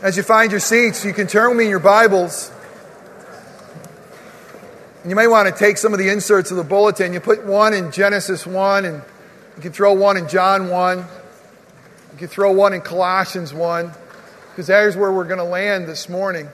As 0.00 0.16
you 0.16 0.22
find 0.22 0.52
your 0.52 0.60
seats, 0.60 1.04
you 1.04 1.12
can 1.12 1.26
turn 1.26 1.48
with 1.48 1.58
me 1.58 1.64
in 1.64 1.70
your 1.70 1.80
Bibles. 1.80 2.52
And 5.02 5.10
you 5.10 5.16
may 5.16 5.26
want 5.26 5.48
to 5.48 5.58
take 5.58 5.76
some 5.76 5.92
of 5.92 5.98
the 5.98 6.08
inserts 6.08 6.52
of 6.52 6.56
the 6.56 6.62
bulletin. 6.62 7.12
You 7.12 7.18
put 7.18 7.44
one 7.44 7.74
in 7.74 7.90
Genesis 7.90 8.46
1, 8.46 8.84
and 8.84 9.02
you 9.56 9.62
can 9.62 9.72
throw 9.72 9.94
one 9.94 10.16
in 10.16 10.28
John 10.28 10.68
1. 10.68 10.98
You 10.98 12.16
can 12.16 12.28
throw 12.28 12.52
one 12.52 12.74
in 12.74 12.80
Colossians 12.80 13.52
1, 13.52 13.90
because 14.50 14.68
that 14.68 14.84
is 14.84 14.96
where 14.96 15.10
we're 15.10 15.24
going 15.24 15.38
to 15.38 15.44
land 15.44 15.88
this 15.88 16.08
morning. 16.08 16.48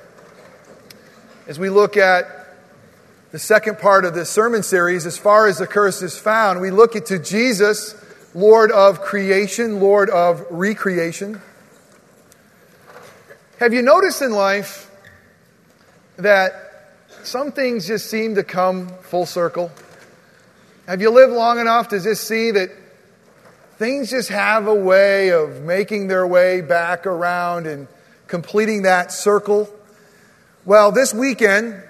As 1.46 1.58
we 1.58 1.68
look 1.68 1.98
at 1.98 2.24
the 3.30 3.38
second 3.38 3.78
part 3.78 4.06
of 4.06 4.14
this 4.14 4.30
sermon 4.30 4.62
series, 4.62 5.04
as 5.04 5.18
far 5.18 5.48
as 5.48 5.58
the 5.58 5.66
curse 5.66 6.00
is 6.00 6.16
found, 6.16 6.62
we 6.62 6.70
look 6.70 6.92
to 6.92 7.18
Jesus, 7.18 7.94
Lord 8.34 8.70
of 8.70 9.02
creation, 9.02 9.80
Lord 9.80 10.08
of 10.08 10.46
recreation. 10.48 11.42
Have 13.60 13.72
you 13.72 13.82
noticed 13.82 14.20
in 14.20 14.32
life 14.32 14.90
that 16.16 16.90
some 17.22 17.52
things 17.52 17.86
just 17.86 18.10
seem 18.10 18.34
to 18.34 18.42
come 18.42 18.88
full 19.02 19.26
circle? 19.26 19.70
Have 20.88 21.00
you 21.00 21.10
lived 21.10 21.32
long 21.32 21.60
enough 21.60 21.88
to 21.90 22.00
just 22.00 22.26
see 22.26 22.50
that 22.50 22.70
things 23.78 24.10
just 24.10 24.28
have 24.30 24.66
a 24.66 24.74
way 24.74 25.30
of 25.30 25.62
making 25.62 26.08
their 26.08 26.26
way 26.26 26.62
back 26.62 27.06
around 27.06 27.68
and 27.68 27.86
completing 28.26 28.82
that 28.82 29.12
circle? 29.12 29.72
Well, 30.64 30.90
this 30.90 31.14
weekend, 31.14 31.80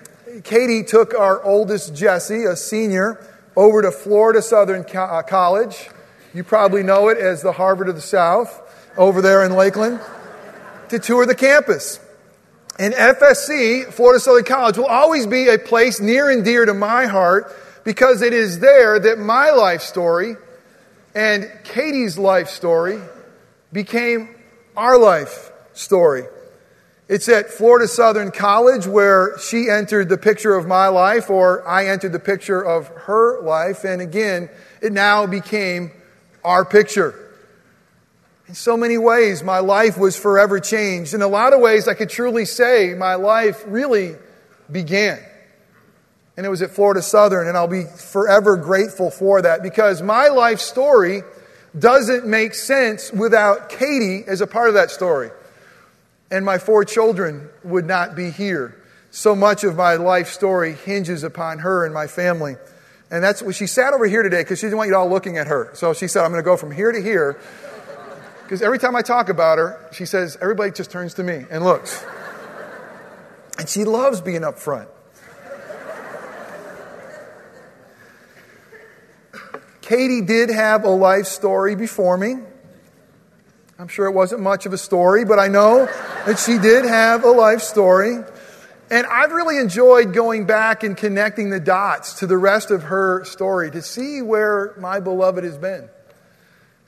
Katie 0.44 0.84
took 0.84 1.14
our 1.14 1.42
oldest 1.42 1.94
Jesse, 1.94 2.44
a 2.44 2.56
senior, 2.56 3.26
over 3.56 3.80
to 3.80 3.90
Florida 3.90 4.42
Southern 4.42 4.84
uh, 4.94 5.22
College. 5.22 5.88
You 6.34 6.44
probably 6.44 6.82
know 6.82 7.08
it 7.08 7.16
as 7.16 7.40
the 7.40 7.52
Harvard 7.52 7.88
of 7.88 7.94
the 7.94 8.02
South 8.02 8.60
over 8.98 9.22
there 9.22 9.42
in 9.46 9.54
Lakeland 9.54 9.98
to 10.94 11.00
tour 11.00 11.26
the 11.26 11.34
campus. 11.34 12.00
And 12.78 12.94
FSC, 12.94 13.92
Florida 13.92 14.20
Southern 14.20 14.44
College, 14.44 14.78
will 14.78 14.86
always 14.86 15.26
be 15.26 15.48
a 15.48 15.58
place 15.58 16.00
near 16.00 16.30
and 16.30 16.44
dear 16.44 16.64
to 16.64 16.74
my 16.74 17.06
heart 17.06 17.54
because 17.84 18.22
it 18.22 18.32
is 18.32 18.58
there 18.60 18.98
that 18.98 19.18
my 19.18 19.50
life 19.50 19.82
story 19.82 20.36
and 21.14 21.50
Katie's 21.64 22.18
life 22.18 22.48
story 22.48 23.00
became 23.72 24.34
our 24.76 24.98
life 24.98 25.52
story. 25.72 26.24
It's 27.06 27.28
at 27.28 27.50
Florida 27.50 27.86
Southern 27.86 28.30
College 28.30 28.86
where 28.86 29.38
she 29.38 29.68
entered 29.68 30.08
the 30.08 30.16
picture 30.16 30.56
of 30.56 30.66
my 30.66 30.88
life, 30.88 31.28
or 31.28 31.66
I 31.68 31.88
entered 31.88 32.12
the 32.12 32.18
picture 32.18 32.64
of 32.64 32.88
her 32.88 33.42
life, 33.42 33.84
and 33.84 34.00
again, 34.00 34.48
it 34.80 34.92
now 34.92 35.26
became 35.26 35.92
our 36.42 36.64
picture. 36.64 37.23
In 38.46 38.54
so 38.54 38.76
many 38.76 38.98
ways, 38.98 39.42
my 39.42 39.60
life 39.60 39.96
was 39.96 40.16
forever 40.16 40.60
changed. 40.60 41.14
In 41.14 41.22
a 41.22 41.28
lot 41.28 41.54
of 41.54 41.60
ways, 41.60 41.88
I 41.88 41.94
could 41.94 42.10
truly 42.10 42.44
say 42.44 42.92
my 42.94 43.14
life 43.14 43.62
really 43.66 44.16
began. 44.70 45.18
And 46.36 46.44
it 46.44 46.50
was 46.50 46.60
at 46.60 46.70
Florida 46.70 47.00
Southern, 47.00 47.48
and 47.48 47.56
I'll 47.56 47.68
be 47.68 47.84
forever 47.84 48.56
grateful 48.56 49.10
for 49.10 49.40
that 49.40 49.62
because 49.62 50.02
my 50.02 50.28
life 50.28 50.60
story 50.60 51.22
doesn't 51.78 52.26
make 52.26 52.54
sense 52.54 53.12
without 53.12 53.70
Katie 53.70 54.24
as 54.26 54.40
a 54.42 54.46
part 54.46 54.68
of 54.68 54.74
that 54.74 54.90
story. 54.90 55.30
And 56.30 56.44
my 56.44 56.58
four 56.58 56.84
children 56.84 57.48
would 57.62 57.86
not 57.86 58.14
be 58.14 58.30
here. 58.30 58.76
So 59.10 59.34
much 59.34 59.64
of 59.64 59.76
my 59.76 59.94
life 59.94 60.28
story 60.28 60.74
hinges 60.74 61.22
upon 61.22 61.60
her 61.60 61.84
and 61.84 61.94
my 61.94 62.08
family. 62.08 62.56
And 63.10 63.22
that's 63.22 63.40
what 63.40 63.54
she 63.54 63.66
sat 63.66 63.94
over 63.94 64.06
here 64.06 64.22
today 64.22 64.42
because 64.42 64.58
she 64.58 64.66
didn't 64.66 64.78
want 64.78 64.90
you 64.90 64.96
all 64.96 65.08
looking 65.08 65.38
at 65.38 65.46
her. 65.46 65.70
So 65.74 65.94
she 65.94 66.08
said, 66.08 66.24
I'm 66.24 66.32
going 66.32 66.42
to 66.42 66.44
go 66.44 66.56
from 66.56 66.72
here 66.72 66.90
to 66.92 67.00
here 67.00 67.38
because 68.44 68.60
every 68.60 68.78
time 68.78 68.94
I 68.94 69.00
talk 69.00 69.30
about 69.30 69.56
her, 69.56 69.88
she 69.90 70.04
says, 70.04 70.36
everybody 70.38 70.70
just 70.70 70.90
turns 70.90 71.14
to 71.14 71.22
me 71.22 71.46
and 71.50 71.64
looks. 71.64 72.04
and 73.58 73.66
she 73.66 73.84
loves 73.84 74.20
being 74.20 74.44
up 74.44 74.58
front. 74.58 74.90
Katie 79.80 80.20
did 80.20 80.50
have 80.50 80.84
a 80.84 80.90
life 80.90 81.24
story 81.24 81.74
before 81.74 82.18
me. 82.18 82.36
I'm 83.78 83.88
sure 83.88 84.06
it 84.06 84.12
wasn't 84.12 84.42
much 84.42 84.66
of 84.66 84.74
a 84.74 84.78
story, 84.78 85.24
but 85.24 85.38
I 85.38 85.48
know 85.48 85.86
that 86.26 86.38
she 86.38 86.58
did 86.58 86.84
have 86.84 87.24
a 87.24 87.30
life 87.30 87.62
story. 87.62 88.18
And 88.90 89.06
I've 89.06 89.32
really 89.32 89.58
enjoyed 89.58 90.12
going 90.12 90.44
back 90.44 90.84
and 90.84 90.96
connecting 90.98 91.48
the 91.48 91.60
dots 91.60 92.20
to 92.20 92.26
the 92.26 92.36
rest 92.36 92.70
of 92.70 92.84
her 92.84 93.24
story 93.24 93.70
to 93.70 93.80
see 93.80 94.20
where 94.20 94.74
my 94.78 95.00
beloved 95.00 95.44
has 95.44 95.56
been 95.56 95.88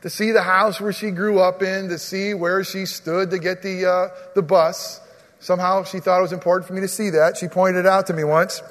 to 0.03 0.11
see 0.11 0.31
the 0.31 0.43
house 0.43 0.81
where 0.81 0.93
she 0.93 1.11
grew 1.11 1.41
up 1.41 1.63
in, 1.63 1.89
to 1.89 1.99
see 1.99 2.35
where 2.35 2.63
she 2.65 2.87
stood 2.87 3.31
to 3.31 3.39
get 3.39 3.63
the, 3.63 3.87
uh, 3.87 4.09
the 4.35 4.43
bus. 4.43 5.01
Somehow 5.41 5.85
she 5.85 6.01
thought 6.01 6.19
it 6.19 6.23
was 6.23 6.33
important 6.33 6.67
for 6.67 6.75
me 6.75 6.81
to 6.81 6.89
see 6.89 7.11
that. 7.11 7.37
She 7.37 7.49
pointed 7.49 7.81
it 7.81 7.87
out 7.87 8.07
to 8.09 8.13
me 8.13 8.25
once. 8.25 8.63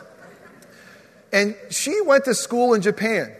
And 1.31 1.55
she 1.69 1.99
went 2.05 2.25
to 2.25 2.33
school 2.33 2.73
in 2.73 2.81
Japan. 2.81 3.35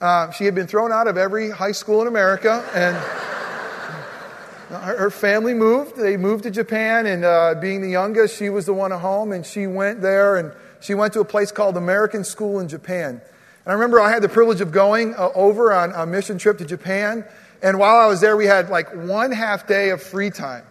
Uh, 0.00 0.30
she 0.30 0.44
had 0.44 0.54
been 0.54 0.66
thrown 0.66 0.92
out 0.92 1.08
of 1.08 1.16
every 1.16 1.50
high 1.50 1.72
school 1.72 2.02
in 2.02 2.08
America, 2.08 2.64
and 2.74 2.96
her, 4.68 4.98
her 4.98 5.10
family 5.10 5.54
moved. 5.54 5.96
They 5.96 6.16
moved 6.16 6.44
to 6.44 6.50
Japan, 6.50 7.06
and 7.06 7.24
uh, 7.24 7.54
being 7.60 7.80
the 7.80 7.90
youngest, 7.90 8.36
she 8.36 8.50
was 8.50 8.66
the 8.66 8.74
one 8.74 8.92
at 8.92 9.00
home, 9.00 9.32
and 9.32 9.44
she 9.44 9.66
went 9.66 10.00
there, 10.00 10.36
and 10.36 10.52
she 10.80 10.94
went 10.94 11.12
to 11.14 11.20
a 11.20 11.24
place 11.24 11.50
called 11.50 11.76
American 11.76 12.24
School 12.24 12.60
in 12.60 12.68
Japan. 12.68 13.20
And 13.66 13.72
I 13.72 13.74
remember 13.74 13.98
I 14.00 14.10
had 14.10 14.22
the 14.22 14.28
privilege 14.28 14.60
of 14.60 14.70
going 14.70 15.16
uh, 15.16 15.28
over 15.34 15.72
on 15.72 15.92
a 15.92 16.06
mission 16.06 16.38
trip 16.38 16.58
to 16.58 16.64
Japan. 16.64 17.24
And 17.60 17.80
while 17.80 17.96
I 17.96 18.06
was 18.06 18.20
there, 18.20 18.36
we 18.36 18.46
had 18.46 18.70
like 18.70 18.94
one 18.94 19.32
half 19.32 19.66
day 19.66 19.90
of 19.90 20.00
free 20.00 20.30
time. 20.30 20.62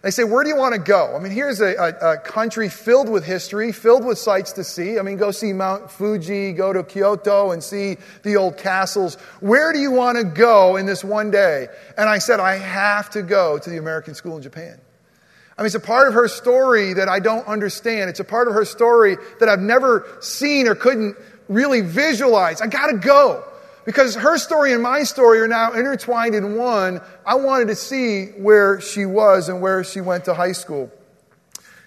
They 0.00 0.10
say, 0.10 0.24
Where 0.24 0.42
do 0.44 0.48
you 0.48 0.56
want 0.56 0.74
to 0.74 0.80
go? 0.80 1.14
I 1.14 1.18
mean, 1.18 1.30
here's 1.30 1.60
a, 1.60 1.74
a, 1.74 2.12
a, 2.12 2.16
country 2.16 2.70
filled 2.70 3.10
with 3.10 3.22
history, 3.22 3.70
filled 3.70 4.02
with 4.02 4.16
sights 4.16 4.52
to 4.52 4.64
see. 4.64 4.98
I 4.98 5.02
mean, 5.02 5.18
go 5.18 5.30
see 5.30 5.52
Mount 5.52 5.90
Fuji, 5.90 6.52
go 6.52 6.72
to 6.72 6.84
Kyoto 6.84 7.50
and 7.50 7.62
see 7.62 7.98
the 8.22 8.36
old 8.36 8.56
castles. 8.56 9.16
Where 9.40 9.70
do 9.74 9.78
you 9.78 9.90
want 9.90 10.16
to 10.16 10.24
go 10.24 10.76
in 10.76 10.86
this 10.86 11.04
one 11.04 11.30
day? 11.30 11.66
And 11.98 12.08
I 12.08 12.16
said, 12.16 12.40
I 12.40 12.56
have 12.56 13.10
to 13.10 13.22
go 13.22 13.58
to 13.58 13.68
the 13.68 13.76
American 13.76 14.14
school 14.14 14.36
in 14.36 14.42
Japan. 14.42 14.80
I 15.58 15.62
mean, 15.62 15.66
it's 15.66 15.74
a 15.74 15.80
part 15.80 16.08
of 16.08 16.14
her 16.14 16.28
story 16.28 16.94
that 16.94 17.08
I 17.08 17.18
don't 17.18 17.46
understand. 17.46 18.08
It's 18.08 18.20
a 18.20 18.24
part 18.24 18.48
of 18.48 18.54
her 18.54 18.64
story 18.64 19.18
that 19.40 19.50
I've 19.50 19.60
never 19.60 20.06
seen 20.20 20.68
or 20.68 20.76
couldn't 20.76 21.16
really 21.48 21.80
visualize. 21.80 22.60
I 22.60 22.66
got 22.66 22.88
to 22.88 22.98
go. 22.98 23.44
Because 23.84 24.14
her 24.16 24.36
story 24.36 24.74
and 24.74 24.82
my 24.82 25.02
story 25.02 25.40
are 25.40 25.48
now 25.48 25.72
intertwined 25.72 26.34
in 26.34 26.56
one. 26.56 27.00
I 27.24 27.36
wanted 27.36 27.68
to 27.68 27.74
see 27.74 28.26
where 28.36 28.82
she 28.82 29.06
was 29.06 29.48
and 29.48 29.62
where 29.62 29.82
she 29.82 30.02
went 30.02 30.26
to 30.26 30.34
high 30.34 30.52
school. 30.52 30.92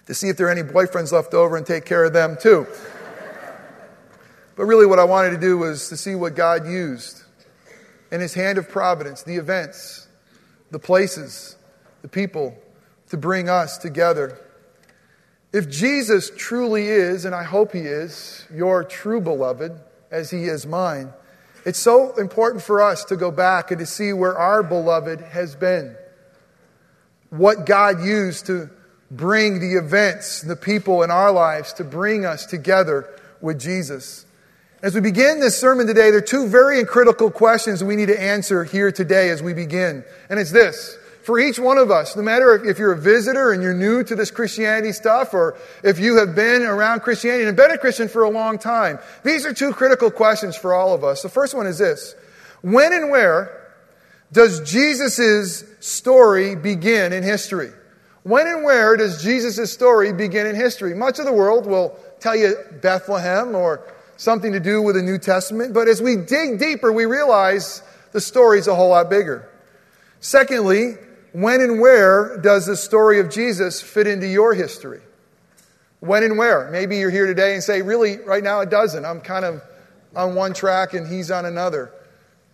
To 0.06 0.14
see 0.14 0.28
if 0.28 0.36
there 0.36 0.48
are 0.48 0.50
any 0.50 0.62
boyfriends 0.62 1.12
left 1.12 1.32
over 1.32 1.56
and 1.56 1.64
take 1.64 1.84
care 1.84 2.04
of 2.04 2.12
them 2.12 2.36
too. 2.40 2.66
but 4.56 4.64
really, 4.64 4.84
what 4.84 4.98
I 4.98 5.04
wanted 5.04 5.30
to 5.30 5.38
do 5.38 5.58
was 5.58 5.90
to 5.90 5.96
see 5.96 6.16
what 6.16 6.34
God 6.34 6.66
used 6.66 7.22
in 8.10 8.20
His 8.20 8.34
hand 8.34 8.58
of 8.58 8.68
providence, 8.68 9.22
the 9.22 9.36
events, 9.36 10.08
the 10.72 10.80
places, 10.80 11.56
the 12.02 12.08
people 12.08 12.60
to 13.10 13.16
bring 13.16 13.48
us 13.48 13.78
together 13.78 14.40
if 15.52 15.68
Jesus 15.68 16.30
truly 16.36 16.86
is, 16.86 17.24
and 17.24 17.34
I 17.34 17.42
hope 17.42 17.72
he 17.72 17.80
is, 17.80 18.46
your 18.54 18.84
true 18.84 19.20
beloved, 19.20 19.72
as 20.10 20.30
he 20.30 20.44
is 20.44 20.66
mine, 20.66 21.12
it's 21.64 21.78
so 21.78 22.14
important 22.16 22.62
for 22.62 22.82
us 22.82 23.04
to 23.04 23.16
go 23.16 23.30
back 23.30 23.70
and 23.70 23.78
to 23.78 23.86
see 23.86 24.12
where 24.12 24.36
our 24.36 24.62
beloved 24.62 25.20
has 25.20 25.54
been. 25.54 25.96
What 27.30 27.66
God 27.66 28.02
used 28.02 28.46
to 28.46 28.70
bring 29.10 29.60
the 29.60 29.74
events, 29.74 30.40
the 30.40 30.56
people 30.56 31.02
in 31.02 31.10
our 31.10 31.30
lives 31.30 31.74
to 31.74 31.84
bring 31.84 32.24
us 32.24 32.46
together 32.46 33.08
with 33.40 33.60
Jesus. 33.60 34.26
As 34.82 34.94
we 34.94 35.00
begin 35.00 35.38
this 35.38 35.56
sermon 35.56 35.86
today, 35.86 36.10
there 36.10 36.18
are 36.18 36.22
two 36.22 36.48
very 36.48 36.84
critical 36.84 37.30
questions 37.30 37.84
we 37.84 37.94
need 37.94 38.06
to 38.06 38.20
answer 38.20 38.64
here 38.64 38.90
today 38.90 39.30
as 39.30 39.42
we 39.42 39.54
begin. 39.54 40.02
And 40.28 40.40
it's 40.40 40.50
this 40.50 40.96
for 41.24 41.38
each 41.38 41.58
one 41.58 41.78
of 41.78 41.90
us, 41.90 42.16
no 42.16 42.22
matter 42.22 42.54
if 42.64 42.78
you're 42.78 42.92
a 42.92 42.98
visitor 42.98 43.52
and 43.52 43.62
you're 43.62 43.74
new 43.74 44.02
to 44.02 44.14
this 44.14 44.30
Christianity 44.30 44.92
stuff, 44.92 45.34
or 45.34 45.56
if 45.84 45.98
you 45.98 46.16
have 46.18 46.34
been 46.34 46.62
around 46.62 47.00
Christianity 47.00 47.44
and 47.44 47.56
been 47.56 47.70
a 47.70 47.78
Christian 47.78 48.08
for 48.08 48.24
a 48.24 48.30
long 48.30 48.58
time. 48.58 48.98
These 49.24 49.46
are 49.46 49.54
two 49.54 49.72
critical 49.72 50.10
questions 50.10 50.56
for 50.56 50.74
all 50.74 50.94
of 50.94 51.04
us. 51.04 51.22
The 51.22 51.28
first 51.28 51.54
one 51.54 51.66
is 51.66 51.78
this 51.78 52.14
When 52.60 52.92
and 52.92 53.10
where 53.10 53.58
does 54.32 54.60
Jesus' 54.68 55.64
story 55.80 56.56
begin 56.56 57.12
in 57.12 57.22
history? 57.22 57.70
When 58.24 58.46
and 58.46 58.64
where 58.64 58.96
does 58.96 59.22
Jesus' 59.22 59.72
story 59.72 60.12
begin 60.12 60.46
in 60.46 60.56
history? 60.56 60.94
Much 60.94 61.18
of 61.18 61.24
the 61.24 61.32
world 61.32 61.66
will 61.66 61.98
tell 62.20 62.36
you 62.36 62.56
Bethlehem 62.80 63.54
or 63.54 63.80
something 64.16 64.52
to 64.52 64.60
do 64.60 64.80
with 64.80 64.94
the 64.94 65.02
New 65.02 65.18
Testament, 65.18 65.74
but 65.74 65.88
as 65.88 66.00
we 66.00 66.16
dig 66.16 66.58
deeper, 66.58 66.92
we 66.92 67.04
realize 67.04 67.82
the 68.12 68.20
story 68.20 68.58
is 68.58 68.68
a 68.68 68.74
whole 68.74 68.90
lot 68.90 69.10
bigger. 69.10 69.48
Secondly, 70.20 70.94
when 71.32 71.60
and 71.60 71.80
where 71.80 72.38
does 72.38 72.66
the 72.66 72.76
story 72.76 73.20
of 73.20 73.30
Jesus 73.30 73.80
fit 73.80 74.06
into 74.06 74.26
your 74.26 74.54
history? 74.54 75.00
When 76.00 76.22
and 76.22 76.36
where? 76.36 76.70
Maybe 76.70 76.98
you're 76.98 77.10
here 77.10 77.26
today 77.26 77.54
and 77.54 77.62
say, 77.62 77.82
really, 77.82 78.18
right 78.18 78.42
now 78.42 78.60
it 78.60 78.70
doesn't. 78.70 79.04
I'm 79.04 79.20
kind 79.20 79.44
of 79.44 79.62
on 80.14 80.34
one 80.34 80.52
track 80.52 80.94
and 80.94 81.06
he's 81.06 81.30
on 81.30 81.46
another. 81.46 81.92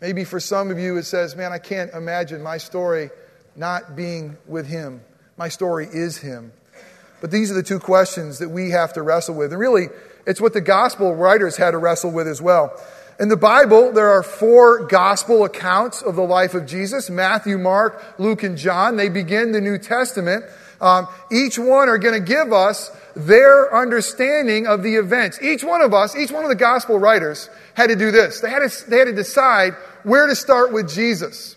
Maybe 0.00 0.24
for 0.24 0.38
some 0.38 0.70
of 0.70 0.78
you 0.78 0.96
it 0.96 1.04
says, 1.04 1.34
man, 1.34 1.52
I 1.52 1.58
can't 1.58 1.92
imagine 1.92 2.42
my 2.42 2.58
story 2.58 3.10
not 3.56 3.96
being 3.96 4.36
with 4.46 4.66
him, 4.66 5.00
My 5.36 5.48
story 5.48 5.88
is 5.90 6.18
him. 6.18 6.52
But 7.20 7.32
these 7.32 7.50
are 7.50 7.54
the 7.54 7.62
two 7.62 7.80
questions 7.80 8.38
that 8.38 8.48
we 8.48 8.70
have 8.70 8.92
to 8.92 9.02
wrestle 9.02 9.34
with. 9.34 9.52
And 9.52 9.60
really, 9.60 9.88
it's 10.26 10.40
what 10.40 10.52
the 10.52 10.60
gospel 10.60 11.14
writers 11.14 11.56
had 11.56 11.72
to 11.72 11.78
wrestle 11.78 12.12
with 12.12 12.28
as 12.28 12.40
well. 12.40 12.80
In 13.20 13.28
the 13.28 13.36
Bible, 13.36 13.90
there 13.90 14.10
are 14.10 14.22
four 14.22 14.86
gospel 14.86 15.44
accounts 15.44 16.02
of 16.02 16.14
the 16.14 16.22
life 16.22 16.54
of 16.54 16.66
Jesus 16.66 17.10
Matthew, 17.10 17.58
Mark, 17.58 18.00
Luke, 18.16 18.44
and 18.44 18.56
John. 18.56 18.96
They 18.96 19.08
begin 19.08 19.50
the 19.50 19.60
New 19.60 19.76
Testament. 19.76 20.44
Um, 20.80 21.08
each 21.32 21.58
one 21.58 21.88
are 21.88 21.98
going 21.98 22.14
to 22.14 22.24
give 22.24 22.52
us 22.52 22.92
their 23.16 23.74
understanding 23.74 24.68
of 24.68 24.84
the 24.84 24.94
events. 24.94 25.42
Each 25.42 25.64
one 25.64 25.80
of 25.80 25.92
us, 25.92 26.14
each 26.14 26.30
one 26.30 26.44
of 26.44 26.48
the 26.48 26.54
gospel 26.54 27.00
writers 27.00 27.50
had 27.74 27.88
to 27.88 27.96
do 27.96 28.12
this. 28.12 28.40
They 28.40 28.50
had 28.50 28.60
to, 28.60 28.88
they 28.90 28.98
had 28.98 29.06
to 29.06 29.12
decide 29.12 29.72
where 30.04 30.28
to 30.28 30.36
start 30.36 30.72
with 30.72 30.88
Jesus. 30.88 31.56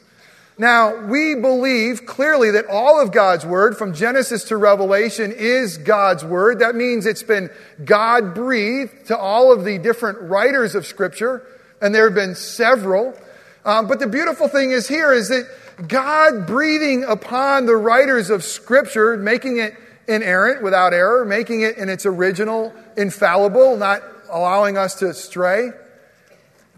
Now, 0.62 1.08
we 1.08 1.34
believe 1.34 2.06
clearly 2.06 2.52
that 2.52 2.68
all 2.68 3.02
of 3.02 3.12
God's 3.12 3.44
Word, 3.44 3.76
from 3.76 3.96
Genesis 3.96 4.44
to 4.44 4.58
Revelation, 4.58 5.32
is 5.36 5.80
God's 5.80 6.24
Word. 6.24 6.60
That 6.60 6.76
means 6.76 7.08
it's 7.08 7.24
been 7.24 7.50
God 7.84 8.36
breathed 8.36 9.08
to 9.08 9.18
all 9.18 9.52
of 9.52 9.66
the 9.66 9.80
different 9.80 10.22
writers 10.22 10.76
of 10.76 10.86
Scripture, 10.86 11.42
and 11.82 11.96
there 11.96 12.06
have 12.06 12.14
been 12.14 12.36
several. 12.36 13.18
Um, 13.66 13.88
but 13.88 14.00
the 14.00 14.06
beautiful 14.06 14.48
thing 14.48 14.70
is 14.70 14.88
here 14.88 15.12
is 15.12 15.30
that 15.30 15.50
God 15.88 16.46
breathing 16.46 17.06
upon 17.06 17.66
the 17.66 17.76
writers 17.76 18.30
of 18.30 18.44
Scripture, 18.44 19.18
making 19.18 19.58
it 19.58 19.74
inerrant, 20.08 20.62
without 20.62 20.94
error, 20.94 21.26
making 21.26 21.62
it 21.62 21.80
in 21.80 21.90
its 21.90 22.06
original, 22.06 22.72
infallible, 22.96 23.78
not 23.78 24.04
allowing 24.30 24.78
us 24.78 24.94
to 25.00 25.12
stray. 25.16 25.72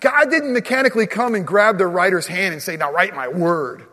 God 0.04 0.30
didn't 0.30 0.52
mechanically 0.52 1.08
come 1.08 1.34
and 1.34 1.48
grab 1.48 1.78
the 1.78 1.88
writer's 1.88 2.28
hand 2.28 2.52
and 2.52 2.62
say, 2.62 2.76
Now 2.76 2.92
write 2.92 3.16
my 3.16 3.30
word. 3.30 3.86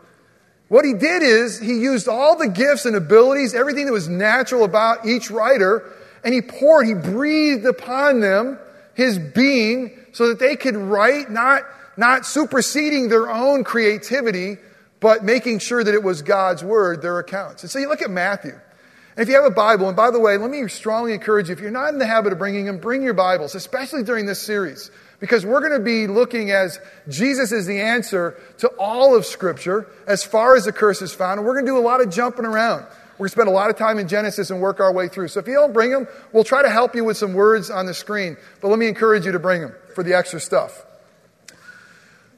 What 0.67 0.83
he 0.83 0.93
did 0.93 1.23
is 1.23 1.57
he 1.57 1.79
used 1.79 2.09
all 2.09 2.37
the 2.37 2.49
gifts 2.49 2.85
and 2.85 2.97
abilities, 2.97 3.53
everything 3.53 3.85
that 3.85 3.93
was 3.93 4.09
natural 4.09 4.65
about 4.65 5.05
each 5.05 5.31
writer, 5.31 5.89
and 6.25 6.33
he 6.33 6.41
poured, 6.41 6.85
he 6.85 6.93
breathed 6.93 7.65
upon 7.65 8.19
them 8.19 8.59
his 8.93 9.17
being 9.17 9.97
so 10.11 10.27
that 10.27 10.39
they 10.39 10.57
could 10.57 10.75
write, 10.75 11.31
not, 11.31 11.63
not 11.95 12.25
superseding 12.25 13.07
their 13.07 13.31
own 13.31 13.63
creativity, 13.63 14.57
but 14.99 15.23
making 15.23 15.59
sure 15.59 15.81
that 15.81 15.93
it 15.93 16.03
was 16.03 16.21
God's 16.21 16.61
word, 16.61 17.01
their 17.01 17.19
accounts. 17.19 17.63
And 17.63 17.71
so 17.71 17.79
you 17.79 17.87
look 17.87 18.01
at 18.01 18.09
Matthew. 18.09 18.51
And 18.51 19.23
if 19.23 19.29
you 19.29 19.35
have 19.35 19.49
a 19.49 19.55
Bible, 19.55 19.87
and 19.87 19.95
by 19.95 20.11
the 20.11 20.19
way, 20.19 20.37
let 20.37 20.49
me 20.49 20.67
strongly 20.67 21.13
encourage 21.13 21.47
you, 21.47 21.53
if 21.53 21.61
you're 21.61 21.71
not 21.71 21.93
in 21.93 21.99
the 21.99 22.05
habit 22.05 22.33
of 22.33 22.39
bringing 22.39 22.65
them, 22.65 22.79
bring 22.79 23.01
your 23.01 23.13
Bibles, 23.13 23.55
especially 23.55 24.03
during 24.03 24.25
this 24.25 24.41
series. 24.41 24.91
Because 25.21 25.45
we're 25.45 25.61
going 25.61 25.79
to 25.79 25.85
be 25.85 26.07
looking 26.07 26.51
as 26.51 26.79
Jesus 27.07 27.53
is 27.53 27.67
the 27.67 27.79
answer 27.79 28.35
to 28.57 28.67
all 28.79 29.15
of 29.15 29.25
Scripture 29.25 29.87
as 30.07 30.23
far 30.23 30.57
as 30.57 30.65
the 30.65 30.73
curse 30.73 31.01
is 31.01 31.13
found. 31.13 31.39
And 31.39 31.47
we're 31.47 31.53
going 31.53 31.65
to 31.65 31.71
do 31.71 31.77
a 31.77 31.79
lot 31.79 32.01
of 32.01 32.09
jumping 32.09 32.43
around. 32.43 32.85
We're 33.13 33.27
going 33.27 33.29
to 33.29 33.29
spend 33.29 33.47
a 33.47 33.51
lot 33.51 33.69
of 33.69 33.77
time 33.77 33.99
in 33.99 34.07
Genesis 34.07 34.49
and 34.49 34.59
work 34.59 34.79
our 34.79 34.91
way 34.91 35.07
through. 35.07 35.27
So 35.27 35.39
if 35.39 35.47
you 35.47 35.53
don't 35.53 35.73
bring 35.73 35.91
them, 35.91 36.07
we'll 36.33 36.43
try 36.43 36.63
to 36.63 36.69
help 36.69 36.95
you 36.95 37.03
with 37.03 37.17
some 37.17 37.35
words 37.35 37.69
on 37.69 37.85
the 37.85 37.93
screen. 37.93 38.35
But 38.61 38.69
let 38.69 38.79
me 38.79 38.87
encourage 38.87 39.25
you 39.25 39.31
to 39.33 39.39
bring 39.39 39.61
them 39.61 39.75
for 39.93 40.03
the 40.03 40.15
extra 40.15 40.39
stuff. 40.39 40.83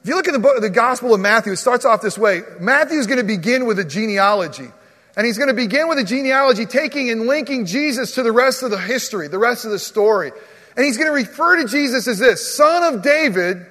If 0.04 0.10
you 0.10 0.16
look 0.16 0.28
at 0.28 0.34
the, 0.34 0.40
book, 0.40 0.60
the 0.60 0.70
Gospel 0.70 1.14
of 1.14 1.22
Matthew, 1.22 1.54
it 1.54 1.58
starts 1.58 1.86
off 1.86 2.02
this 2.02 2.18
way. 2.18 2.42
Matthew 2.60 3.00
is 3.00 3.08
going 3.08 3.20
to 3.20 3.24
begin 3.24 3.66
with 3.66 3.80
a 3.80 3.86
genealogy. 3.86 4.68
And 5.16 5.26
he's 5.26 5.38
going 5.38 5.48
to 5.48 5.54
begin 5.54 5.88
with 5.88 6.00
a 6.00 6.04
genealogy, 6.04 6.66
taking 6.66 7.10
and 7.12 7.28
linking 7.28 7.66
Jesus 7.66 8.16
to 8.16 8.24
the 8.24 8.34
rest 8.34 8.64
of 8.64 8.72
the 8.72 8.78
history, 8.78 9.30
the 9.30 9.40
rest 9.40 9.64
of 9.64 9.72
the 9.72 9.80
story. 9.80 10.34
And 10.76 10.86
he's 10.86 10.98
going 10.98 11.08
to 11.08 11.14
refer 11.14 11.58
to 11.62 11.68
Jesus 11.68 12.08
as 12.08 12.20
this 12.20 12.56
son 12.56 12.94
of 12.94 13.04
David 13.04 13.66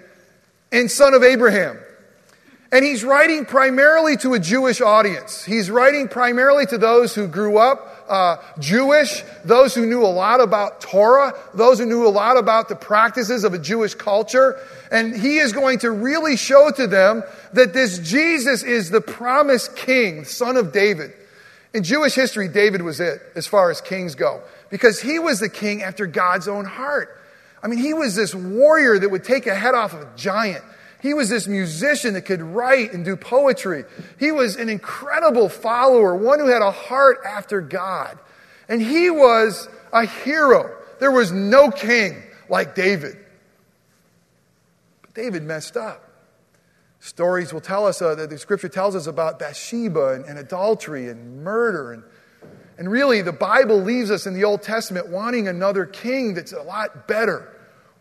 and 0.70 0.90
son 0.90 1.14
of 1.14 1.22
Abraham. 1.22 1.78
And 2.72 2.84
he's 2.84 3.04
writing 3.04 3.44
primarily 3.44 4.16
to 4.18 4.32
a 4.32 4.38
Jewish 4.38 4.80
audience. 4.80 5.44
He's 5.44 5.70
writing 5.70 6.08
primarily 6.08 6.64
to 6.66 6.78
those 6.78 7.14
who 7.14 7.28
grew 7.28 7.58
up 7.58 7.88
uh, 8.08 8.36
Jewish, 8.58 9.22
those 9.44 9.74
who 9.74 9.84
knew 9.84 10.02
a 10.02 10.08
lot 10.08 10.40
about 10.40 10.80
Torah, 10.80 11.34
those 11.52 11.78
who 11.78 11.86
knew 11.86 12.06
a 12.06 12.08
lot 12.08 12.38
about 12.38 12.70
the 12.70 12.76
practices 12.76 13.44
of 13.44 13.52
a 13.52 13.58
Jewish 13.58 13.94
culture. 13.94 14.58
And 14.90 15.14
he 15.14 15.36
is 15.36 15.52
going 15.52 15.80
to 15.80 15.90
really 15.90 16.36
show 16.36 16.70
to 16.70 16.86
them 16.86 17.24
that 17.52 17.74
this 17.74 17.98
Jesus 17.98 18.62
is 18.62 18.88
the 18.88 19.02
promised 19.02 19.76
king, 19.76 20.24
son 20.24 20.56
of 20.56 20.72
David. 20.72 21.12
In 21.74 21.82
Jewish 21.82 22.14
history, 22.14 22.48
David 22.48 22.82
was 22.82 23.00
it 23.00 23.20
as 23.34 23.46
far 23.46 23.70
as 23.70 23.82
kings 23.82 24.14
go 24.14 24.42
because 24.72 25.02
he 25.02 25.18
was 25.18 25.38
the 25.38 25.50
king 25.50 25.82
after 25.82 26.06
God's 26.06 26.48
own 26.48 26.64
heart. 26.64 27.20
I 27.62 27.68
mean, 27.68 27.78
he 27.78 27.92
was 27.92 28.16
this 28.16 28.34
warrior 28.34 28.98
that 28.98 29.10
would 29.10 29.22
take 29.22 29.46
a 29.46 29.54
head 29.54 29.74
off 29.74 29.92
of 29.92 30.00
a 30.00 30.08
giant. 30.16 30.64
He 31.02 31.12
was 31.12 31.28
this 31.28 31.46
musician 31.46 32.14
that 32.14 32.22
could 32.22 32.40
write 32.40 32.94
and 32.94 33.04
do 33.04 33.14
poetry. 33.14 33.84
He 34.18 34.32
was 34.32 34.56
an 34.56 34.70
incredible 34.70 35.50
follower, 35.50 36.16
one 36.16 36.40
who 36.40 36.46
had 36.46 36.62
a 36.62 36.70
heart 36.70 37.18
after 37.26 37.60
God. 37.60 38.18
And 38.66 38.80
he 38.80 39.10
was 39.10 39.68
a 39.92 40.06
hero. 40.06 40.74
There 41.00 41.10
was 41.12 41.30
no 41.30 41.70
king 41.70 42.22
like 42.48 42.74
David. 42.74 43.18
But 45.02 45.12
David 45.12 45.42
messed 45.42 45.76
up. 45.76 46.08
Stories 46.98 47.52
will 47.52 47.60
tell 47.60 47.86
us 47.86 48.00
uh, 48.00 48.14
that 48.14 48.30
the 48.30 48.38
scripture 48.38 48.70
tells 48.70 48.96
us 48.96 49.06
about 49.06 49.38
Bathsheba 49.38 50.14
and, 50.14 50.24
and 50.24 50.38
adultery 50.38 51.10
and 51.10 51.44
murder 51.44 51.92
and 51.92 52.04
and 52.82 52.90
really, 52.90 53.22
the 53.22 53.30
Bible 53.30 53.80
leaves 53.80 54.10
us 54.10 54.26
in 54.26 54.34
the 54.34 54.42
Old 54.42 54.60
Testament 54.60 55.06
wanting 55.06 55.46
another 55.46 55.86
king 55.86 56.34
that's 56.34 56.52
a 56.52 56.62
lot 56.62 57.06
better, 57.06 57.48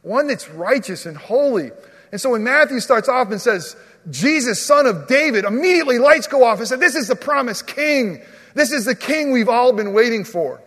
one 0.01 0.25
that's 0.25 0.49
righteous 0.49 1.05
and 1.05 1.15
holy. 1.15 1.69
And 2.11 2.19
so 2.19 2.31
when 2.31 2.43
Matthew 2.43 2.79
starts 2.79 3.07
off 3.07 3.29
and 3.29 3.39
says, 3.39 3.75
Jesus, 4.09 4.59
son 4.59 4.87
of 4.87 5.05
David, 5.05 5.45
immediately 5.45 5.99
lights 5.99 6.25
go 6.25 6.43
off 6.43 6.57
and 6.57 6.67
said, 6.67 6.79
This 6.79 6.95
is 6.95 7.07
the 7.07 7.15
promised 7.15 7.67
king. 7.67 8.23
This 8.55 8.71
is 8.71 8.85
the 8.85 8.95
king 8.95 9.31
we've 9.31 9.49
all 9.49 9.71
been 9.71 9.93
waiting 9.93 10.23
for. 10.23 10.59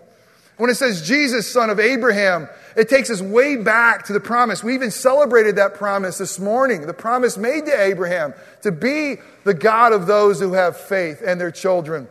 When 0.59 0.71
it 0.71 0.77
says 0.77 1.05
Jesus, 1.05 1.53
son 1.53 1.69
of 1.69 1.81
Abraham, 1.81 2.49
it 2.77 2.89
takes 2.89 3.11
us 3.11 3.21
way 3.21 3.57
back 3.57 4.05
to 4.05 4.13
the 4.13 4.21
promise. 4.21 4.63
We 4.63 4.77
even 4.77 4.93
celebrated 4.93 5.57
that 5.57 5.75
promise 5.75 6.19
this 6.19 6.39
morning, 6.39 6.87
the 6.87 6.95
promise 6.95 7.37
made 7.37 7.67
to 7.67 7.83
Abraham 7.83 8.33
to 8.63 8.71
be 8.71 9.17
the 9.43 9.55
God 9.55 9.93
of 9.93 10.07
those 10.07 10.39
who 10.39 10.53
have 10.53 10.77
faith 10.77 11.21
and 11.27 11.41
their 11.41 11.51
children. 11.51 12.07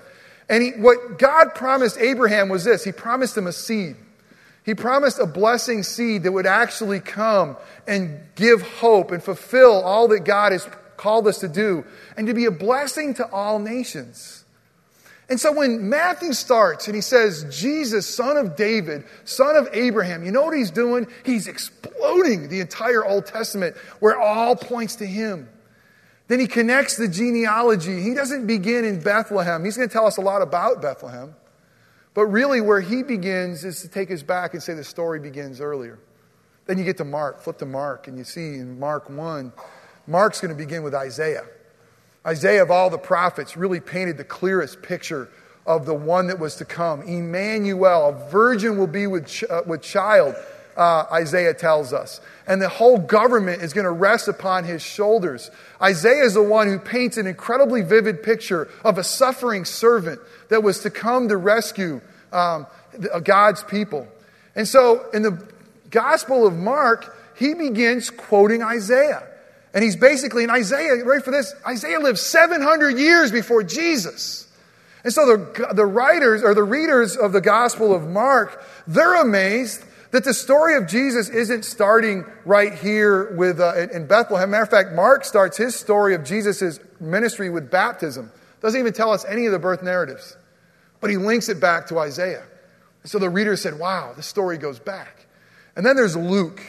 And 0.49 0.63
he, 0.63 0.71
what 0.71 1.17
God 1.17 1.55
promised 1.55 1.97
Abraham 1.97 2.49
was 2.49 2.63
this 2.63 2.83
He 2.83 2.91
promised 2.91 3.37
him 3.37 3.47
a 3.47 3.53
seed. 3.53 3.95
He 4.65 4.75
promised 4.75 5.19
a 5.19 5.25
blessing 5.25 5.83
seed 5.83 6.23
that 6.23 6.31
would 6.31 6.45
actually 6.45 7.01
come 7.01 7.57
and 7.85 8.21
give 8.35 8.61
hope 8.61 9.11
and 9.11 9.21
fulfill 9.21 9.83
all 9.83 10.07
that 10.09 10.23
God 10.23 10.53
has 10.53 10.67
called 10.95 11.27
us 11.27 11.39
to 11.39 11.49
do 11.49 11.83
and 12.15 12.27
to 12.27 12.33
be 12.33 12.45
a 12.45 12.51
blessing 12.51 13.13
to 13.15 13.29
all 13.29 13.59
nations. 13.59 14.45
And 15.29 15.39
so 15.39 15.51
when 15.51 15.89
Matthew 15.89 16.33
starts 16.33 16.87
and 16.87 16.95
he 16.95 17.01
says, 17.01 17.45
Jesus, 17.49 18.07
son 18.07 18.37
of 18.37 18.55
David, 18.55 19.05
son 19.25 19.55
of 19.55 19.67
Abraham, 19.73 20.23
you 20.23 20.31
know 20.31 20.43
what 20.43 20.55
he's 20.55 20.71
doing? 20.71 21.07
He's 21.25 21.47
exploding 21.47 22.49
the 22.49 22.59
entire 22.59 23.03
Old 23.05 23.25
Testament 23.25 23.75
where 23.99 24.17
all 24.17 24.55
points 24.55 24.97
to 24.97 25.05
him. 25.05 25.49
Then 26.27 26.39
he 26.39 26.47
connects 26.47 26.95
the 26.95 27.07
genealogy. 27.07 28.01
He 28.01 28.13
doesn't 28.13 28.47
begin 28.47 28.85
in 28.85 29.01
Bethlehem. 29.01 29.63
He's 29.65 29.75
going 29.75 29.89
to 29.89 29.93
tell 29.93 30.05
us 30.05 30.17
a 30.17 30.21
lot 30.21 30.41
about 30.41 30.81
Bethlehem. 30.81 31.35
But 32.13 32.27
really, 32.27 32.61
where 32.61 32.79
he 32.79 33.03
begins 33.03 33.65
is 33.65 33.81
to 33.81 33.87
take 33.87 34.11
us 34.11 34.23
back 34.23 34.53
and 34.53 34.61
say 34.61 34.73
the 34.73 34.83
story 34.83 35.19
begins 35.19 35.59
earlier. 35.59 35.99
Then 36.65 36.77
you 36.77 36.85
get 36.85 36.97
to 36.97 37.05
Mark, 37.05 37.41
flip 37.41 37.57
to 37.57 37.65
Mark, 37.65 38.07
and 38.07 38.17
you 38.17 38.23
see 38.23 38.55
in 38.55 38.79
Mark 38.79 39.09
1, 39.09 39.51
Mark's 40.07 40.39
going 40.39 40.55
to 40.55 40.57
begin 40.57 40.83
with 40.83 40.93
Isaiah. 40.93 41.45
Isaiah, 42.25 42.63
of 42.63 42.71
all 42.71 42.89
the 42.89 42.97
prophets, 42.97 43.57
really 43.57 43.81
painted 43.81 44.17
the 44.17 44.23
clearest 44.23 44.81
picture 44.81 45.29
of 45.65 45.85
the 45.85 45.93
one 45.93 46.27
that 46.27 46.39
was 46.39 46.55
to 46.57 46.65
come. 46.65 47.01
Emmanuel, 47.01 48.09
a 48.09 48.29
virgin 48.29 48.77
will 48.77 48.87
be 48.87 49.07
with, 49.07 49.27
ch- 49.27 49.43
uh, 49.49 49.61
with 49.65 49.81
child 49.81 50.35
uh, 50.75 51.05
Isaiah 51.11 51.53
tells 51.53 51.93
us. 51.93 52.19
And 52.47 52.61
the 52.61 52.69
whole 52.69 52.97
government 52.97 53.61
is 53.61 53.73
going 53.73 53.85
to 53.85 53.91
rest 53.91 54.27
upon 54.27 54.63
his 54.63 54.81
shoulders. 54.81 55.51
Isaiah 55.81 56.23
is 56.23 56.33
the 56.33 56.43
one 56.43 56.67
who 56.67 56.79
paints 56.79 57.17
an 57.17 57.27
incredibly 57.27 57.81
vivid 57.81 58.23
picture 58.23 58.69
of 58.83 58.97
a 58.97 59.03
suffering 59.03 59.65
servant 59.65 60.19
that 60.49 60.63
was 60.63 60.79
to 60.79 60.89
come 60.89 61.29
to 61.29 61.37
rescue 61.37 62.01
um, 62.31 62.67
uh, 63.11 63.19
God's 63.19 63.63
people. 63.63 64.07
And 64.55 64.67
so 64.67 65.09
in 65.11 65.21
the 65.21 65.41
Gospel 65.89 66.45
of 66.45 66.55
Mark, 66.55 67.15
he 67.37 67.53
begins 67.53 68.09
quoting 68.09 68.61
Isaiah. 68.61 69.23
And 69.73 69.83
he's 69.83 69.95
basically 69.95 70.43
in 70.43 70.49
Isaiah, 70.49 71.03
ready 71.03 71.23
for 71.23 71.31
this? 71.31 71.53
Isaiah 71.65 71.99
lived 71.99 72.19
700 72.19 72.97
years 72.97 73.31
before 73.31 73.63
Jesus. 73.63 74.47
And 75.03 75.11
so 75.11 75.25
the, 75.25 75.73
the 75.73 75.85
writers 75.85 76.43
or 76.43 76.53
the 76.53 76.63
readers 76.63 77.17
of 77.17 77.33
the 77.33 77.41
Gospel 77.41 77.93
of 77.93 78.07
Mark, 78.07 78.63
they're 78.87 79.15
amazed 79.15 79.83
that 80.13 80.23
the 80.23 80.33
story 80.33 80.77
of 80.77 80.85
Jesus 80.85 81.27
isn't 81.27 81.65
starting 81.65 82.23
right 82.45 82.71
here 82.71 83.33
with, 83.33 83.59
uh, 83.59 83.87
in 83.91 84.05
Bethlehem. 84.05 84.51
Matter 84.51 84.61
of 84.61 84.69
fact, 84.69 84.93
Mark 84.93 85.25
starts 85.25 85.57
his 85.57 85.75
story 85.75 86.13
of 86.13 86.23
Jesus' 86.23 86.79
ministry 86.99 87.49
with 87.49 87.71
baptism. 87.71 88.31
Doesn't 88.61 88.79
even 88.79 88.93
tell 88.93 89.11
us 89.11 89.25
any 89.25 89.47
of 89.47 89.51
the 89.51 89.57
birth 89.57 89.81
narratives, 89.81 90.37
but 91.01 91.09
he 91.09 91.17
links 91.17 91.49
it 91.49 91.59
back 91.59 91.87
to 91.87 91.97
Isaiah. 91.97 92.43
So 93.05 93.17
the 93.17 93.27
reader 93.27 93.55
said, 93.55 93.79
wow, 93.79 94.13
the 94.15 94.21
story 94.21 94.59
goes 94.59 94.77
back. 94.77 95.25
And 95.75 95.83
then 95.83 95.95
there's 95.95 96.15
Luke. 96.15 96.61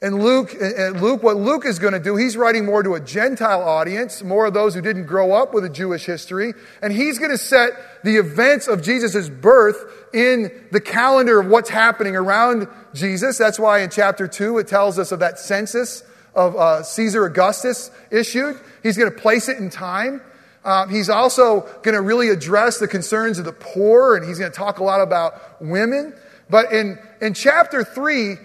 And 0.00 0.22
Luke, 0.22 0.54
and 0.60 1.00
Luke, 1.00 1.24
what 1.24 1.36
Luke 1.36 1.66
is 1.66 1.80
going 1.80 1.92
to 1.92 1.98
do, 1.98 2.14
he's 2.14 2.36
writing 2.36 2.64
more 2.64 2.84
to 2.84 2.94
a 2.94 3.00
Gentile 3.00 3.62
audience, 3.62 4.22
more 4.22 4.46
of 4.46 4.54
those 4.54 4.72
who 4.72 4.80
didn't 4.80 5.06
grow 5.06 5.32
up 5.32 5.52
with 5.52 5.64
a 5.64 5.68
Jewish 5.68 6.04
history. 6.04 6.54
And 6.80 6.92
he's 6.92 7.18
going 7.18 7.32
to 7.32 7.38
set 7.38 7.72
the 8.04 8.16
events 8.16 8.68
of 8.68 8.80
Jesus' 8.80 9.28
birth 9.28 9.84
in 10.14 10.52
the 10.70 10.80
calendar 10.80 11.40
of 11.40 11.48
what's 11.48 11.68
happening 11.68 12.14
around 12.14 12.68
Jesus. 12.94 13.38
That's 13.38 13.58
why 13.58 13.80
in 13.80 13.90
chapter 13.90 14.28
2 14.28 14.58
it 14.58 14.68
tells 14.68 15.00
us 15.00 15.10
of 15.10 15.18
that 15.18 15.40
census 15.40 16.04
of 16.32 16.54
uh, 16.54 16.84
Caesar 16.84 17.24
Augustus 17.24 17.90
issued. 18.12 18.56
He's 18.84 18.96
going 18.96 19.10
to 19.10 19.18
place 19.18 19.48
it 19.48 19.58
in 19.58 19.68
time. 19.68 20.22
Uh, 20.64 20.86
he's 20.86 21.08
also 21.08 21.62
going 21.82 21.94
to 21.94 22.00
really 22.00 22.28
address 22.28 22.78
the 22.78 22.86
concerns 22.86 23.40
of 23.40 23.44
the 23.44 23.52
poor, 23.52 24.14
and 24.14 24.24
he's 24.24 24.38
going 24.38 24.50
to 24.50 24.56
talk 24.56 24.78
a 24.78 24.84
lot 24.84 25.00
about 25.00 25.60
women. 25.60 26.14
But 26.48 26.72
in, 26.72 26.98
in 27.20 27.34
chapter 27.34 27.82
3, 27.82 28.36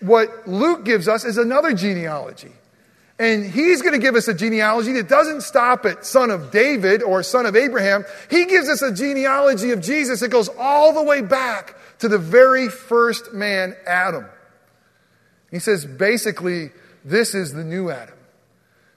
what 0.00 0.46
Luke 0.48 0.84
gives 0.84 1.08
us 1.08 1.24
is 1.24 1.38
another 1.38 1.72
genealogy. 1.72 2.52
And 3.18 3.44
he's 3.44 3.82
going 3.82 3.92
to 3.92 3.98
give 3.98 4.14
us 4.14 4.28
a 4.28 4.34
genealogy 4.34 4.92
that 4.94 5.08
doesn't 5.08 5.42
stop 5.42 5.84
at 5.84 6.06
son 6.06 6.30
of 6.30 6.50
David 6.50 7.02
or 7.02 7.22
son 7.22 7.44
of 7.44 7.54
Abraham. 7.54 8.06
He 8.30 8.46
gives 8.46 8.68
us 8.68 8.80
a 8.80 8.92
genealogy 8.92 9.72
of 9.72 9.82
Jesus 9.82 10.20
that 10.20 10.28
goes 10.28 10.48
all 10.58 10.94
the 10.94 11.02
way 11.02 11.20
back 11.20 11.76
to 11.98 12.08
the 12.08 12.16
very 12.16 12.70
first 12.70 13.34
man, 13.34 13.76
Adam. 13.86 14.24
He 15.50 15.58
says 15.58 15.84
basically, 15.84 16.70
this 17.04 17.34
is 17.34 17.52
the 17.52 17.64
new 17.64 17.90
Adam. 17.90 18.14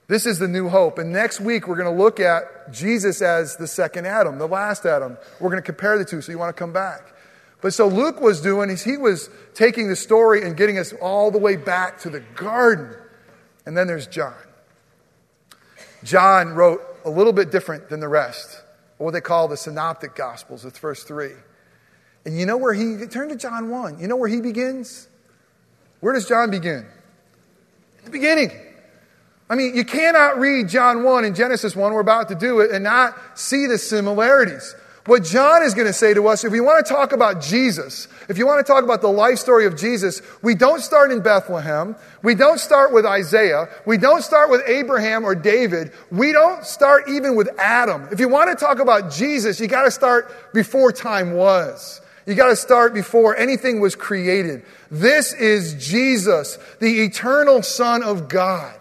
This 0.07 0.25
is 0.25 0.39
the 0.39 0.47
new 0.47 0.69
hope. 0.69 0.99
And 0.99 1.11
next 1.11 1.41
week, 1.41 1.67
we're 1.67 1.75
going 1.75 1.93
to 1.93 2.03
look 2.03 2.19
at 2.19 2.71
Jesus 2.71 3.21
as 3.21 3.57
the 3.57 3.67
second 3.67 4.05
Adam, 4.05 4.37
the 4.37 4.47
last 4.47 4.85
Adam. 4.85 5.17
We're 5.39 5.49
going 5.49 5.61
to 5.61 5.65
compare 5.65 5.97
the 5.97 6.05
two, 6.05 6.21
so 6.21 6.31
you 6.31 6.37
want 6.37 6.55
to 6.55 6.59
come 6.59 6.71
back. 6.73 7.12
But 7.63 7.73
so 7.73 7.87
Luke 7.87 8.19
was 8.19 8.41
doing 8.41 8.69
is 8.69 8.83
he 8.83 8.97
was 8.97 9.29
taking 9.53 9.87
the 9.87 9.95
story 9.95 10.43
and 10.43 10.57
getting 10.57 10.77
us 10.77 10.91
all 11.01 11.31
the 11.31 11.37
way 11.37 11.55
back 11.55 11.97
to 12.01 12.09
the 12.09 12.19
garden. 12.19 12.93
And 13.65 13.75
then 13.75 13.87
there's 13.87 14.05
John. 14.05 14.35
John 16.03 16.55
wrote 16.55 16.81
a 17.05 17.09
little 17.09 17.31
bit 17.31 17.51
different 17.51 17.87
than 17.87 18.01
the 18.01 18.09
rest, 18.09 18.61
what 18.97 19.11
they 19.11 19.21
call 19.21 19.47
the 19.47 19.55
synoptic 19.55 20.13
gospels, 20.13 20.63
the 20.63 20.71
first 20.71 21.07
three. 21.07 21.31
And 22.25 22.37
you 22.37 22.45
know 22.45 22.57
where 22.57 22.73
he 22.73 23.05
turn 23.09 23.29
to 23.29 23.37
John 23.37 23.69
1. 23.69 23.97
You 23.97 24.09
know 24.09 24.17
where 24.17 24.27
he 24.29 24.41
begins? 24.41 25.07
Where 26.01 26.13
does 26.13 26.27
John 26.27 26.51
begin? 26.51 26.85
In 27.99 28.05
the 28.05 28.11
beginning. 28.11 28.51
I 29.49 29.55
mean, 29.55 29.73
you 29.73 29.85
cannot 29.85 30.37
read 30.37 30.67
John 30.67 31.05
1 31.05 31.23
and 31.23 31.33
Genesis 31.33 31.77
1, 31.77 31.93
we're 31.93 32.01
about 32.01 32.27
to 32.27 32.35
do 32.35 32.59
it, 32.59 32.71
and 32.71 32.83
not 32.83 33.17
see 33.39 33.67
the 33.67 33.77
similarities. 33.77 34.75
What 35.05 35.25
John 35.25 35.63
is 35.63 35.73
going 35.73 35.87
to 35.87 35.93
say 35.93 36.13
to 36.13 36.27
us, 36.29 36.45
if 36.45 36.53
you 36.53 36.63
want 36.63 36.85
to 36.85 36.93
talk 36.93 37.11
about 37.11 37.41
Jesus, 37.41 38.07
if 38.29 38.37
you 38.37 38.47
want 38.47 38.65
to 38.65 38.71
talk 38.71 38.85
about 38.85 39.01
the 39.01 39.09
life 39.09 39.37
story 39.37 39.65
of 39.65 39.75
Jesus, 39.75 40.21
we 40.41 40.55
don't 40.55 40.79
start 40.79 41.11
in 41.11 41.19
Bethlehem. 41.19 41.97
We 42.21 42.35
don't 42.35 42.57
start 42.57 42.93
with 42.93 43.05
Isaiah. 43.05 43.67
We 43.85 43.97
don't 43.97 44.23
start 44.23 44.49
with 44.49 44.61
Abraham 44.65 45.25
or 45.25 45.35
David. 45.35 45.91
We 46.09 46.31
don't 46.31 46.65
start 46.65 47.09
even 47.09 47.35
with 47.35 47.49
Adam. 47.59 48.07
If 48.13 48.21
you 48.21 48.29
want 48.29 48.57
to 48.57 48.65
talk 48.65 48.79
about 48.79 49.11
Jesus, 49.11 49.59
you 49.59 49.67
got 49.67 49.83
to 49.83 49.91
start 49.91 50.53
before 50.53 50.93
time 50.93 51.33
was. 51.33 51.99
You 52.25 52.35
got 52.35 52.47
to 52.47 52.55
start 52.55 52.93
before 52.93 53.35
anything 53.35 53.81
was 53.81 53.95
created. 53.95 54.63
This 54.89 55.33
is 55.33 55.85
Jesus, 55.85 56.57
the 56.79 57.01
eternal 57.03 57.61
Son 57.61 58.03
of 58.03 58.29
God. 58.29 58.73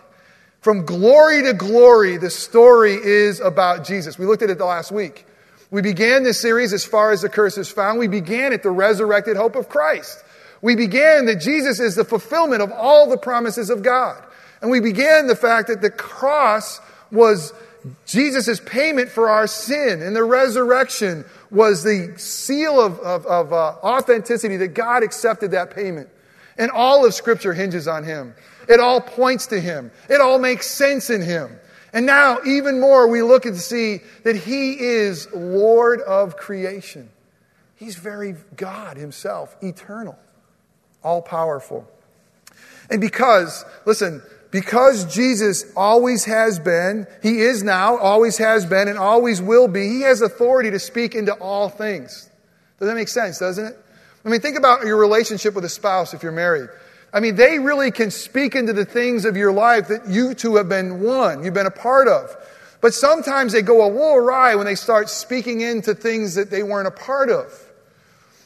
From 0.61 0.87
glory 0.87 1.43
to 1.43 1.52
glory, 1.52 2.17
the 2.19 2.31
story 2.31 2.95
is 2.95 3.41
about 3.41 3.85
Jesus. 3.85 4.17
We 4.17 4.26
looked 4.26 4.43
at 4.43 4.50
it 4.50 4.59
the 4.59 4.64
last 4.64 4.93
week. 4.93 5.26
We 5.73 5.81
began 5.81 6.23
this 6.23 6.38
series 6.38 6.75
as 6.75 6.85
far 6.85 7.12
as 7.12 7.23
the 7.23 7.31
curse 7.31 7.57
is 7.57 7.71
found. 7.71 7.99
We 7.99 8.07
began 8.07 8.52
at 8.52 8.62
the 8.62 8.71
resurrected 8.71 9.38
hope 9.38 9.57
of 9.57 9.71
Christ. 9.71 10.23
We 10.61 10.76
began 10.76 11.25
that 11.25 11.37
Jesus 11.37 11.81
is 11.81 11.97
the 11.97 12.05
fulfillment 12.05 12.61
of 12.61 12.71
all 12.71 13.09
the 13.09 13.17
promises 13.17 13.71
of 13.71 13.83
God. 13.83 14.23
And 14.61 14.71
we 14.71 14.81
began 14.81 15.29
the 15.29 15.35
fact 15.35 15.69
that 15.69 15.81
the 15.81 15.91
cross 15.91 16.79
was 17.11 17.55
Jesus' 18.05 18.61
payment 18.61 19.09
for 19.09 19.31
our 19.31 19.47
sin, 19.47 20.02
and 20.02 20.14
the 20.14 20.23
resurrection 20.23 21.25
was 21.50 21.83
the 21.83 22.14
seal 22.19 22.79
of, 22.79 23.00
of, 23.00 23.25
of 23.25 23.52
uh, 23.55 23.75
authenticity 23.83 24.59
that 24.59 24.69
God 24.69 25.02
accepted 25.02 25.52
that 25.52 25.75
payment. 25.75 26.11
And 26.59 26.71
all 26.71 27.07
of 27.07 27.14
Scripture 27.14 27.55
hinges 27.55 27.88
on 27.88 28.05
Him. 28.05 28.35
It 28.69 28.79
all 28.79 29.00
points 29.00 29.47
to 29.49 29.59
Him. 29.59 29.91
It 30.11 30.21
all 30.21 30.38
makes 30.38 30.71
sense 30.71 31.09
in 31.09 31.23
Him. 31.23 31.59
And 31.92 32.06
now, 32.06 32.38
even 32.46 32.80
more, 32.80 33.08
we 33.08 33.22
look 33.22 33.44
and 33.44 33.56
see 33.56 34.00
that 34.25 34.37
He 34.37 34.78
is 34.80 35.28
Lord 35.32 36.00
of 36.00 36.37
creation. 36.37 37.11
He's 37.76 37.96
very 37.96 38.37
God 38.56 38.96
Himself, 38.96 39.54
eternal, 39.62 40.18
all 41.04 41.20
powerful. 41.20 41.87
And 42.88 43.00
because, 43.00 43.64
listen, 43.84 44.22
because 44.50 45.12
Jesus 45.12 45.64
always 45.76 46.25
has 46.25 46.58
been, 46.58 47.06
He 47.22 47.40
is 47.40 47.62
now, 47.62 47.99
always 47.99 48.38
has 48.38 48.64
been, 48.64 48.88
and 48.88 48.99
always 48.99 49.42
will 49.42 49.68
be, 49.68 49.88
He 49.88 50.00
has 50.02 50.22
authority 50.22 50.70
to 50.70 50.78
speak 50.78 51.14
into 51.14 51.32
all 51.34 51.68
things. 51.68 52.30
Does 52.78 52.88
that 52.88 52.94
make 52.94 53.08
sense, 53.08 53.38
doesn't 53.38 53.66
it? 53.66 53.78
I 54.25 54.28
mean, 54.28 54.40
think 54.40 54.56
about 54.56 54.87
your 54.87 54.96
relationship 54.96 55.54
with 55.54 55.64
a 55.64 55.68
spouse 55.68 56.14
if 56.14 56.22
you're 56.22 56.32
married. 56.32 56.68
I 57.12 57.21
mean, 57.21 57.37
they 57.37 57.59
really 57.59 57.90
can 57.90 58.11
speak 58.11 58.54
into 58.54 58.73
the 58.73 58.85
things 58.85 59.25
of 59.25 59.37
your 59.37 59.52
life 59.52 59.88
that 59.88 60.09
you 60.09 60.35
two 60.35 60.57
have 60.57 60.69
been 60.69 61.00
one, 61.00 61.45
you've 61.45 61.54
been 61.54 61.66
a 61.66 61.71
part 61.71 62.09
of. 62.09 62.35
But 62.81 62.95
sometimes 62.95 63.52
they 63.52 63.62
go 63.62 63.87
a 63.87 63.88
little 63.88 64.16
awry 64.16 64.54
when 64.57 64.66
they 64.66 64.75
start 64.75 65.09
speaking 65.09 65.61
into 65.61 65.95
things 65.95 66.35
that 66.35 66.50
they 66.50 66.62
weren't 66.62 66.88
a 66.88 66.92
part 66.92 67.31
of. 67.31 67.47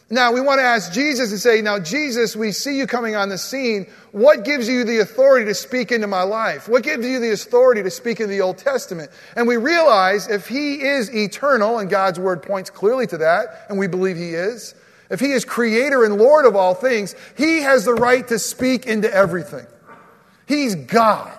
Now, 0.09 0.33
we 0.33 0.41
want 0.41 0.61
to 0.61 0.65
ask 0.65 0.93
Jesus 0.93 1.33
and 1.33 1.41
say, 1.41 1.63
Now, 1.63 1.81
Jesus, 1.81 2.37
we 2.37 2.53
see 2.53 2.79
you 2.79 2.87
coming 2.87 3.17
on 3.17 3.29
the 3.29 3.39
scene. 3.39 3.89
What 4.13 4.45
gives 4.45 4.69
you 4.69 4.85
the 4.85 5.01
authority 5.01 5.47
to 5.47 5.55
speak 5.55 5.91
into 5.91 6.07
my 6.07 6.23
life? 6.23 6.69
What 6.69 6.85
gives 6.85 7.05
you 7.05 7.19
the 7.19 7.33
authority 7.33 7.83
to 7.83 7.91
speak 7.91 8.21
in 8.21 8.29
the 8.29 8.41
Old 8.41 8.59
Testament? 8.59 9.11
And 9.35 9.49
we 9.49 9.57
realize 9.57 10.29
if 10.29 10.47
He 10.47 10.81
is 10.81 11.13
eternal, 11.13 11.81
and 11.81 11.91
God's 11.91 12.21
Word 12.21 12.45
points 12.45 12.71
clearly 12.71 13.09
to 13.09 13.19
that, 13.19 13.67
and 13.69 13.79
we 13.79 13.89
believe 13.89 14.17
He 14.17 14.35
is, 14.35 14.77
if 15.11 15.21
he 15.21 15.33
is 15.33 15.45
creator 15.45 16.05
and 16.05 16.17
Lord 16.17 16.45
of 16.45 16.57
all 16.57 16.75
things, 16.75 17.15
he 17.37 17.63
has 17.63 17.85
the 17.85 17.95
right 17.95 18.27
to 18.29 18.39
speak 18.39 18.87
into 18.87 19.13
everything. 19.13 19.67
He's 20.47 20.75
God. 20.75 21.33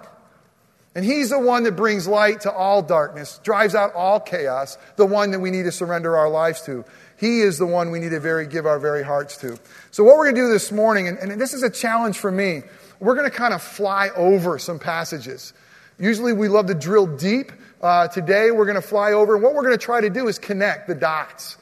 And 0.96 1.06
he's 1.06 1.30
the 1.30 1.38
one 1.38 1.62
that 1.64 1.76
brings 1.76 2.08
light 2.08 2.42
to 2.42 2.52
all 2.52 2.82
darkness, 2.82 3.40
drives 3.44 3.76
out 3.76 3.94
all 3.94 4.20
chaos, 4.20 4.80
the 4.96 5.06
one 5.06 5.30
that 5.30 5.40
we 5.40 5.52
need 5.52 5.64
to 5.64 5.72
surrender 5.72 6.18
our 6.18 6.28
lives 6.28 6.64
to. 6.64 6.84
He 7.18 7.42
is 7.42 7.60
the 7.60 7.68
one 7.68 7.92
we 7.92 8.00
need 8.00 8.10
to 8.10 8.20
very 8.20 8.48
give 8.48 8.66
our 8.66 8.80
very 8.80 9.04
hearts 9.04 9.38
to. 9.38 9.60
So, 9.92 10.04
what 10.04 10.18
we're 10.18 10.26
going 10.26 10.36
to 10.36 10.42
do 10.42 10.50
this 10.52 10.72
morning, 10.72 11.08
and, 11.08 11.20
and 11.20 11.40
this 11.40 11.54
is 11.54 11.62
a 11.62 11.70
challenge 11.70 12.18
for 12.18 12.32
me, 12.32 12.64
we're 13.00 13.14
going 13.14 13.30
to 13.30 13.36
kind 13.36 13.54
of 13.54 13.62
fly 13.62 14.10
over 14.16 14.58
some 14.58 14.80
passages. 14.80 15.54
Usually 16.00 16.34
we 16.34 16.48
love 16.48 16.66
to 16.66 16.74
drill 16.76 17.06
deep. 17.06 17.52
Uh, 17.80 18.08
today 18.08 18.50
we're 18.50 18.66
going 18.66 18.76
to 18.76 18.88
fly 18.88 19.14
over, 19.14 19.36
and 19.36 19.44
what 19.44 19.54
we're 19.54 19.64
going 19.64 19.78
to 19.78 19.84
try 19.84 20.02
to 20.02 20.10
do 20.10 20.28
is 20.28 20.40
connect 20.40 20.88
the 20.88 20.96
dots. 20.96 21.58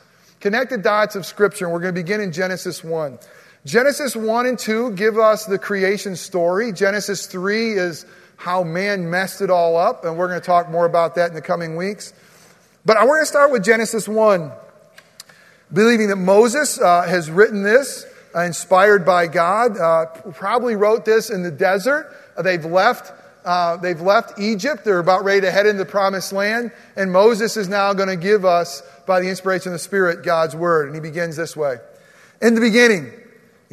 Connect 0.45 0.69
the 0.69 0.77
dots 0.77 1.15
of 1.15 1.25
Scripture, 1.25 1.65
and 1.65 1.73
we're 1.73 1.79
going 1.79 1.95
to 1.95 1.99
begin 1.99 2.21
in 2.21 2.31
Genesis 2.31 2.83
1. 2.83 3.17
Genesis 3.65 4.15
1 4.15 4.45
and 4.45 4.59
2 4.59 4.91
give 4.91 5.17
us 5.17 5.45
the 5.45 5.57
creation 5.57 6.15
story. 6.15 6.71
Genesis 6.71 7.25
3 7.25 7.71
is 7.71 8.05
how 8.35 8.61
man 8.61 9.09
messed 9.09 9.41
it 9.41 9.49
all 9.49 9.75
up, 9.75 10.05
and 10.05 10.19
we're 10.19 10.27
going 10.27 10.39
to 10.39 10.45
talk 10.45 10.69
more 10.69 10.85
about 10.85 11.15
that 11.15 11.29
in 11.29 11.33
the 11.33 11.41
coming 11.41 11.75
weeks. 11.75 12.13
But 12.85 12.97
we're 12.97 13.15
going 13.15 13.23
to 13.23 13.25
start 13.25 13.51
with 13.51 13.63
Genesis 13.63 14.07
1, 14.07 14.51
believing 15.73 16.09
that 16.09 16.17
Moses 16.17 16.79
uh, 16.79 17.07
has 17.07 17.31
written 17.31 17.63
this, 17.63 18.05
uh, 18.35 18.41
inspired 18.41 19.03
by 19.03 19.25
God, 19.25 19.79
uh, 19.79 20.05
probably 20.33 20.75
wrote 20.75 21.05
this 21.05 21.31
in 21.31 21.41
the 21.41 21.49
desert. 21.49 22.15
They've 22.39 22.63
left. 22.63 23.11
Uh, 23.45 23.77
they've 23.77 24.01
left 24.01 24.39
Egypt. 24.39 24.83
They're 24.83 24.99
about 24.99 25.23
ready 25.23 25.41
to 25.41 25.51
head 25.51 25.67
into 25.67 25.77
the 25.77 25.85
promised 25.85 26.33
land. 26.33 26.71
And 26.95 27.11
Moses 27.11 27.55
is 27.57 27.69
now 27.69 27.93
going 27.93 28.09
to 28.09 28.15
give 28.15 28.43
us 28.43 28.81
by 29.05 29.21
the 29.21 29.29
inspiration 29.29 29.69
of 29.69 29.73
the 29.73 29.79
Spirit, 29.79 30.23
God's 30.23 30.55
Word. 30.55 30.87
And 30.87 30.95
he 30.95 31.01
begins 31.01 31.35
this 31.35 31.55
way 31.55 31.77
In 32.41 32.55
the 32.55 32.61
beginning, 32.61 33.13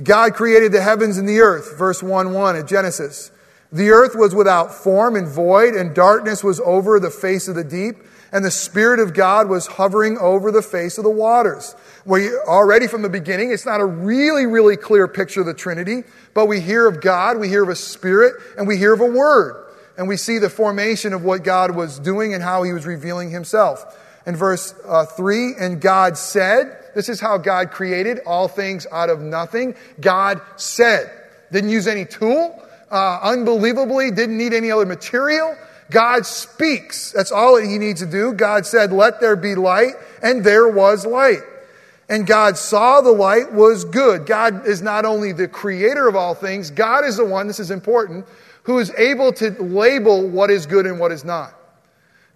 God 0.03 0.35
created 0.35 0.73
the 0.73 0.83
heavens 0.83 1.19
and 1.19 1.29
the 1.29 1.41
earth, 1.41 1.77
verse 1.77 2.03
1 2.03 2.33
1 2.33 2.57
of 2.57 2.67
Genesis. 2.67 3.31
The 3.73 3.91
earth 3.91 4.15
was 4.15 4.35
without 4.35 4.75
form 4.75 5.17
and 5.17 5.27
void, 5.27 5.75
and 5.75 5.95
darkness 5.95 6.45
was 6.45 6.61
over 6.61 7.01
the 7.01 7.11
face 7.11 7.49
of 7.49 7.55
the 7.55 7.65
deep, 7.65 7.97
and 8.31 8.45
the 8.45 8.51
Spirit 8.51 9.01
of 9.01 9.15
God 9.15 9.49
was 9.49 9.67
hovering 9.67 10.19
over 10.19 10.51
the 10.51 10.63
face 10.63 10.99
of 10.99 11.05
the 11.05 11.11
waters. 11.11 11.75
We 12.05 12.35
already 12.37 12.87
from 12.87 13.01
the 13.01 13.09
beginning, 13.09 13.51
it's 13.51 13.65
not 13.65 13.81
a 13.81 13.87
really, 13.87 14.45
really 14.45 14.77
clear 14.77 15.09
picture 15.09 15.41
of 15.41 15.47
the 15.47 15.55
Trinity, 15.55 16.05
but 16.35 16.47
we 16.47 16.61
hear 16.61 16.87
of 16.87 17.01
God, 17.01 17.39
we 17.39 17.49
hear 17.49 17.63
of 17.63 17.71
a 17.71 17.77
Spirit, 17.77 18.35
and 18.59 18.69
we 18.69 18.77
hear 18.77 18.93
of 18.93 19.01
a 19.01 19.07
Word. 19.07 19.62
And 19.97 20.09
we 20.09 20.17
see 20.17 20.39
the 20.39 20.51
formation 20.51 21.13
of 21.13 21.23
what 21.23 21.45
God 21.45 21.77
was 21.77 21.99
doing 21.99 22.35
and 22.35 22.43
how 22.43 22.63
He 22.63 22.73
was 22.73 22.87
revealing 22.87 23.31
Himself 23.31 23.85
in 24.27 24.37
verse 24.37 24.75
uh, 24.85 25.05
3 25.05 25.55
and 25.59 25.81
God 25.81 26.17
said, 26.17 26.79
this 26.95 27.09
is 27.09 27.21
how 27.21 27.39
God 27.39 27.71
created 27.71 28.21
all 28.27 28.49
things 28.49 28.87
out 28.93 29.11
of 29.11 29.21
nothing. 29.21 29.75
God 30.01 30.41
said, 30.57 31.11
didn't 31.51 31.71
use 31.71 31.87
any 31.87 32.05
tool, 32.05 32.63
uh, 32.91 33.21
unbelievably, 33.23 34.11
didn't 34.13 34.37
need 34.37 34.53
any 34.53 34.71
other 34.71 34.87
material. 34.87 35.57
God 35.91 36.25
speaks. 36.25 37.13
That's 37.13 37.33
all 37.33 37.57
that 37.57 37.67
he 37.67 37.79
needs 37.79 38.01
to 38.01 38.07
do. 38.07 38.33
God 38.33 38.67
said, 38.67 38.93
let 38.93 39.21
there 39.21 39.37
be 39.37 39.55
light, 39.55 39.93
and 40.23 40.45
there 40.45 40.69
was 40.69 41.05
light. 41.05 41.41
And 42.09 42.27
God 42.27 42.57
saw 42.57 43.01
the 43.01 43.13
light 43.13 43.53
was 43.53 43.85
good. 43.85 44.27
God 44.27 44.67
is 44.67 44.83
not 44.83 45.05
only 45.05 45.33
the 45.33 45.49
creator 45.49 46.09
of 46.09 46.17
all 46.17 46.35
things, 46.35 46.71
God 46.71 47.05
is 47.05 47.17
the 47.17 47.25
one, 47.25 47.47
this 47.47 47.61
is 47.61 47.71
important, 47.71 48.27
who 48.65 48.79
is 48.79 48.91
able 48.97 49.33
to 49.35 49.51
label 49.63 50.29
what 50.29 50.51
is 50.51 50.67
good 50.67 50.87
and 50.87 50.99
what 50.99 51.13
is 51.13 51.25
not. 51.25 51.55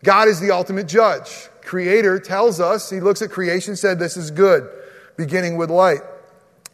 God 0.03 0.29
is 0.29 0.41
the 0.41 0.51
ultimate 0.51 0.89
judge. 0.89 1.49
Creator 1.63 2.21
tells 2.21 2.61
us, 2.61 2.91
he 2.91 3.01
looks 3.01 3.23
at 3.23 3.31
creation, 3.31 3.77
said, 3.77 3.99
This 3.99 4.17
is 4.17 4.31
good, 4.31 4.69
beginning 5.17 5.57
with 5.57 5.71
light. 5.71 6.01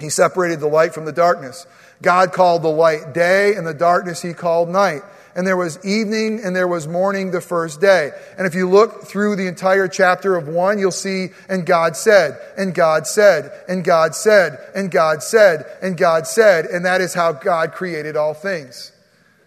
He 0.00 0.10
separated 0.10 0.60
the 0.60 0.66
light 0.66 0.92
from 0.92 1.04
the 1.04 1.12
darkness. 1.12 1.66
God 2.02 2.32
called 2.32 2.62
the 2.62 2.68
light 2.68 3.14
day, 3.14 3.54
and 3.54 3.66
the 3.66 3.74
darkness 3.74 4.20
he 4.20 4.34
called 4.34 4.68
night. 4.68 5.02
And 5.34 5.46
there 5.46 5.56
was 5.56 5.82
evening 5.84 6.40
and 6.44 6.54
there 6.54 6.68
was 6.68 6.86
morning 6.86 7.30
the 7.30 7.40
first 7.40 7.80
day. 7.80 8.10
And 8.36 8.46
if 8.46 8.54
you 8.54 8.68
look 8.68 9.04
through 9.04 9.36
the 9.36 9.46
entire 9.46 9.88
chapter 9.88 10.36
of 10.36 10.46
one, 10.46 10.78
you'll 10.78 10.90
see, 10.90 11.28
and 11.48 11.64
God 11.64 11.96
said, 11.96 12.38
and 12.58 12.74
God 12.74 13.06
said, 13.06 13.50
and 13.66 13.82
God 13.82 14.14
said, 14.14 14.58
and 14.74 14.90
God 14.90 15.22
said, 15.22 15.64
and 15.80 15.96
God 15.96 16.26
said, 16.26 16.66
and 16.66 16.84
that 16.84 17.00
is 17.00 17.14
how 17.14 17.32
God 17.32 17.72
created 17.72 18.14
all 18.14 18.34
things. 18.34 18.91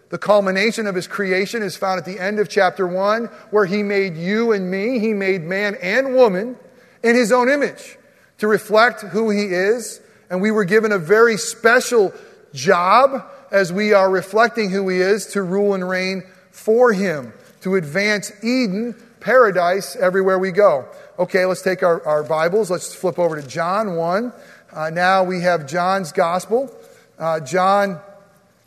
The 0.08 0.18
culmination 0.18 0.86
of 0.86 0.94
his 0.94 1.08
creation 1.08 1.62
is 1.62 1.76
found 1.76 1.98
at 1.98 2.04
the 2.04 2.20
end 2.20 2.38
of 2.38 2.48
chapter 2.48 2.86
1, 2.86 3.24
where 3.50 3.66
he 3.66 3.82
made 3.82 4.16
you 4.16 4.52
and 4.52 4.70
me, 4.70 4.98
he 4.98 5.12
made 5.12 5.42
man 5.42 5.76
and 5.82 6.14
woman 6.14 6.56
in 7.02 7.16
his 7.16 7.32
own 7.32 7.48
image 7.48 7.98
to 8.38 8.46
reflect 8.46 9.02
who 9.02 9.30
he 9.30 9.46
is. 9.46 10.00
And 10.30 10.40
we 10.40 10.50
were 10.50 10.64
given 10.64 10.92
a 10.92 10.98
very 10.98 11.36
special 11.36 12.14
job 12.54 13.24
as 13.50 13.72
we 13.72 13.92
are 13.92 14.10
reflecting 14.10 14.70
who 14.70 14.88
he 14.88 14.98
is 14.98 15.26
to 15.26 15.42
rule 15.42 15.74
and 15.74 15.88
reign 15.88 16.22
for 16.50 16.92
him, 16.92 17.32
to 17.62 17.74
advance 17.74 18.32
Eden, 18.42 18.94
paradise, 19.20 19.96
everywhere 19.96 20.38
we 20.38 20.52
go. 20.52 20.88
Okay, 21.18 21.46
let's 21.46 21.62
take 21.62 21.82
our, 21.82 22.04
our 22.06 22.22
Bibles. 22.22 22.70
Let's 22.70 22.94
flip 22.94 23.18
over 23.18 23.40
to 23.40 23.46
John 23.46 23.96
1. 23.96 24.32
Uh, 24.72 24.90
now 24.90 25.24
we 25.24 25.40
have 25.40 25.66
John's 25.66 26.12
Gospel. 26.12 26.70
Uh, 27.18 27.40
John 27.40 28.00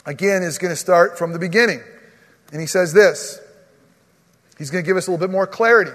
again, 0.10 0.42
is 0.42 0.58
going 0.58 0.72
to 0.72 0.76
start 0.76 1.20
from 1.20 1.34
the 1.34 1.40
beginning. 1.40 1.82
And 2.52 2.60
he 2.60 2.68
says 2.68 2.92
this 2.94 3.40
He's 4.58 4.72
going 4.72 4.84
to 4.84 4.86
give 4.86 4.98
us 4.98 5.08
a 5.08 5.12
little 5.12 5.26
bit 5.26 5.32
more 5.32 5.48
clarity. 5.48 5.92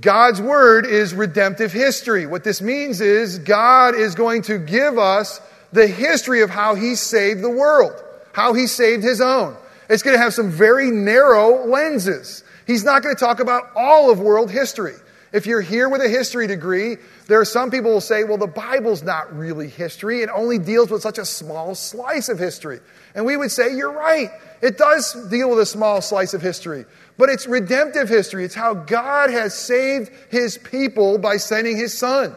God's 0.00 0.40
word 0.40 0.86
is 0.86 1.12
redemptive 1.12 1.72
history. 1.72 2.24
What 2.24 2.44
this 2.44 2.62
means 2.62 3.00
is 3.00 3.40
God 3.40 3.96
is 3.96 4.14
going 4.14 4.42
to 4.42 4.58
give 4.58 4.96
us 4.96 5.40
the 5.72 5.88
history 5.88 6.42
of 6.42 6.50
how 6.50 6.76
he 6.76 6.94
saved 6.94 7.42
the 7.42 7.50
world, 7.50 7.92
how 8.32 8.54
he 8.54 8.68
saved 8.68 9.02
his 9.02 9.20
own. 9.20 9.56
It's 9.90 10.04
going 10.04 10.16
to 10.16 10.22
have 10.22 10.32
some 10.32 10.50
very 10.50 10.92
narrow 10.92 11.66
lenses. 11.66 12.44
He's 12.64 12.84
not 12.84 13.02
going 13.02 13.14
to 13.14 13.18
talk 13.18 13.40
about 13.40 13.70
all 13.74 14.08
of 14.10 14.20
world 14.20 14.52
history. 14.52 14.94
If 15.32 15.46
you're 15.46 15.60
here 15.60 15.88
with 15.88 16.00
a 16.00 16.08
history 16.08 16.46
degree, 16.46 16.96
there 17.26 17.40
are 17.40 17.44
some 17.44 17.70
people 17.70 17.90
who 17.90 17.94
will 17.94 18.00
say, 18.00 18.24
well, 18.24 18.38
the 18.38 18.46
Bible's 18.46 19.02
not 19.02 19.36
really 19.36 19.68
history. 19.68 20.22
It 20.22 20.30
only 20.32 20.58
deals 20.58 20.90
with 20.90 21.02
such 21.02 21.18
a 21.18 21.24
small 21.24 21.74
slice 21.74 22.30
of 22.30 22.38
history. 22.38 22.80
And 23.14 23.26
we 23.26 23.36
would 23.36 23.50
say, 23.50 23.76
you're 23.76 23.92
right. 23.92 24.30
It 24.62 24.78
does 24.78 25.28
deal 25.28 25.50
with 25.50 25.58
a 25.58 25.66
small 25.66 26.00
slice 26.00 26.32
of 26.32 26.40
history. 26.40 26.86
But 27.18 27.28
it's 27.28 27.46
redemptive 27.46 28.08
history. 28.08 28.44
It's 28.44 28.54
how 28.54 28.72
God 28.72 29.30
has 29.30 29.52
saved 29.52 30.10
his 30.30 30.56
people 30.56 31.18
by 31.18 31.36
sending 31.36 31.76
his 31.76 31.96
son. 31.96 32.34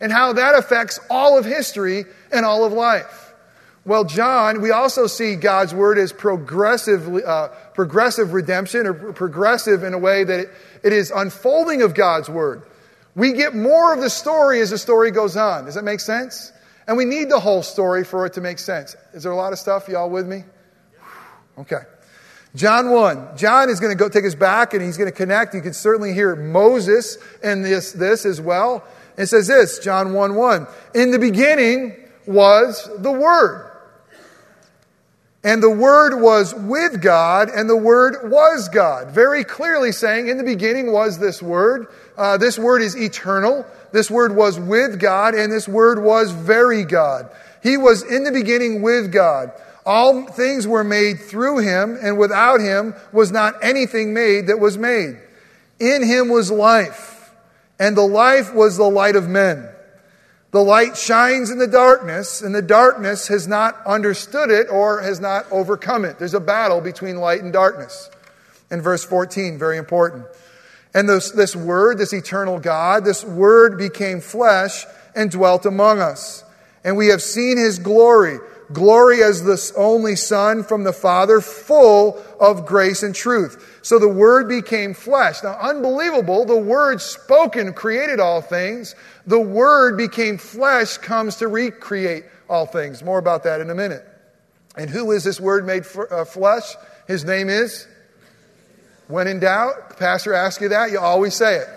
And 0.00 0.12
how 0.12 0.34
that 0.34 0.54
affects 0.54 1.00
all 1.08 1.38
of 1.38 1.46
history 1.46 2.04
and 2.30 2.44
all 2.44 2.64
of 2.64 2.72
life. 2.72 3.32
Well, 3.86 4.04
John, 4.04 4.62
we 4.62 4.70
also 4.70 5.06
see 5.06 5.36
God's 5.36 5.74
word 5.74 5.98
as 5.98 6.10
progressive, 6.10 7.06
uh, 7.06 7.48
progressive 7.74 8.32
redemption 8.32 8.86
or 8.86 8.94
progressive 9.12 9.82
in 9.82 9.92
a 9.92 9.98
way 9.98 10.24
that 10.24 10.40
it, 10.40 10.50
it 10.84 10.92
is 10.92 11.10
unfolding 11.10 11.82
of 11.82 11.94
God's 11.94 12.28
word. 12.28 12.62
We 13.16 13.32
get 13.32 13.54
more 13.54 13.92
of 13.92 14.00
the 14.00 14.10
story 14.10 14.60
as 14.60 14.70
the 14.70 14.78
story 14.78 15.10
goes 15.10 15.36
on. 15.36 15.64
Does 15.64 15.74
that 15.74 15.84
make 15.84 16.00
sense? 16.00 16.52
And 16.86 16.96
we 16.96 17.04
need 17.04 17.30
the 17.30 17.40
whole 17.40 17.62
story 17.62 18.04
for 18.04 18.26
it 18.26 18.34
to 18.34 18.40
make 18.40 18.58
sense. 18.58 18.94
Is 19.12 19.22
there 19.22 19.32
a 19.32 19.36
lot 19.36 19.52
of 19.52 19.58
stuff? 19.58 19.88
Y'all 19.88 20.10
with 20.10 20.26
me? 20.26 20.44
Okay. 21.58 21.80
John 22.54 22.90
1. 22.90 23.36
John 23.36 23.68
is 23.68 23.80
going 23.80 23.96
to 23.96 23.98
go 23.98 24.08
take 24.08 24.24
us 24.24 24.34
back 24.34 24.74
and 24.74 24.82
he's 24.82 24.96
going 24.96 25.10
to 25.10 25.16
connect. 25.16 25.54
You 25.54 25.60
can 25.60 25.72
certainly 25.72 26.12
hear 26.12 26.36
Moses 26.36 27.18
in 27.42 27.62
this, 27.62 27.92
this 27.92 28.26
as 28.26 28.40
well. 28.40 28.84
It 29.16 29.26
says 29.26 29.46
this, 29.46 29.78
John 29.78 30.12
1 30.12 30.34
1. 30.34 30.66
In 30.94 31.10
the 31.10 31.18
beginning 31.18 31.96
was 32.26 32.90
the 32.98 33.12
Word. 33.12 33.70
And 35.44 35.62
the 35.62 35.70
Word 35.70 36.18
was 36.18 36.54
with 36.54 37.02
God, 37.02 37.50
and 37.50 37.68
the 37.68 37.76
Word 37.76 38.30
was 38.30 38.70
God. 38.70 39.10
Very 39.10 39.44
clearly 39.44 39.92
saying, 39.92 40.28
in 40.28 40.38
the 40.38 40.42
beginning 40.42 40.90
was 40.90 41.18
this 41.18 41.42
Word. 41.42 41.88
Uh, 42.16 42.38
this 42.38 42.58
Word 42.58 42.80
is 42.80 42.96
eternal. 42.96 43.66
This 43.92 44.10
Word 44.10 44.34
was 44.34 44.58
with 44.58 44.98
God, 44.98 45.34
and 45.34 45.52
this 45.52 45.68
Word 45.68 46.02
was 46.02 46.30
very 46.30 46.84
God. 46.84 47.30
He 47.62 47.76
was 47.76 48.02
in 48.02 48.24
the 48.24 48.32
beginning 48.32 48.80
with 48.80 49.12
God. 49.12 49.52
All 49.84 50.26
things 50.26 50.66
were 50.66 50.82
made 50.82 51.20
through 51.20 51.58
Him, 51.58 51.98
and 52.00 52.18
without 52.18 52.60
Him 52.60 52.94
was 53.12 53.30
not 53.30 53.62
anything 53.62 54.14
made 54.14 54.46
that 54.46 54.58
was 54.58 54.78
made. 54.78 55.18
In 55.78 56.02
Him 56.02 56.30
was 56.30 56.50
life, 56.50 57.30
and 57.78 57.94
the 57.94 58.06
life 58.06 58.54
was 58.54 58.78
the 58.78 58.88
light 58.88 59.14
of 59.14 59.28
men. 59.28 59.68
The 60.54 60.62
light 60.62 60.96
shines 60.96 61.50
in 61.50 61.58
the 61.58 61.66
darkness, 61.66 62.40
and 62.40 62.54
the 62.54 62.62
darkness 62.62 63.26
has 63.26 63.48
not 63.48 63.84
understood 63.84 64.52
it 64.52 64.68
or 64.70 65.00
has 65.02 65.18
not 65.18 65.50
overcome 65.50 66.04
it. 66.04 66.20
There's 66.20 66.32
a 66.32 66.38
battle 66.38 66.80
between 66.80 67.16
light 67.16 67.42
and 67.42 67.52
darkness. 67.52 68.08
In 68.70 68.80
verse 68.80 69.04
14, 69.04 69.58
very 69.58 69.78
important. 69.78 70.26
And 70.94 71.08
this, 71.08 71.32
this 71.32 71.56
word, 71.56 71.98
this 71.98 72.12
eternal 72.12 72.60
God, 72.60 73.04
this 73.04 73.24
word 73.24 73.76
became 73.76 74.20
flesh 74.20 74.84
and 75.16 75.28
dwelt 75.28 75.66
among 75.66 75.98
us. 75.98 76.44
And 76.84 76.96
we 76.96 77.08
have 77.08 77.20
seen 77.20 77.56
his 77.56 77.80
glory 77.80 78.38
glory 78.72 79.22
as 79.22 79.42
the 79.42 79.72
only 79.76 80.16
Son 80.16 80.62
from 80.62 80.84
the 80.84 80.92
Father, 80.92 81.40
full 81.40 82.22
of 82.40 82.66
grace 82.66 83.02
and 83.02 83.14
truth. 83.14 83.80
So 83.82 83.98
the 83.98 84.08
Word 84.08 84.48
became 84.48 84.94
flesh. 84.94 85.42
Now, 85.42 85.58
unbelievable, 85.60 86.44
the 86.44 86.56
Word 86.56 87.00
spoken 87.00 87.72
created 87.74 88.20
all 88.20 88.40
things. 88.40 88.94
The 89.26 89.40
Word 89.40 89.96
became 89.96 90.38
flesh 90.38 90.96
comes 90.98 91.36
to 91.36 91.48
recreate 91.48 92.24
all 92.48 92.66
things. 92.66 93.02
More 93.02 93.18
about 93.18 93.44
that 93.44 93.60
in 93.60 93.70
a 93.70 93.74
minute. 93.74 94.06
And 94.76 94.90
who 94.90 95.12
is 95.12 95.24
this 95.24 95.40
Word 95.40 95.66
made 95.66 95.84
uh, 96.10 96.24
flesh? 96.24 96.74
His 97.06 97.24
name 97.24 97.48
is? 97.48 97.86
When 99.08 99.26
in 99.26 99.40
doubt, 99.40 99.98
pastor 99.98 100.32
asks 100.32 100.62
you 100.62 100.70
that, 100.70 100.90
you 100.90 100.98
always 100.98 101.34
say 101.34 101.56
it. 101.56 101.68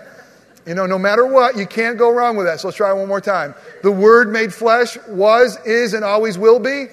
You 0.68 0.74
know, 0.74 0.84
no 0.84 0.98
matter 0.98 1.24
what, 1.24 1.56
you 1.56 1.66
can't 1.66 1.96
go 1.96 2.12
wrong 2.12 2.36
with 2.36 2.44
that. 2.44 2.60
So 2.60 2.68
let's 2.68 2.76
try 2.76 2.92
one 2.92 3.08
more 3.08 3.22
time. 3.22 3.54
The 3.82 3.90
Word 3.90 4.30
made 4.30 4.52
flesh 4.52 4.98
was, 5.08 5.58
is, 5.64 5.94
and 5.94 6.04
always 6.04 6.36
will 6.36 6.58
be? 6.58 6.88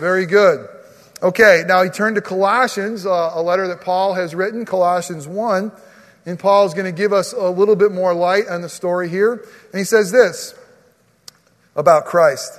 Very 0.00 0.26
good. 0.26 0.68
Okay, 1.22 1.62
now 1.68 1.84
he 1.84 1.90
turned 1.90 2.16
to 2.16 2.20
Colossians, 2.20 3.06
uh, 3.06 3.30
a 3.34 3.40
letter 3.40 3.68
that 3.68 3.82
Paul 3.82 4.14
has 4.14 4.34
written, 4.34 4.64
Colossians 4.64 5.28
1. 5.28 5.70
And 6.26 6.38
Paul 6.40 6.66
is 6.66 6.74
going 6.74 6.92
to 6.92 6.92
give 6.92 7.12
us 7.12 7.32
a 7.32 7.48
little 7.48 7.76
bit 7.76 7.92
more 7.92 8.12
light 8.12 8.48
on 8.48 8.62
the 8.62 8.68
story 8.68 9.08
here. 9.08 9.34
And 9.34 9.78
he 9.78 9.84
says 9.84 10.10
this 10.10 10.52
about 11.76 12.06
Christ 12.06 12.58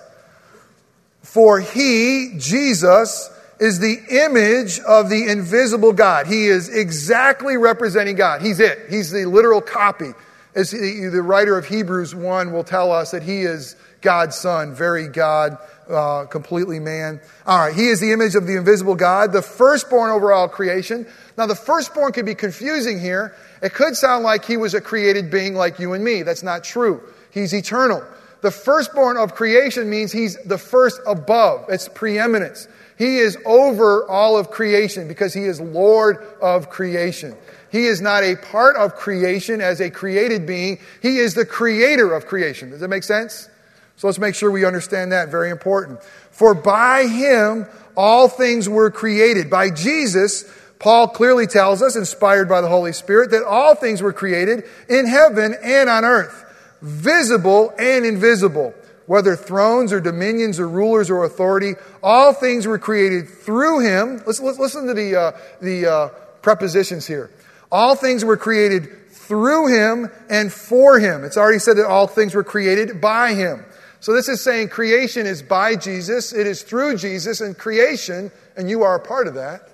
For 1.21 1.59
he, 1.59 2.35
Jesus, 2.37 3.29
is 3.59 3.79
the 3.79 3.99
image 4.09 4.79
of 4.79 5.09
the 5.09 5.27
invisible 5.29 5.93
God. 5.93 6.27
He 6.27 6.45
is 6.45 6.69
exactly 6.69 7.57
representing 7.57 8.15
God. 8.15 8.41
He's 8.41 8.59
it. 8.59 8.79
He's 8.89 9.11
the 9.11 9.25
literal 9.25 9.61
copy. 9.61 10.11
As 10.55 10.71
the, 10.71 11.09
the 11.11 11.21
writer 11.21 11.57
of 11.57 11.67
Hebrews 11.67 12.15
1 12.15 12.51
will 12.51 12.63
tell 12.63 12.91
us 12.91 13.11
that 13.11 13.23
he 13.23 13.41
is 13.41 13.75
God's 14.01 14.35
son, 14.35 14.73
very 14.73 15.07
God, 15.07 15.57
uh, 15.89 16.25
completely 16.25 16.79
man. 16.79 17.19
All 17.45 17.59
right, 17.59 17.75
he 17.75 17.87
is 17.87 17.99
the 17.99 18.11
image 18.11 18.35
of 18.35 18.47
the 18.47 18.55
invisible 18.55 18.95
God, 18.95 19.31
the 19.33 19.41
firstborn 19.41 20.11
over 20.11 20.31
all 20.31 20.47
creation. 20.47 21.07
Now, 21.37 21.45
the 21.45 21.55
firstborn 21.55 22.11
could 22.11 22.25
be 22.25 22.35
confusing 22.35 22.99
here. 22.99 23.35
It 23.61 23.73
could 23.73 23.95
sound 23.95 24.23
like 24.23 24.45
he 24.45 24.57
was 24.57 24.73
a 24.73 24.81
created 24.81 25.31
being 25.31 25.55
like 25.55 25.79
you 25.79 25.93
and 25.93 26.03
me. 26.03 26.23
That's 26.23 26.43
not 26.43 26.63
true. 26.63 27.01
He's 27.31 27.53
eternal. 27.53 28.03
The 28.41 28.51
firstborn 28.51 29.17
of 29.17 29.33
creation 29.35 29.89
means 29.89 30.11
he's 30.11 30.37
the 30.43 30.57
first 30.57 31.01
above. 31.07 31.65
It's 31.69 31.87
preeminence. 31.87 32.67
He 32.97 33.17
is 33.17 33.37
over 33.45 34.07
all 34.07 34.37
of 34.37 34.49
creation 34.49 35.07
because 35.07 35.33
he 35.33 35.43
is 35.43 35.61
Lord 35.61 36.17
of 36.41 36.69
creation. 36.69 37.35
He 37.71 37.85
is 37.85 38.01
not 38.01 38.23
a 38.23 38.35
part 38.35 38.75
of 38.75 38.95
creation 38.95 39.61
as 39.61 39.79
a 39.79 39.91
created 39.91 40.47
being. 40.47 40.79
He 41.01 41.19
is 41.19 41.35
the 41.35 41.45
creator 41.45 42.13
of 42.13 42.25
creation. 42.25 42.71
Does 42.71 42.79
that 42.79 42.87
make 42.87 43.03
sense? 43.03 43.49
So 43.97 44.07
let's 44.07 44.19
make 44.19 44.35
sure 44.35 44.49
we 44.49 44.65
understand 44.65 45.11
that. 45.11 45.29
Very 45.29 45.51
important. 45.51 46.01
For 46.31 46.53
by 46.53 47.07
him 47.07 47.67
all 47.95 48.29
things 48.29 48.67
were 48.67 48.89
created. 48.89 49.49
By 49.49 49.69
Jesus, 49.69 50.45
Paul 50.79 51.07
clearly 51.07 51.47
tells 51.47 51.81
us, 51.81 51.95
inspired 51.95 52.47
by 52.47 52.61
the 52.61 52.67
Holy 52.67 52.93
Spirit, 52.93 53.31
that 53.31 53.43
all 53.43 53.75
things 53.75 54.01
were 54.01 54.13
created 54.13 54.63
in 54.87 55.07
heaven 55.07 55.55
and 55.63 55.89
on 55.89 56.05
earth, 56.05 56.45
visible 56.81 57.73
and 57.77 58.05
invisible 58.05 58.73
whether 59.07 59.35
thrones 59.35 59.91
or 59.91 59.99
dominions 59.99 60.59
or 60.59 60.67
rulers 60.67 61.09
or 61.09 61.23
authority, 61.23 61.73
all 62.03 62.33
things 62.33 62.67
were 62.67 62.77
created 62.77 63.27
through 63.27 63.79
him. 63.79 64.21
Let's, 64.27 64.39
listen 64.39 64.85
to 64.87 64.93
the, 64.93 65.15
uh, 65.15 65.31
the 65.61 65.87
uh, 65.87 66.07
prepositions 66.41 67.07
here. 67.07 67.31
All 67.71 67.95
things 67.95 68.23
were 68.23 68.37
created 68.37 69.09
through 69.11 69.67
him 69.67 70.11
and 70.29 70.51
for 70.51 70.99
him. 70.99 71.23
It's 71.23 71.37
already 71.37 71.59
said 71.59 71.77
that 71.77 71.87
all 71.87 72.07
things 72.07 72.35
were 72.35 72.43
created 72.43 73.01
by 73.01 73.33
him. 73.33 73.65
So 73.99 74.13
this 74.13 74.29
is 74.29 74.43
saying 74.43 74.69
creation 74.69 75.25
is 75.25 75.41
by 75.41 75.75
Jesus, 75.75 76.31
it 76.33 76.45
is 76.45 76.61
through 76.61 76.97
Jesus, 76.97 77.41
and 77.41 77.57
creation, 77.57 78.31
and 78.55 78.69
you 78.69 78.83
are 78.83 78.95
a 78.95 78.99
part 78.99 79.27
of 79.27 79.33
that, 79.35 79.69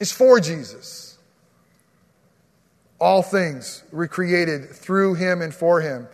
is 0.00 0.10
for 0.10 0.40
Jesus. 0.40 1.16
All 3.00 3.22
things 3.22 3.84
were 3.92 4.08
created 4.08 4.70
through 4.70 5.14
him 5.14 5.40
and 5.40 5.54
for 5.54 5.80
him. 5.80 6.08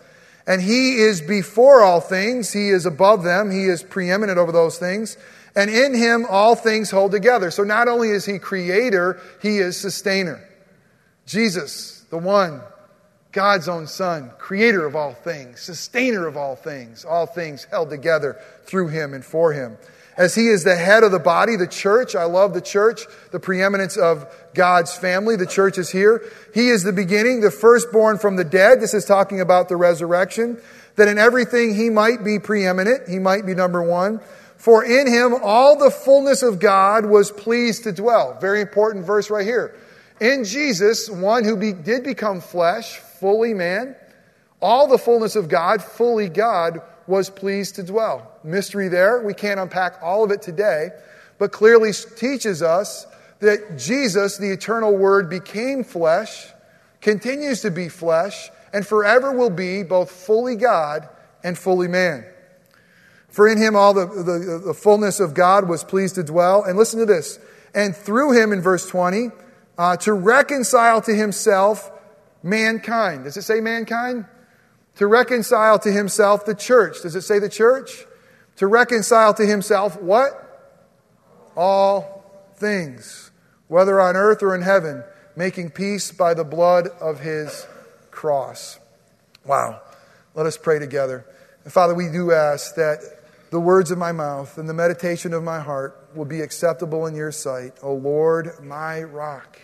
And 0.46 0.61
he 0.61 0.96
is 0.96 1.20
before 1.22 1.83
all 1.83 2.00
things, 2.00 2.52
he 2.52 2.68
is 2.68 2.85
above 2.87 3.22
them, 3.22 3.50
he 3.50 3.64
is 3.64 3.83
preeminent 3.83 4.38
over 4.38 4.52
those 4.52 4.78
things. 4.78 5.16
And 5.57 5.70
in 5.70 5.94
him 5.94 6.26
all 6.28 6.54
things 6.57 6.90
hold 6.90 7.12
together. 7.12 7.50
So 7.50 7.62
not 7.62 7.88
only 7.88 8.11
is 8.11 8.26
he 8.26 8.38
creator, 8.38 9.20
he 9.40 9.59
is 9.59 9.76
sustainer. 9.76 10.42
Jesus, 11.26 12.04
the 12.11 12.18
one, 12.18 12.61
God's 13.33 13.68
own 13.68 13.87
Son, 13.87 14.30
creator 14.38 14.85
of 14.85 14.94
all 14.94 15.12
things, 15.12 15.61
sustainer 15.61 16.26
of 16.26 16.37
all 16.37 16.57
things, 16.57 17.04
all 17.04 17.26
things 17.26 17.64
held 17.64 17.90
together 17.90 18.40
through 18.64 18.88
him 18.88 19.14
and 19.14 19.24
for 19.24 19.52
him. 19.52 19.76
As 20.16 20.35
he 20.35 20.48
is 20.48 20.62
the 20.62 20.77
head 20.77 21.03
of 21.03 21.11
the 21.11 21.18
body, 21.18 21.57
the 21.57 21.66
church, 21.66 22.14
I 22.14 22.24
love 22.24 22.55
the 22.55 22.61
church, 22.61 23.03
the 23.33 23.40
preeminence 23.40 23.96
of 23.96 24.27
God's 24.55 24.94
family. 24.94 25.37
The 25.37 25.46
church 25.46 25.77
is 25.77 25.90
here. 25.90 26.22
He 26.55 26.68
is 26.68 26.85
the 26.85 26.92
beginning, 26.92 27.40
the 27.40 27.50
firstborn 27.50 28.18
from 28.18 28.37
the 28.37 28.44
dead. 28.44 28.81
This 28.81 28.94
is 28.94 29.05
talking 29.05 29.40
about 29.40 29.68
the 29.68 29.77
resurrection. 29.77 30.61
That 30.96 31.09
in 31.09 31.18
everything 31.18 31.74
he 31.74 31.90
might 31.90 32.22
be 32.22 32.38
preeminent, 32.38 33.09
he 33.09 33.18
might 33.18 33.44
be 33.44 33.55
number 33.55 33.83
one. 33.83 34.20
For 34.57 34.85
in 34.85 35.09
him 35.09 35.35
all 35.42 35.77
the 35.77 35.90
fullness 35.90 36.42
of 36.42 36.61
God 36.61 37.05
was 37.07 37.33
pleased 37.33 37.85
to 37.85 37.92
dwell. 37.92 38.38
Very 38.40 38.61
important 38.61 39.05
verse 39.05 39.29
right 39.29 39.44
here. 39.44 39.74
In 40.20 40.44
Jesus, 40.44 41.11
one 41.11 41.44
who 41.44 41.57
be, 41.57 41.72
did 41.72 42.05
become 42.05 42.40
flesh, 42.40 42.98
fully 42.98 43.53
man, 43.53 43.96
all 44.62 44.87
the 44.87 44.96
fullness 44.96 45.35
of 45.35 45.48
God, 45.48 45.83
fully 45.83 46.29
God, 46.29 46.81
was 47.07 47.31
pleased 47.31 47.77
to 47.77 47.83
dwell. 47.83 48.31
Mystery 48.43 48.88
there. 48.88 49.23
We 49.23 49.35
can't 49.35 49.61
unpack 49.61 50.03
all 50.03 50.25
of 50.25 50.31
it 50.31 50.43
today, 50.43 50.90
but 51.38 51.53
clearly 51.53 51.93
teaches 51.93 52.62
us 52.62 53.07
that 53.40 53.79
Jesus, 53.79 54.38
the 54.38 54.51
eternal 54.51 54.97
Word, 54.97 55.29
became 55.29 55.85
flesh, 55.85 56.47
continues 57.01 57.62
to 57.62 57.71
be 57.71 57.88
flesh, 57.88 58.51
and 58.73 58.87
forever 58.87 59.33
will 59.33 59.51
be 59.51 59.83
both 59.83 60.11
fully 60.11 60.57
God 60.57 61.09
and 61.43 61.57
fully 61.57 61.88
man. 61.88 62.25
For 63.29 63.49
in 63.49 63.59
him 63.59 63.75
all 63.75 63.95
the, 63.95 64.07
the, 64.07 64.62
the, 64.67 64.75
fullness 64.75 65.19
of 65.19 65.35
God 65.35 65.69
was 65.69 65.83
pleased 65.83 66.14
to 66.14 66.23
dwell. 66.23 66.62
And 66.62 66.79
listen 66.79 67.01
to 67.01 67.07
this. 67.07 67.40
And 67.75 67.95
through 67.95 68.40
him, 68.40 68.53
in 68.53 68.61
verse 68.61 68.87
20, 68.88 69.31
uh, 69.77 69.97
to 69.99 70.12
reconcile 70.12 71.01
to 71.03 71.12
himself 71.12 71.90
mankind. 72.45 73.25
Does 73.25 73.37
it 73.37 73.43
say 73.43 73.61
mankind? 73.61 74.27
To 74.96 75.07
reconcile 75.07 75.78
to 75.80 75.90
himself 75.90 76.44
the 76.44 76.54
church. 76.54 77.02
Does 77.02 77.16
it 77.16 77.22
say 77.22 77.38
the 77.38 77.48
church? 77.48 78.07
To 78.57 78.66
reconcile 78.66 79.35
to 79.35 79.44
himself 79.44 80.00
what? 80.00 80.40
All 81.57 82.24
things, 82.57 83.30
whether 83.68 84.00
on 84.00 84.16
earth 84.16 84.42
or 84.42 84.54
in 84.54 84.62
heaven, 84.62 85.02
making 85.37 85.70
peace 85.70 86.12
by 86.12 86.35
the 86.35 86.44
blood 86.44 86.88
of 87.00 87.20
his 87.20 87.66
cross. 88.11 88.78
Wow. 89.44 89.80
Let 90.35 90.46
us 90.46 90.57
pray 90.57 90.78
together. 90.78 91.26
Father, 91.66 91.94
we 91.94 92.09
do 92.09 92.33
ask 92.33 92.74
that 92.76 92.98
the 93.50 93.61
words 93.61 93.90
of 93.90 93.98
my 93.98 94.12
mouth 94.12 94.59
and 94.59 94.68
the 94.68 94.74
meditation 94.74 95.33
of 95.33 95.42
my 95.42 95.61
heart 95.61 96.09
will 96.14 96.24
be 96.24 96.40
acceptable 96.40 97.07
in 97.07 97.14
your 97.14 97.33
sight, 97.33 97.72
O 97.83 97.94
Lord, 97.94 98.50
my 98.62 99.02
rock 99.02 99.61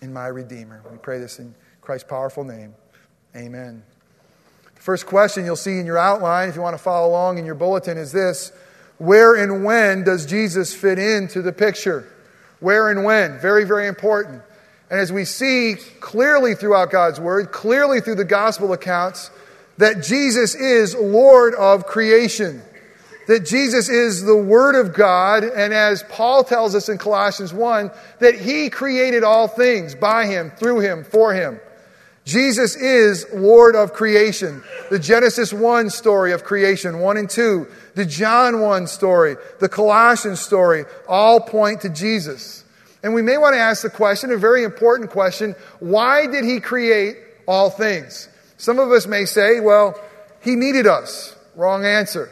and 0.00 0.14
my 0.14 0.26
redeemer. 0.26 0.82
We 0.90 0.98
pray 0.98 1.18
this 1.18 1.38
in 1.38 1.54
Christ's 1.80 2.08
powerful 2.08 2.44
name. 2.44 2.74
Amen. 3.36 3.82
First 4.80 5.04
question 5.04 5.44
you'll 5.44 5.56
see 5.56 5.78
in 5.78 5.84
your 5.84 5.98
outline, 5.98 6.48
if 6.48 6.56
you 6.56 6.62
want 6.62 6.74
to 6.74 6.82
follow 6.82 7.06
along 7.10 7.36
in 7.36 7.44
your 7.44 7.54
bulletin, 7.54 7.98
is 7.98 8.12
this 8.12 8.50
Where 8.96 9.34
and 9.34 9.62
when 9.62 10.04
does 10.04 10.24
Jesus 10.24 10.74
fit 10.74 10.98
into 10.98 11.42
the 11.42 11.52
picture? 11.52 12.08
Where 12.60 12.90
and 12.90 13.04
when? 13.04 13.38
Very, 13.40 13.64
very 13.64 13.86
important. 13.86 14.42
And 14.90 14.98
as 14.98 15.12
we 15.12 15.26
see 15.26 15.76
clearly 16.00 16.54
throughout 16.54 16.90
God's 16.90 17.20
Word, 17.20 17.52
clearly 17.52 18.00
through 18.00 18.16
the 18.16 18.24
gospel 18.24 18.72
accounts, 18.72 19.30
that 19.76 20.02
Jesus 20.02 20.54
is 20.54 20.94
Lord 20.94 21.54
of 21.54 21.86
creation. 21.86 22.62
That 23.26 23.46
Jesus 23.46 23.90
is 23.90 24.22
the 24.22 24.36
Word 24.36 24.74
of 24.74 24.94
God, 24.94 25.44
and 25.44 25.74
as 25.74 26.02
Paul 26.04 26.42
tells 26.42 26.74
us 26.74 26.88
in 26.88 26.96
Colossians 26.96 27.52
1, 27.52 27.90
that 28.18 28.34
He 28.34 28.70
created 28.70 29.24
all 29.24 29.46
things 29.46 29.94
by 29.94 30.26
Him, 30.26 30.50
through 30.50 30.80
Him, 30.80 31.04
for 31.04 31.34
Him. 31.34 31.60
Jesus 32.30 32.76
is 32.76 33.26
Lord 33.34 33.74
of 33.74 33.92
creation. 33.92 34.62
The 34.88 35.00
Genesis 35.00 35.52
1 35.52 35.90
story 35.90 36.30
of 36.30 36.44
creation, 36.44 37.00
1 37.00 37.16
and 37.16 37.28
2, 37.28 37.66
the 37.96 38.04
John 38.04 38.60
1 38.60 38.86
story, 38.86 39.34
the 39.58 39.68
Colossians 39.68 40.38
story, 40.38 40.84
all 41.08 41.40
point 41.40 41.80
to 41.80 41.88
Jesus. 41.88 42.64
And 43.02 43.14
we 43.14 43.22
may 43.22 43.36
want 43.36 43.54
to 43.54 43.58
ask 43.58 43.82
the 43.82 43.90
question, 43.90 44.30
a 44.30 44.36
very 44.36 44.62
important 44.62 45.10
question, 45.10 45.56
why 45.80 46.28
did 46.28 46.44
he 46.44 46.60
create 46.60 47.16
all 47.48 47.68
things? 47.68 48.28
Some 48.58 48.78
of 48.78 48.92
us 48.92 49.08
may 49.08 49.24
say, 49.24 49.58
well, 49.58 50.00
he 50.40 50.54
needed 50.54 50.86
us. 50.86 51.34
Wrong 51.56 51.84
answer. 51.84 52.30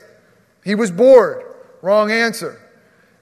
He 0.65 0.77
was 0.77 0.93
bored. 0.93 1.43
Wrong 1.83 2.13
answer. 2.13 2.61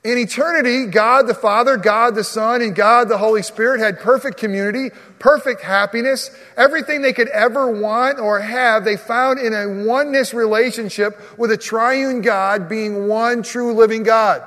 In 0.07 0.19
eternity, 0.19 0.87
God 0.87 1.27
the 1.27 1.35
Father, 1.35 1.77
God 1.77 2.15
the 2.15 2.23
Son, 2.23 2.63
and 2.63 2.77
God 2.77 3.09
the 3.09 3.19
Holy 3.19 3.43
Spirit 3.43 3.81
had 3.81 3.99
perfect 3.99 4.37
community, 4.37 4.91
perfect 5.19 5.63
happiness. 5.63 6.31
Everything 6.57 7.03
they 7.03 7.13
could 7.13 7.27
ever 7.27 7.69
want 7.69 8.21
or 8.21 8.39
have, 8.39 8.85
they 8.85 8.97
found 8.97 9.41
in 9.41 9.53
a 9.53 9.85
oneness 9.85 10.33
relationship 10.33 11.21
with 11.37 11.51
a 11.51 11.57
triune 11.57 12.21
God 12.21 12.69
being 12.69 13.09
one 13.09 13.43
true 13.43 13.73
living 13.75 14.05
God. 14.05 14.45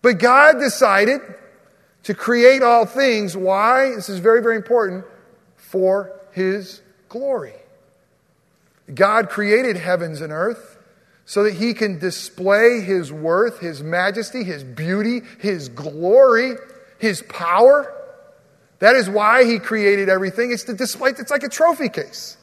But 0.00 0.18
God 0.18 0.58
decided 0.58 1.20
to 2.04 2.14
create 2.14 2.62
all 2.62 2.86
things. 2.86 3.36
Why? 3.36 3.90
This 3.94 4.08
is 4.08 4.20
very, 4.20 4.40
very 4.40 4.56
important. 4.56 5.04
For 5.58 6.18
His 6.32 6.80
glory. 7.10 7.56
God 8.94 9.28
created 9.28 9.76
heavens 9.76 10.22
and 10.22 10.32
earth 10.32 10.71
so 11.24 11.44
that 11.44 11.54
he 11.54 11.74
can 11.74 11.98
display 11.98 12.80
his 12.80 13.12
worth, 13.12 13.60
his 13.60 13.82
majesty, 13.82 14.44
his 14.44 14.64
beauty, 14.64 15.20
his 15.38 15.68
glory, 15.68 16.54
his 16.98 17.22
power. 17.28 17.92
That 18.80 18.96
is 18.96 19.08
why 19.08 19.44
he 19.44 19.58
created 19.58 20.08
everything. 20.08 20.50
It's 20.50 20.64
to 20.64 20.74
display, 20.74 21.10
it's 21.10 21.30
like 21.30 21.44
a 21.44 21.48
trophy 21.48 21.88
case. 21.88 22.36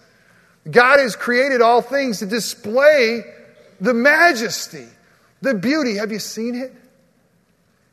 God 0.69 0.99
has 0.99 1.15
created 1.15 1.61
all 1.61 1.81
things 1.81 2.19
to 2.19 2.25
display 2.25 3.23
the 3.81 3.93
majesty, 3.93 4.87
the 5.41 5.53
beauty. 5.53 5.95
Have 5.97 6.11
you 6.11 6.19
seen 6.19 6.55
it? 6.55 6.73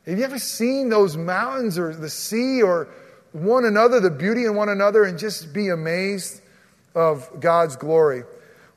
Have 0.07 0.18
you 0.18 0.25
ever 0.25 0.38
seen 0.38 0.88
those 0.88 1.16
mountains 1.16 1.79
or 1.79 1.94
the 1.94 2.09
sea 2.11 2.62
or 2.62 2.88
one 3.33 3.64
another, 3.64 3.99
the 3.99 4.11
beauty 4.11 4.44
in 4.44 4.55
one 4.55 4.68
another, 4.68 5.05
and 5.05 5.18
just 5.18 5.53
be 5.53 5.68
amazed 5.68 6.40
of 6.94 7.29
God's 7.40 7.75
glory? 7.77 8.22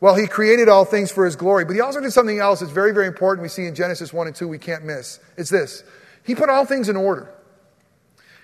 Well, 0.01 0.15
he 0.15 0.27
created 0.27 0.69
all 0.69 0.85
things 0.85 1.11
for 1.11 1.25
his 1.25 1.35
glory, 1.35 1.65
but 1.65 1.73
he 1.73 1.81
also 1.81 1.99
did 1.99 2.11
something 2.11 2.39
else 2.39 2.61
that's 2.61 2.71
very, 2.71 2.93
very 2.93 3.07
important 3.07 3.43
we 3.43 3.49
see 3.49 3.65
in 3.65 3.75
Genesis 3.75 4.13
1 4.13 4.27
and 4.27 4.35
2 4.35 4.47
we 4.47 4.57
can't 4.57 4.85
miss. 4.85 5.19
It's 5.37 5.49
this 5.49 5.83
He 6.23 6.35
put 6.35 6.49
all 6.49 6.65
things 6.65 6.89
in 6.89 6.95
order. 6.95 7.29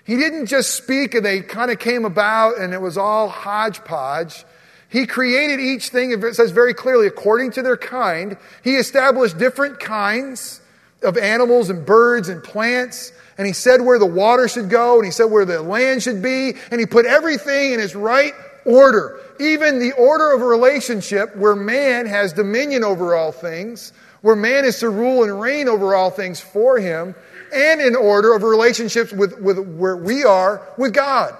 He 0.04 0.16
didn't 0.16 0.46
just 0.46 0.74
speak 0.74 1.14
and 1.14 1.24
they 1.24 1.40
kind 1.40 1.70
of 1.70 1.78
came 1.78 2.04
about 2.04 2.58
and 2.58 2.72
it 2.72 2.80
was 2.80 2.96
all 2.96 3.28
hodgepodge. 3.28 4.44
He 4.88 5.06
created 5.06 5.58
each 5.58 5.88
thing, 5.88 6.12
it 6.12 6.34
says 6.34 6.52
very 6.52 6.72
clearly, 6.72 7.08
according 7.08 7.52
to 7.52 7.62
their 7.62 7.76
kind. 7.76 8.36
He 8.62 8.76
established 8.76 9.36
different 9.36 9.80
kinds 9.80 10.60
of 11.02 11.18
animals 11.18 11.70
and 11.70 11.84
birds 11.84 12.28
and 12.28 12.42
plants. 12.42 13.12
And 13.36 13.46
he 13.46 13.52
said 13.52 13.80
where 13.80 13.98
the 13.98 14.06
water 14.06 14.48
should 14.48 14.70
go, 14.70 14.96
and 14.96 15.04
he 15.04 15.10
said 15.10 15.24
where 15.24 15.44
the 15.44 15.60
land 15.60 16.02
should 16.02 16.22
be, 16.22 16.54
and 16.70 16.80
he 16.80 16.86
put 16.86 17.04
everything 17.04 17.74
in 17.74 17.80
its 17.80 17.94
right 17.94 18.32
order. 18.66 19.20
Even 19.38 19.78
the 19.78 19.92
order 19.92 20.32
of 20.32 20.42
a 20.42 20.44
relationship 20.44 21.34
where 21.36 21.56
man 21.56 22.06
has 22.06 22.32
dominion 22.32 22.84
over 22.84 23.14
all 23.14 23.32
things, 23.32 23.92
where 24.22 24.36
man 24.36 24.64
is 24.64 24.80
to 24.80 24.90
rule 24.90 25.22
and 25.22 25.40
reign 25.40 25.68
over 25.68 25.94
all 25.94 26.10
things 26.10 26.40
for 26.40 26.78
him, 26.78 27.14
and 27.54 27.80
in 27.80 27.94
order 27.94 28.34
of 28.34 28.42
relationships 28.42 29.12
with, 29.12 29.40
with 29.40 29.58
where 29.58 29.96
we 29.96 30.24
are 30.24 30.66
with 30.76 30.92
God. 30.92 31.36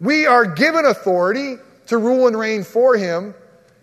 We 0.00 0.26
are 0.26 0.44
given 0.44 0.84
authority 0.84 1.56
to 1.86 1.98
rule 1.98 2.26
and 2.26 2.38
reign 2.38 2.64
for 2.64 2.96
him, 2.96 3.34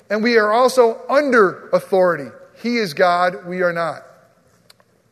and 0.09 0.21
we 0.21 0.37
are 0.37 0.51
also 0.51 1.01
under 1.09 1.69
authority. 1.69 2.29
He 2.61 2.77
is 2.77 2.93
God, 2.93 3.45
we 3.45 3.61
are 3.61 3.73
not. 3.73 4.03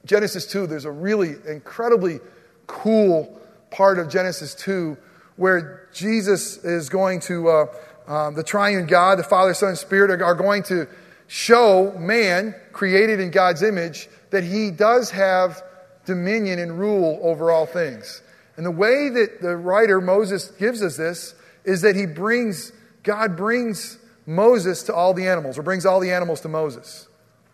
Genesis 0.06 0.46
2, 0.46 0.68
there's 0.68 0.86
a 0.86 0.92
really 0.92 1.36
incredibly 1.48 2.20
cool 2.68 3.40
part 3.72 4.00
of 4.00 4.10
Genesis 4.10 4.54
2 4.56 4.98
where 5.38 5.88
Jesus 5.94 6.58
is 6.64 6.90
going 6.90 7.22
to, 7.22 7.50
uh, 7.50 7.66
um, 8.08 8.36
the 8.36 8.44
triune 8.44 8.86
God, 8.86 9.18
the 9.18 9.24
Father, 9.24 9.54
Son, 9.54 9.70
and 9.70 9.78
Spirit 9.78 10.12
are, 10.12 10.24
are 10.24 10.36
going 10.36 10.64
to 10.64 10.88
show 11.28 11.94
man, 11.98 12.56
created 12.74 13.20
in 13.20 13.32
God's 13.32 13.64
image, 13.64 14.10
that 14.32 14.44
he 14.44 14.72
does 14.72 15.12
have 15.12 15.64
dominion 16.06 16.60
and 16.60 16.80
rule 16.80 17.20
over 17.22 17.52
all 17.52 17.66
things. 17.66 18.22
And 18.56 18.66
the 18.66 18.72
way 18.72 19.10
that 19.10 19.42
the 19.42 19.56
writer 19.56 20.02
Moses 20.02 20.50
gives 20.52 20.82
us 20.82 20.98
this 20.98 21.36
is 21.64 21.82
that 21.82 21.96
he 21.96 22.06
brings, 22.06 22.72
God 23.04 23.38
brings 23.38 24.00
Moses 24.26 24.84
to 24.84 24.94
all 24.94 25.14
the 25.14 25.28
animals, 25.28 25.58
or 25.58 25.64
brings 25.64 25.86
all 25.86 26.00
the 26.00 26.12
animals 26.12 26.42
to 26.42 26.50
Moses, 26.50 27.08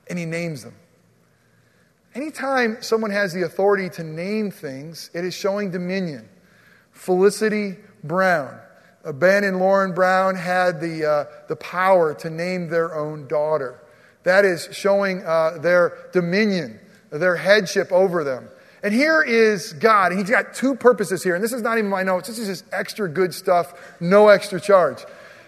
and 0.09 0.17
he 0.17 0.25
names 0.25 0.63
them. 0.63 0.75
Anytime 2.15 2.81
someone 2.81 3.11
has 3.11 3.33
the 3.33 3.41
authority 3.41 3.89
to 3.91 4.03
name 4.03 4.51
things, 4.51 5.09
it 5.13 5.25
is 5.25 5.33
showing 5.33 5.71
dominion. 5.71 6.29
Felicity 6.93 7.75
Brown. 8.03 8.59
Ben 9.11 9.43
and 9.43 9.59
Lauren 9.59 9.93
Brown 9.93 10.35
had 10.35 10.79
the, 10.79 11.05
uh, 11.05 11.25
the 11.49 11.57
power 11.57 12.13
to 12.15 12.29
name 12.29 12.69
their 12.69 12.95
own 12.95 13.27
daughter. 13.27 13.81
That 14.23 14.45
is 14.45 14.69
showing 14.71 15.23
uh, 15.25 15.57
their 15.57 15.97
dominion, 16.13 16.79
their 17.09 17.35
headship 17.35 17.91
over 17.91 18.23
them. 18.23 18.47
And 18.81 18.93
here 18.93 19.21
is 19.21 19.73
God, 19.73 20.11
and 20.11 20.19
He's 20.19 20.29
got 20.29 20.53
two 20.53 20.75
purposes 20.75 21.23
here. 21.23 21.35
And 21.35 21.43
this 21.43 21.53
is 21.53 21.61
not 21.61 21.77
even 21.77 21.89
my 21.89 22.03
notes, 22.03 22.27
this 22.27 22.39
is 22.39 22.47
just 22.47 22.65
extra 22.71 23.09
good 23.09 23.33
stuff, 23.33 23.73
no 23.99 24.29
extra 24.29 24.59
charge. 24.59 25.03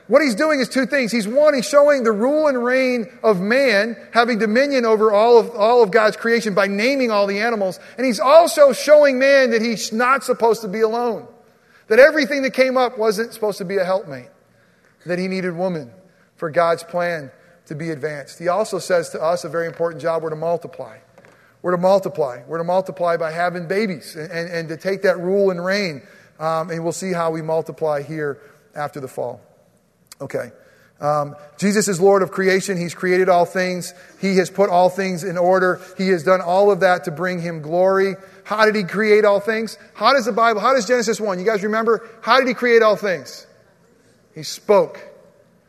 What 0.08 0.22
he's 0.22 0.36
doing 0.36 0.60
is 0.60 0.70
two 0.70 0.86
things. 0.86 1.12
He's 1.12 1.28
one, 1.28 1.56
he's 1.56 1.68
showing 1.68 2.04
the 2.04 2.12
rule 2.12 2.48
and 2.48 2.64
reign 2.64 3.08
of 3.24 3.42
man, 3.42 3.98
having 4.14 4.38
dominion 4.38 4.86
over 4.86 5.12
all 5.12 5.40
of, 5.40 5.50
all 5.56 5.82
of 5.82 5.90
God's 5.90 6.16
creation 6.16 6.54
by 6.54 6.68
naming 6.68 7.10
all 7.10 7.26
the 7.26 7.40
animals. 7.40 7.80
And 7.98 8.06
he's 8.06 8.20
also 8.20 8.72
showing 8.72 9.18
man 9.18 9.50
that 9.50 9.64
he's 9.64 9.92
not 9.92 10.24
supposed 10.24 10.62
to 10.62 10.68
be 10.68 10.82
alone. 10.82 11.28
That 11.88 12.00
everything 12.00 12.42
that 12.44 12.54
came 12.54 12.78
up 12.78 12.98
wasn't 12.98 13.34
supposed 13.34 13.58
to 13.60 13.66
be 13.66 13.78
a 13.78 13.86
helpmate. 13.86 14.30
That 15.06 15.20
he 15.20 15.28
needed 15.28 15.56
woman 15.56 15.92
for 16.36 16.50
God's 16.50 16.84
plan 16.84 17.32
to 17.68 17.76
be 17.76 17.92
advanced. 17.92 18.40
He 18.40 18.48
also 18.48 18.80
says 18.80 19.10
to 19.12 19.22
us 19.22 19.44
a 19.44 19.50
very 19.50 19.68
important 19.68 20.02
job 20.02 20.24
we're 20.24 20.30
to 20.30 20.36
multiply. 20.36 20.98
We're 21.62 21.72
to 21.72 21.78
multiply. 21.78 22.44
We're 22.48 22.60
to 22.60 22.64
multiply 22.64 23.18
by 23.18 23.32
having 23.32 23.68
babies 23.68 24.16
and, 24.16 24.32
and, 24.32 24.50
and 24.50 24.70
to 24.70 24.78
take 24.78 25.02
that 25.04 25.20
rule 25.20 25.52
and 25.52 25.64
reign. 25.64 26.02
Um, 26.40 26.70
and 26.70 26.84
we'll 26.84 26.94
see 26.94 27.14
how 27.14 27.32
we 27.32 27.42
multiply 27.42 28.02
here 28.02 28.40
after 28.76 29.00
the 29.00 29.08
fall. 29.08 29.42
Okay. 30.22 30.52
Um, 31.02 31.36
Jesus 31.58 31.88
is 31.88 32.00
Lord 32.00 32.22
of 32.22 32.32
creation. 32.32 32.78
He's 32.78 32.96
created 32.96 33.28
all 33.28 33.46
things. 33.46 33.94
He 34.22 34.38
has 34.38 34.50
put 34.50 34.70
all 34.70 34.90
things 34.90 35.24
in 35.24 35.38
order. 35.38 35.82
He 35.98 36.08
has 36.10 36.24
done 36.24 36.42
all 36.42 36.72
of 36.72 36.80
that 36.82 37.04
to 37.06 37.12
bring 37.12 37.42
him 37.42 37.62
glory. 37.62 38.16
How 38.44 38.66
did 38.66 38.76
he 38.76 38.84
create 38.84 39.26
all 39.26 39.40
things? 39.40 39.78
How 39.94 40.14
does 40.14 40.26
the 40.26 40.32
Bible, 40.32 40.62
how 40.62 40.74
does 40.74 40.88
Genesis 40.88 41.20
1? 41.20 41.40
You 41.40 41.46
guys 41.46 41.64
remember? 41.64 42.08
How 42.22 42.40
did 42.40 42.48
he 42.48 42.54
create 42.54 42.82
all 42.82 42.96
things? 42.96 43.46
He 44.34 44.44
spoke. 44.44 45.02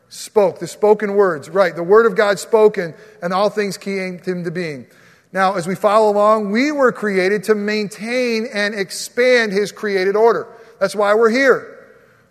Spoke. 0.09 0.59
The 0.59 0.67
spoken 0.67 1.15
words. 1.15 1.49
Right. 1.49 1.75
The 1.75 1.83
word 1.83 2.05
of 2.05 2.15
God 2.15 2.39
spoken, 2.39 2.93
and 3.21 3.33
all 3.33 3.49
things 3.49 3.77
came 3.77 4.21
into 4.25 4.51
being. 4.51 4.87
Now, 5.33 5.55
as 5.55 5.67
we 5.67 5.75
follow 5.75 6.11
along, 6.11 6.51
we 6.51 6.71
were 6.71 6.93
created 6.93 7.43
to 7.45 7.55
maintain 7.55 8.47
and 8.53 8.73
expand 8.73 9.51
his 9.51 9.73
created 9.73 10.15
order. 10.15 10.47
That's 10.79 10.95
why 10.95 11.13
we're 11.15 11.29
here. 11.29 11.76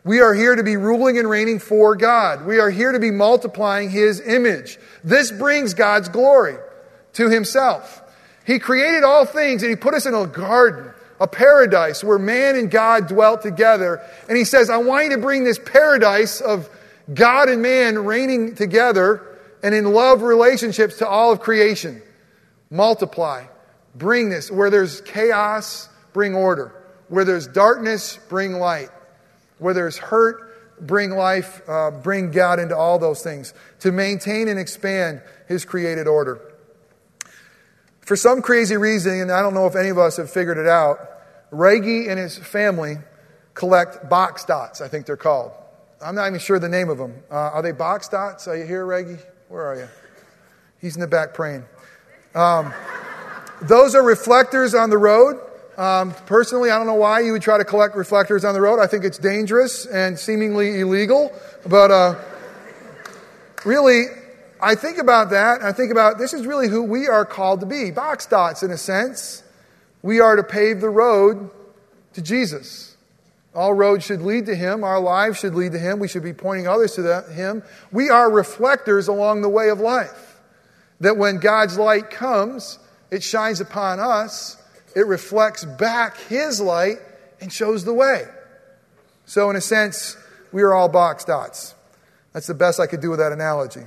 We 0.06 0.20
are 0.20 0.34
here 0.34 0.54
to 0.54 0.62
be 0.62 0.76
ruling 0.76 1.18
and 1.18 1.28
reigning 1.28 1.58
for 1.58 1.96
God. 1.96 2.46
We 2.46 2.60
are 2.60 2.70
here 2.70 2.92
to 2.92 3.00
be 3.00 3.10
multiplying 3.10 3.90
His 3.90 4.20
image. 4.20 4.78
This 5.02 5.32
brings 5.32 5.74
God's 5.74 6.08
glory 6.08 6.58
to 7.14 7.28
Himself. 7.28 8.04
He 8.46 8.60
created 8.60 9.02
all 9.02 9.26
things 9.26 9.64
and 9.64 9.70
He 9.70 9.74
put 9.74 9.94
us 9.94 10.06
in 10.06 10.14
a 10.14 10.28
garden, 10.28 10.92
a 11.18 11.26
paradise 11.26 12.04
where 12.04 12.20
man 12.20 12.54
and 12.54 12.70
God 12.70 13.08
dwelt 13.08 13.42
together. 13.42 14.00
And 14.28 14.38
He 14.38 14.44
says, 14.44 14.70
I 14.70 14.76
want 14.76 15.06
you 15.06 15.16
to 15.16 15.18
bring 15.18 15.42
this 15.42 15.58
paradise 15.58 16.40
of 16.40 16.70
God 17.12 17.48
and 17.48 17.60
man 17.60 18.04
reigning 18.04 18.54
together 18.54 19.26
and 19.64 19.74
in 19.74 19.92
love 19.92 20.22
relationships 20.22 20.98
to 20.98 21.08
all 21.08 21.32
of 21.32 21.40
creation. 21.40 22.00
Multiply. 22.70 23.46
Bring 23.96 24.30
this. 24.30 24.52
Where 24.52 24.70
there's 24.70 25.00
chaos, 25.00 25.88
bring 26.12 26.36
order. 26.36 26.80
Where 27.08 27.24
there's 27.24 27.48
darkness, 27.48 28.20
bring 28.28 28.52
light. 28.52 28.90
Where 29.58 29.74
there's 29.74 29.96
hurt, 29.96 30.80
bring 30.80 31.10
life, 31.10 31.62
uh, 31.68 31.90
bring 31.90 32.30
God 32.30 32.58
into 32.58 32.76
all 32.76 32.98
those 32.98 33.22
things 33.22 33.54
to 33.80 33.92
maintain 33.92 34.48
and 34.48 34.58
expand 34.58 35.22
His 35.48 35.64
created 35.64 36.06
order. 36.06 36.40
For 38.00 38.14
some 38.14 38.40
crazy 38.40 38.76
reason, 38.76 39.20
and 39.20 39.32
I 39.32 39.42
don't 39.42 39.54
know 39.54 39.66
if 39.66 39.74
any 39.74 39.88
of 39.88 39.98
us 39.98 40.16
have 40.18 40.30
figured 40.30 40.58
it 40.58 40.68
out, 40.68 40.98
Reggie 41.50 42.08
and 42.08 42.18
his 42.18 42.38
family 42.38 42.98
collect 43.54 44.08
box 44.08 44.44
dots, 44.44 44.80
I 44.80 44.86
think 44.86 45.06
they're 45.06 45.16
called. 45.16 45.52
I'm 46.00 46.14
not 46.14 46.28
even 46.28 46.38
sure 46.38 46.58
the 46.58 46.68
name 46.68 46.88
of 46.88 46.98
them. 46.98 47.14
Uh, 47.30 47.34
are 47.34 47.62
they 47.62 47.72
box 47.72 48.08
dots? 48.08 48.46
Are 48.46 48.56
you 48.56 48.64
here, 48.64 48.84
Reggie? 48.84 49.18
Where 49.48 49.64
are 49.64 49.76
you? 49.76 49.88
He's 50.80 50.94
in 50.94 51.00
the 51.00 51.06
back 51.06 51.34
praying. 51.34 51.64
Um, 52.34 52.72
those 53.62 53.94
are 53.94 54.02
reflectors 54.02 54.74
on 54.74 54.90
the 54.90 54.98
road 54.98 55.40
um, 55.76 56.14
personally, 56.24 56.70
I 56.70 56.78
don't 56.78 56.86
know 56.86 56.94
why 56.94 57.20
you 57.20 57.32
would 57.32 57.42
try 57.42 57.58
to 57.58 57.64
collect 57.64 57.96
reflectors 57.96 58.44
on 58.44 58.54
the 58.54 58.60
road. 58.60 58.80
I 58.80 58.86
think 58.86 59.04
it's 59.04 59.18
dangerous 59.18 59.84
and 59.84 60.18
seemingly 60.18 60.80
illegal. 60.80 61.32
But 61.66 61.90
uh, 61.90 62.14
really, 63.64 64.04
I 64.60 64.74
think 64.74 64.96
about 64.98 65.30
that. 65.30 65.62
I 65.62 65.72
think 65.72 65.92
about 65.92 66.16
this 66.16 66.32
is 66.32 66.46
really 66.46 66.68
who 66.68 66.82
we 66.82 67.08
are 67.08 67.26
called 67.26 67.60
to 67.60 67.66
be 67.66 67.90
box 67.90 68.24
dots, 68.24 68.62
in 68.62 68.70
a 68.70 68.78
sense. 68.78 69.42
We 70.00 70.20
are 70.20 70.36
to 70.36 70.42
pave 70.42 70.80
the 70.80 70.88
road 70.88 71.50
to 72.14 72.22
Jesus. 72.22 72.96
All 73.54 73.74
roads 73.74 74.04
should 74.04 74.22
lead 74.22 74.46
to 74.46 74.54
Him. 74.54 74.82
Our 74.82 75.00
lives 75.00 75.38
should 75.38 75.54
lead 75.54 75.72
to 75.72 75.78
Him. 75.78 75.98
We 75.98 76.08
should 76.08 76.22
be 76.22 76.32
pointing 76.32 76.68
others 76.68 76.94
to 76.94 77.02
that, 77.02 77.30
Him. 77.30 77.62
We 77.92 78.08
are 78.08 78.30
reflectors 78.30 79.08
along 79.08 79.42
the 79.42 79.48
way 79.48 79.68
of 79.68 79.80
life. 79.80 80.40
That 81.00 81.18
when 81.18 81.38
God's 81.38 81.76
light 81.76 82.10
comes, 82.10 82.78
it 83.10 83.22
shines 83.22 83.60
upon 83.60 84.00
us 84.00 84.55
it 84.96 85.06
reflects 85.06 85.64
back 85.64 86.16
His 86.22 86.60
light 86.60 86.96
and 87.40 87.52
shows 87.52 87.84
the 87.84 87.92
way. 87.92 88.24
So, 89.26 89.50
in 89.50 89.56
a 89.56 89.60
sense, 89.60 90.16
we 90.52 90.62
are 90.62 90.72
all 90.72 90.88
box 90.88 91.24
dots. 91.24 91.74
That's 92.32 92.46
the 92.46 92.54
best 92.54 92.80
I 92.80 92.86
could 92.86 93.02
do 93.02 93.10
with 93.10 93.18
that 93.18 93.30
analogy. 93.30 93.82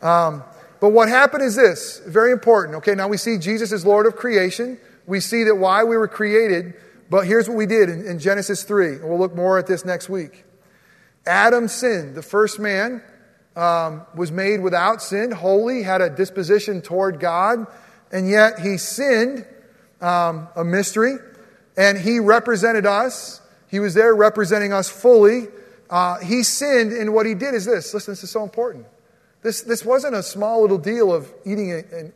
Um, 0.00 0.44
but 0.80 0.90
what 0.90 1.08
happened 1.08 1.42
is 1.42 1.56
this 1.56 2.00
very 2.06 2.30
important. 2.30 2.76
Okay, 2.76 2.94
now 2.94 3.08
we 3.08 3.16
see 3.16 3.36
Jesus 3.36 3.72
is 3.72 3.84
Lord 3.84 4.06
of 4.06 4.14
creation. 4.14 4.78
We 5.06 5.20
see 5.20 5.44
that 5.44 5.56
why 5.56 5.82
we 5.84 5.96
were 5.96 6.08
created. 6.08 6.74
But 7.10 7.26
here's 7.26 7.48
what 7.48 7.56
we 7.56 7.66
did 7.66 7.88
in, 7.88 8.06
in 8.06 8.18
Genesis 8.18 8.62
3. 8.62 8.94
And 8.94 9.08
We'll 9.08 9.18
look 9.18 9.34
more 9.34 9.58
at 9.58 9.66
this 9.66 9.84
next 9.84 10.08
week. 10.08 10.44
Adam 11.26 11.68
sinned. 11.68 12.14
The 12.14 12.22
first 12.22 12.60
man 12.60 13.02
um, 13.56 14.02
was 14.14 14.30
made 14.30 14.60
without 14.60 15.02
sin, 15.02 15.30
holy, 15.30 15.82
had 15.82 16.00
a 16.00 16.10
disposition 16.10 16.82
toward 16.82 17.18
God, 17.18 17.66
and 18.12 18.28
yet 18.28 18.58
he 18.60 18.76
sinned 18.76 19.46
um, 20.04 20.48
a 20.54 20.64
mystery, 20.64 21.16
and 21.76 21.98
he 21.98 22.20
represented 22.20 22.84
us. 22.84 23.40
He 23.68 23.80
was 23.80 23.94
there 23.94 24.14
representing 24.14 24.72
us 24.72 24.88
fully. 24.88 25.48
Uh, 25.88 26.18
he 26.18 26.42
sinned, 26.42 26.92
and 26.92 27.14
what 27.14 27.26
he 27.26 27.34
did 27.34 27.54
is 27.54 27.64
this. 27.64 27.94
Listen, 27.94 28.12
this 28.12 28.22
is 28.22 28.30
so 28.30 28.42
important. 28.42 28.86
This, 29.42 29.62
this 29.62 29.84
wasn't 29.84 30.14
a 30.14 30.22
small 30.22 30.60
little 30.60 30.78
deal 30.78 31.12
of 31.12 31.32
eating 31.44 31.70
it. 31.70 31.90
And 31.90 32.12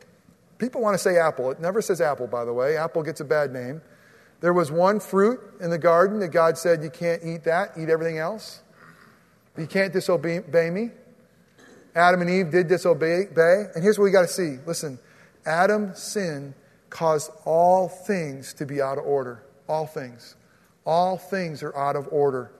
people 0.57 0.81
want 0.81 0.93
to 0.93 0.99
say 0.99 1.17
apple. 1.17 1.51
It 1.51 1.59
never 1.59 1.81
says 1.81 1.99
apple, 1.99 2.27
by 2.27 2.45
the 2.45 2.53
way. 2.53 2.77
Apple 2.77 3.03
gets 3.03 3.21
a 3.21 3.25
bad 3.25 3.51
name. 3.51 3.81
There 4.41 4.53
was 4.53 4.71
one 4.71 4.99
fruit 4.99 5.39
in 5.59 5.69
the 5.69 5.77
garden 5.77 6.19
that 6.19 6.29
God 6.29 6.57
said, 6.57 6.83
You 6.83 6.89
can't 6.89 7.21
eat 7.23 7.43
that, 7.43 7.71
eat 7.77 7.89
everything 7.89 8.19
else. 8.19 8.61
You 9.57 9.67
can't 9.67 9.91
disobey 9.91 10.69
me. 10.69 10.91
Adam 11.93 12.21
and 12.21 12.29
Eve 12.29 12.51
did 12.51 12.67
disobey. 12.67 13.27
And 13.35 13.83
here's 13.83 13.97
what 13.97 14.05
we 14.05 14.11
got 14.11 14.21
to 14.21 14.27
see. 14.27 14.57
Listen, 14.65 14.99
Adam 15.45 15.93
sinned 15.95 16.53
caused 16.89 17.31
all 17.45 17.87
things 17.87 18.53
to 18.53 18.65
be 18.65 18.81
out 18.81 18.97
of 18.97 19.05
order. 19.05 19.43
All 19.67 19.85
things. 19.85 20.35
All 20.85 21.17
things 21.17 21.61
are 21.61 21.75
out 21.75 21.95
of 21.95 22.07
order 22.11 22.51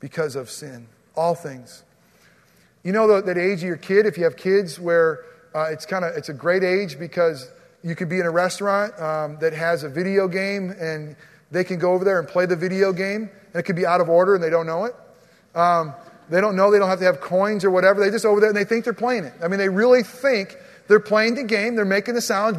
because 0.00 0.36
of 0.36 0.50
sin. 0.50 0.86
All 1.16 1.34
things. 1.34 1.82
You 2.82 2.92
know 2.92 3.20
that 3.20 3.38
age 3.38 3.58
of 3.58 3.68
your 3.68 3.76
kid, 3.76 4.06
if 4.06 4.16
you 4.16 4.24
have 4.24 4.36
kids 4.36 4.78
where 4.78 5.24
uh, 5.54 5.64
it's 5.70 5.86
kind 5.86 6.04
of 6.04 6.14
it's 6.16 6.28
a 6.28 6.34
great 6.34 6.62
age 6.62 6.98
because 6.98 7.50
you 7.82 7.94
could 7.94 8.08
be 8.08 8.20
in 8.20 8.26
a 8.26 8.30
restaurant 8.30 8.98
um, 9.00 9.38
that 9.40 9.52
has 9.52 9.82
a 9.82 9.88
video 9.88 10.28
game 10.28 10.70
and 10.78 11.16
they 11.50 11.64
can 11.64 11.78
go 11.78 11.92
over 11.92 12.04
there 12.04 12.18
and 12.18 12.28
play 12.28 12.46
the 12.46 12.56
video 12.56 12.92
game 12.92 13.30
and 13.52 13.60
it 13.60 13.62
could 13.62 13.76
be 13.76 13.86
out 13.86 14.00
of 14.00 14.08
order 14.08 14.34
and 14.34 14.44
they 14.44 14.50
don't 14.50 14.66
know 14.66 14.84
it. 14.84 14.94
Um, 15.54 15.94
they 16.28 16.40
don't 16.40 16.56
know 16.56 16.70
they 16.70 16.78
don't 16.78 16.88
have 16.88 16.98
to 16.98 17.04
have 17.04 17.20
coins 17.20 17.64
or 17.64 17.70
whatever. 17.70 18.00
They 18.00 18.10
just 18.10 18.26
over 18.26 18.40
there 18.40 18.50
and 18.50 18.56
they 18.56 18.64
think 18.64 18.84
they're 18.84 18.92
playing 18.92 19.24
it. 19.24 19.34
I 19.42 19.48
mean, 19.48 19.58
they 19.58 19.68
really 19.68 20.02
think 20.02 20.56
they're 20.88 21.00
playing 21.00 21.36
the 21.36 21.44
game. 21.44 21.74
They're 21.74 21.84
making 21.84 22.14
the 22.14 22.20
sound 22.20 22.56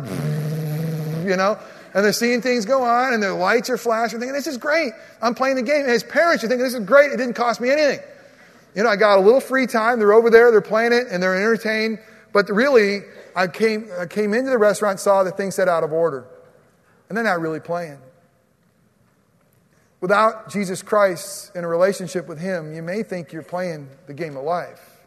you 1.28 1.36
know, 1.36 1.60
and 1.94 2.04
they're 2.04 2.14
seeing 2.14 2.42
things 2.42 2.66
go 2.66 2.84
on 2.84 3.14
and 3.14 3.22
their 3.22 3.34
lights 3.34 3.70
are 3.70 3.78
flashing, 3.78 4.20
thinking, 4.20 4.34
this 4.34 4.48
is 4.48 4.58
great. 4.58 4.94
I'm 5.22 5.36
playing 5.36 5.56
the 5.56 5.64
game. 5.64 5.82
And 5.82 5.92
as 5.92 6.04
parents, 6.04 6.44
you're 6.44 6.50
thinking, 6.50 6.64
this 6.64 6.74
is 6.74 6.86
great. 6.86 7.12
It 7.12 7.18
didn't 7.18 7.36
cost 7.36 7.60
me 7.60 7.70
anything. 7.70 8.00
You 8.76 8.84
know, 8.84 8.90
I 8.90 8.96
got 8.96 9.18
a 9.18 9.22
little 9.22 9.42
free 9.42 9.66
time. 9.66 10.00
They're 10.00 10.14
over 10.14 10.30
there, 10.30 10.52
they're 10.52 10.62
playing 10.62 10.94
it, 10.94 11.08
and 11.10 11.22
they're 11.22 11.36
entertained. 11.36 12.00
But 12.34 12.50
really, 12.50 13.02
I 13.36 13.48
came, 13.48 13.90
I 13.98 14.06
came 14.06 14.34
into 14.34 14.52
the 14.52 14.58
restaurant, 14.58 15.00
saw 15.00 15.24
the 15.24 15.32
things 15.32 15.56
set 15.56 15.68
out 15.68 15.84
of 15.84 15.92
order. 15.92 16.28
And 17.10 17.18
they're 17.18 17.24
not 17.24 17.40
really 17.40 17.60
playing. 17.60 18.00
Without 20.00 20.50
Jesus 20.52 20.84
Christ 20.84 21.56
in 21.56 21.64
a 21.64 21.68
relationship 21.68 22.28
with 22.28 22.40
Him, 22.40 22.74
you 22.74 22.84
may 22.84 23.02
think 23.02 23.34
you're 23.34 23.42
playing 23.42 23.90
the 24.06 24.14
game 24.14 24.38
of 24.38 24.44
life. 24.44 24.98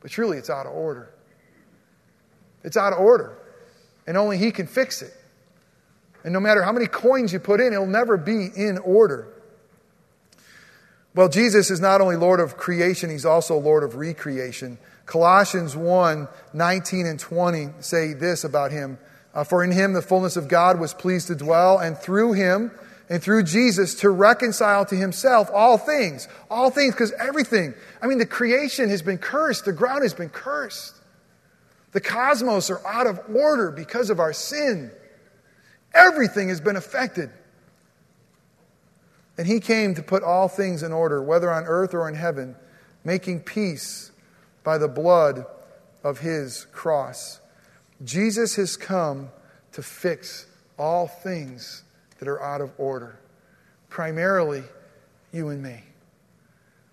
But 0.00 0.10
truly, 0.10 0.36
it's 0.36 0.50
out 0.50 0.66
of 0.66 0.72
order. 0.72 1.14
It's 2.62 2.76
out 2.76 2.92
of 2.92 2.98
order. 2.98 3.38
And 4.06 4.16
only 4.16 4.36
He 4.36 4.50
can 4.50 4.66
fix 4.66 5.00
it. 5.00 5.14
And 6.24 6.32
no 6.32 6.40
matter 6.40 6.62
how 6.62 6.72
many 6.72 6.86
coins 6.86 7.32
you 7.32 7.38
put 7.38 7.60
in, 7.60 7.72
it'll 7.72 7.86
never 7.86 8.16
be 8.16 8.48
in 8.54 8.78
order. 8.78 9.28
Well, 11.14 11.28
Jesus 11.28 11.70
is 11.70 11.80
not 11.80 12.00
only 12.00 12.16
Lord 12.16 12.40
of 12.40 12.56
creation, 12.56 13.10
he's 13.10 13.24
also 13.24 13.58
Lord 13.58 13.82
of 13.82 13.96
recreation. 13.96 14.78
Colossians 15.06 15.74
1 15.74 16.28
19 16.52 17.06
and 17.06 17.18
20 17.18 17.68
say 17.80 18.12
this 18.12 18.44
about 18.44 18.70
him 18.70 18.98
uh, 19.34 19.42
For 19.42 19.64
in 19.64 19.72
him 19.72 19.92
the 19.92 20.02
fullness 20.02 20.36
of 20.36 20.46
God 20.46 20.78
was 20.78 20.94
pleased 20.94 21.26
to 21.26 21.34
dwell, 21.34 21.78
and 21.78 21.98
through 21.98 22.34
him 22.34 22.70
and 23.08 23.20
through 23.20 23.42
Jesus 23.42 23.96
to 23.96 24.10
reconcile 24.10 24.84
to 24.86 24.94
himself 24.94 25.50
all 25.52 25.78
things. 25.78 26.28
All 26.48 26.70
things, 26.70 26.94
because 26.94 27.12
everything, 27.12 27.74
I 28.00 28.06
mean, 28.06 28.18
the 28.18 28.26
creation 28.26 28.88
has 28.88 29.02
been 29.02 29.18
cursed, 29.18 29.64
the 29.64 29.72
ground 29.72 30.04
has 30.04 30.14
been 30.14 30.28
cursed. 30.28 30.94
The 31.90 32.00
cosmos 32.00 32.70
are 32.70 32.86
out 32.86 33.08
of 33.08 33.20
order 33.34 33.72
because 33.72 34.10
of 34.10 34.20
our 34.20 34.32
sin. 34.32 34.92
Everything 35.94 36.48
has 36.48 36.60
been 36.60 36.76
affected. 36.76 37.30
And 39.36 39.46
he 39.46 39.60
came 39.60 39.94
to 39.94 40.02
put 40.02 40.22
all 40.22 40.48
things 40.48 40.82
in 40.82 40.92
order, 40.92 41.22
whether 41.22 41.50
on 41.50 41.64
earth 41.64 41.94
or 41.94 42.08
in 42.08 42.14
heaven, 42.14 42.56
making 43.04 43.40
peace 43.40 44.12
by 44.62 44.78
the 44.78 44.88
blood 44.88 45.46
of 46.04 46.18
his 46.18 46.66
cross. 46.72 47.40
Jesus 48.04 48.56
has 48.56 48.76
come 48.76 49.30
to 49.72 49.82
fix 49.82 50.46
all 50.78 51.06
things 51.06 51.84
that 52.18 52.28
are 52.28 52.42
out 52.42 52.60
of 52.60 52.72
order, 52.78 53.18
primarily 53.88 54.62
you 55.32 55.48
and 55.48 55.62
me. 55.62 55.80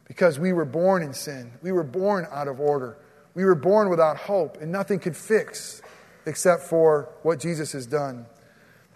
Because 0.06 0.40
we 0.40 0.54
were 0.54 0.66
born 0.66 1.04
in 1.04 1.14
sin, 1.14 1.52
we 1.62 1.72
were 1.72 1.84
born 1.84 2.28
out 2.32 2.48
of 2.48 2.60
order, 2.60 2.98
we 3.34 3.44
were 3.44 3.56
born 3.56 3.90
without 3.90 4.18
hope, 4.18 4.62
and 4.62 4.72
nothing 4.72 5.00
could 5.00 5.16
fix 5.16 5.82
except 6.26 6.64
for 6.64 7.10
what 7.24 7.40
Jesus 7.40 7.72
has 7.74 7.86
done. 7.86 8.26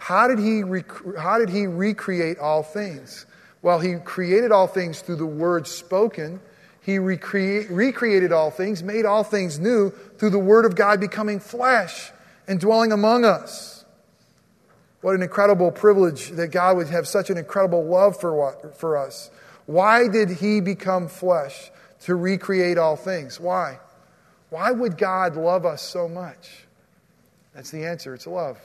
How 0.02 0.26
did 0.26 0.40
he, 0.40 0.64
rec- 0.64 1.16
how 1.16 1.38
did 1.38 1.48
he 1.48 1.68
recreate 1.68 2.36
all 2.40 2.64
things? 2.64 3.24
Well, 3.62 3.78
he 3.78 3.94
created 4.04 4.50
all 4.50 4.66
things 4.66 5.00
through 5.00 5.14
the 5.14 5.26
word 5.26 5.68
spoken. 5.68 6.40
He 6.80 6.96
recre- 6.96 7.68
recreated 7.70 8.32
all 8.32 8.50
things, 8.50 8.82
made 8.82 9.04
all 9.04 9.22
things 9.22 9.60
new 9.60 9.90
through 9.90 10.30
the 10.30 10.40
word 10.40 10.64
of 10.64 10.74
God 10.74 10.98
becoming 10.98 11.38
flesh 11.38 12.10
and 12.48 12.58
dwelling 12.58 12.90
among 12.90 13.24
us. 13.24 13.84
What 15.02 15.14
an 15.14 15.22
incredible 15.22 15.70
privilege 15.70 16.30
that 16.30 16.48
God 16.48 16.78
would 16.78 16.88
have 16.88 17.06
such 17.06 17.30
an 17.30 17.38
incredible 17.38 17.84
love 17.84 18.18
for, 18.18 18.34
what, 18.34 18.76
for 18.76 18.96
us. 18.96 19.30
Why 19.66 20.08
did 20.08 20.30
he 20.30 20.60
become 20.60 21.06
flesh? 21.06 21.70
To 22.06 22.16
recreate 22.16 22.76
all 22.76 22.96
things. 22.96 23.38
Why? 23.38 23.78
Why 24.50 24.72
would 24.72 24.98
God 24.98 25.36
love 25.36 25.64
us 25.64 25.80
so 25.80 26.08
much? 26.08 26.64
That's 27.54 27.70
the 27.70 27.84
answer 27.84 28.14
it's 28.14 28.26
love. 28.26 28.58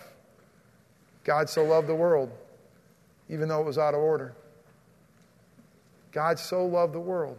God 1.27 1.49
so 1.49 1.65
loved 1.65 1.87
the 1.87 1.95
world, 1.95 2.31
even 3.29 3.49
though 3.49 3.59
it 3.59 3.65
was 3.65 3.77
out 3.77 3.93
of 3.93 3.99
order. 3.99 4.33
God 6.13 6.39
so 6.39 6.65
loved 6.65 6.93
the 6.93 7.01
world 7.01 7.37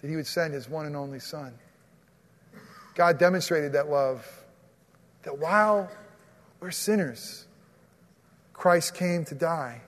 that 0.00 0.10
he 0.10 0.16
would 0.16 0.26
send 0.26 0.52
his 0.52 0.68
one 0.68 0.84
and 0.84 0.96
only 0.96 1.20
Son. 1.20 1.54
God 2.96 3.18
demonstrated 3.18 3.72
that 3.74 3.88
love, 3.88 4.26
that 5.22 5.38
while 5.38 5.88
we're 6.58 6.72
sinners, 6.72 7.46
Christ 8.52 8.96
came 8.96 9.24
to 9.26 9.36
die. 9.36 9.80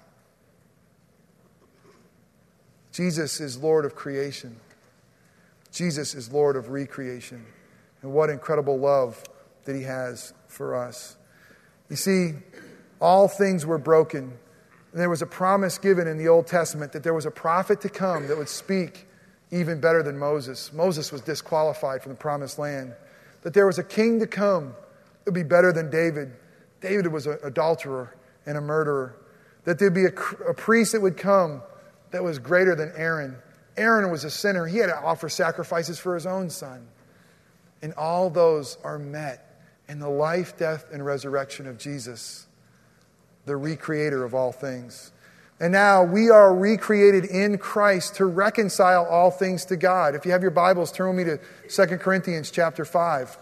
Jesus 2.92 3.40
is 3.40 3.58
Lord 3.58 3.84
of 3.84 3.96
creation. 3.96 4.54
Jesus 5.72 6.14
is 6.14 6.32
Lord 6.32 6.54
of 6.54 6.68
recreation. 6.68 7.44
And 8.02 8.12
what 8.12 8.30
incredible 8.30 8.78
love 8.78 9.22
that 9.64 9.74
he 9.74 9.82
has 9.82 10.32
for 10.46 10.76
us. 10.76 11.16
You 11.90 11.96
see, 11.96 12.34
all 13.00 13.28
things 13.28 13.66
were 13.66 13.78
broken 13.78 14.38
and 14.94 15.00
there 15.00 15.10
was 15.10 15.22
a 15.22 15.26
promise 15.26 15.76
given 15.78 16.06
in 16.06 16.18
the 16.18 16.28
Old 16.28 16.46
Testament 16.46 16.92
that 16.92 17.02
there 17.02 17.12
was 17.12 17.26
a 17.26 17.30
prophet 17.30 17.80
to 17.80 17.88
come 17.88 18.28
that 18.28 18.38
would 18.38 18.48
speak 18.48 19.08
even 19.50 19.80
better 19.80 20.04
than 20.04 20.16
Moses. 20.16 20.72
Moses 20.72 21.10
was 21.10 21.20
disqualified 21.20 22.00
from 22.00 22.12
the 22.12 22.16
promised 22.16 22.60
land. 22.60 22.94
That 23.42 23.54
there 23.54 23.66
was 23.66 23.80
a 23.80 23.82
king 23.82 24.20
to 24.20 24.28
come 24.28 24.68
that 24.68 25.24
would 25.26 25.34
be 25.34 25.42
better 25.42 25.72
than 25.72 25.90
David. 25.90 26.30
David 26.80 27.08
was 27.08 27.26
an 27.26 27.38
adulterer 27.42 28.14
and 28.46 28.56
a 28.56 28.60
murderer. 28.60 29.16
That 29.64 29.80
there'd 29.80 29.94
be 29.94 30.04
a, 30.04 30.14
a 30.48 30.54
priest 30.54 30.92
that 30.92 31.02
would 31.02 31.16
come 31.16 31.60
that 32.12 32.22
was 32.22 32.38
greater 32.38 32.76
than 32.76 32.92
Aaron. 32.94 33.36
Aaron 33.76 34.12
was 34.12 34.22
a 34.22 34.30
sinner. 34.30 34.64
He 34.64 34.78
had 34.78 34.86
to 34.86 34.96
offer 34.96 35.28
sacrifices 35.28 35.98
for 35.98 36.14
his 36.14 36.24
own 36.24 36.50
son. 36.50 36.86
And 37.82 37.94
all 37.94 38.30
those 38.30 38.78
are 38.84 39.00
met 39.00 39.58
in 39.88 39.98
the 39.98 40.08
life, 40.08 40.56
death, 40.56 40.86
and 40.92 41.04
resurrection 41.04 41.66
of 41.66 41.78
Jesus 41.78 42.46
the 43.46 43.54
recreator 43.54 44.24
of 44.24 44.34
all 44.34 44.52
things. 44.52 45.12
And 45.60 45.72
now 45.72 46.02
we 46.02 46.30
are 46.30 46.54
recreated 46.54 47.24
in 47.24 47.58
Christ 47.58 48.16
to 48.16 48.24
reconcile 48.24 49.06
all 49.06 49.30
things 49.30 49.64
to 49.66 49.76
God. 49.76 50.14
If 50.14 50.26
you 50.26 50.32
have 50.32 50.42
your 50.42 50.50
Bibles, 50.50 50.90
turn 50.90 51.14
with 51.14 51.26
me 51.26 51.32
to 51.32 51.86
2 51.86 51.98
Corinthians 51.98 52.50
chapter 52.50 52.84
5. 52.84 53.38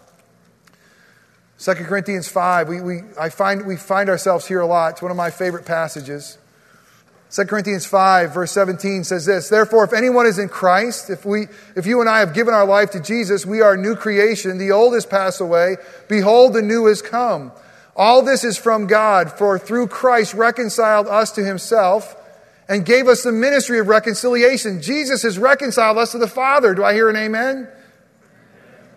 2 1.59 1.73
Corinthians 1.75 2.27
5, 2.27 2.67
we, 2.67 2.81
we, 2.81 3.01
I 3.19 3.29
find, 3.29 3.65
we 3.65 3.77
find 3.77 4.09
ourselves 4.09 4.47
here 4.47 4.59
a 4.59 4.65
lot. 4.65 4.93
It's 4.93 5.01
one 5.01 5.11
of 5.11 5.17
my 5.17 5.29
favorite 5.31 5.65
passages. 5.65 6.37
2 7.31 7.45
Corinthians 7.45 7.85
5, 7.85 8.33
verse 8.33 8.51
17 8.51 9.05
says 9.05 9.25
this 9.25 9.49
Therefore, 9.49 9.83
if 9.83 9.93
anyone 9.93 10.27
is 10.27 10.37
in 10.37 10.49
Christ, 10.49 11.09
if, 11.09 11.25
we, 11.25 11.47
if 11.75 11.87
you 11.87 11.99
and 11.99 12.09
I 12.09 12.19
have 12.19 12.33
given 12.33 12.53
our 12.53 12.65
life 12.65 12.91
to 12.91 12.99
Jesus, 12.99 13.43
we 13.43 13.61
are 13.61 13.73
a 13.73 13.77
new 13.77 13.95
creation. 13.95 14.59
The 14.59 14.71
old 14.71 14.93
has 14.93 15.05
passed 15.05 15.41
away. 15.41 15.77
Behold, 16.07 16.53
the 16.53 16.61
new 16.61 16.85
has 16.85 17.01
come. 17.01 17.51
All 17.95 18.23
this 18.23 18.43
is 18.43 18.57
from 18.57 18.87
God, 18.87 19.31
for 19.37 19.59
through 19.59 19.87
Christ 19.87 20.33
reconciled 20.33 21.07
us 21.07 21.31
to 21.33 21.43
himself 21.43 22.15
and 22.67 22.85
gave 22.85 23.07
us 23.07 23.23
the 23.23 23.31
ministry 23.31 23.79
of 23.79 23.87
reconciliation. 23.87 24.81
Jesus 24.81 25.21
has 25.23 25.37
reconciled 25.37 25.97
us 25.97 26.11
to 26.13 26.17
the 26.17 26.27
Father. 26.27 26.73
Do 26.73 26.83
I 26.83 26.93
hear 26.93 27.09
an 27.09 27.15
amen? 27.15 27.67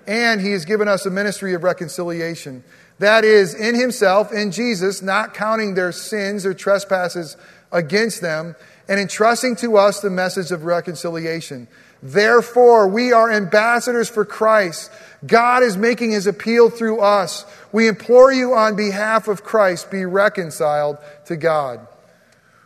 And 0.06 0.40
he 0.40 0.52
has 0.52 0.64
given 0.64 0.88
us 0.88 1.04
a 1.04 1.10
ministry 1.10 1.52
of 1.52 1.64
reconciliation. 1.64 2.64
That 2.98 3.24
is, 3.24 3.54
in 3.54 3.74
himself, 3.74 4.32
in 4.32 4.52
Jesus, 4.52 5.02
not 5.02 5.34
counting 5.34 5.74
their 5.74 5.92
sins 5.92 6.46
or 6.46 6.54
trespasses 6.54 7.36
against 7.72 8.20
them, 8.22 8.54
and 8.88 9.00
entrusting 9.00 9.56
to 9.56 9.76
us 9.76 10.00
the 10.00 10.10
message 10.10 10.52
of 10.52 10.64
reconciliation. 10.64 11.66
Therefore, 12.02 12.86
we 12.86 13.12
are 13.12 13.30
ambassadors 13.30 14.08
for 14.08 14.24
Christ. 14.24 14.92
God 15.24 15.62
is 15.62 15.76
making 15.76 16.10
his 16.10 16.26
appeal 16.26 16.68
through 16.68 17.00
us. 17.00 17.44
We 17.72 17.88
implore 17.88 18.32
you 18.32 18.54
on 18.54 18.76
behalf 18.76 19.28
of 19.28 19.44
Christ, 19.44 19.90
be 19.90 20.04
reconciled 20.04 20.98
to 21.26 21.36
God. 21.36 21.86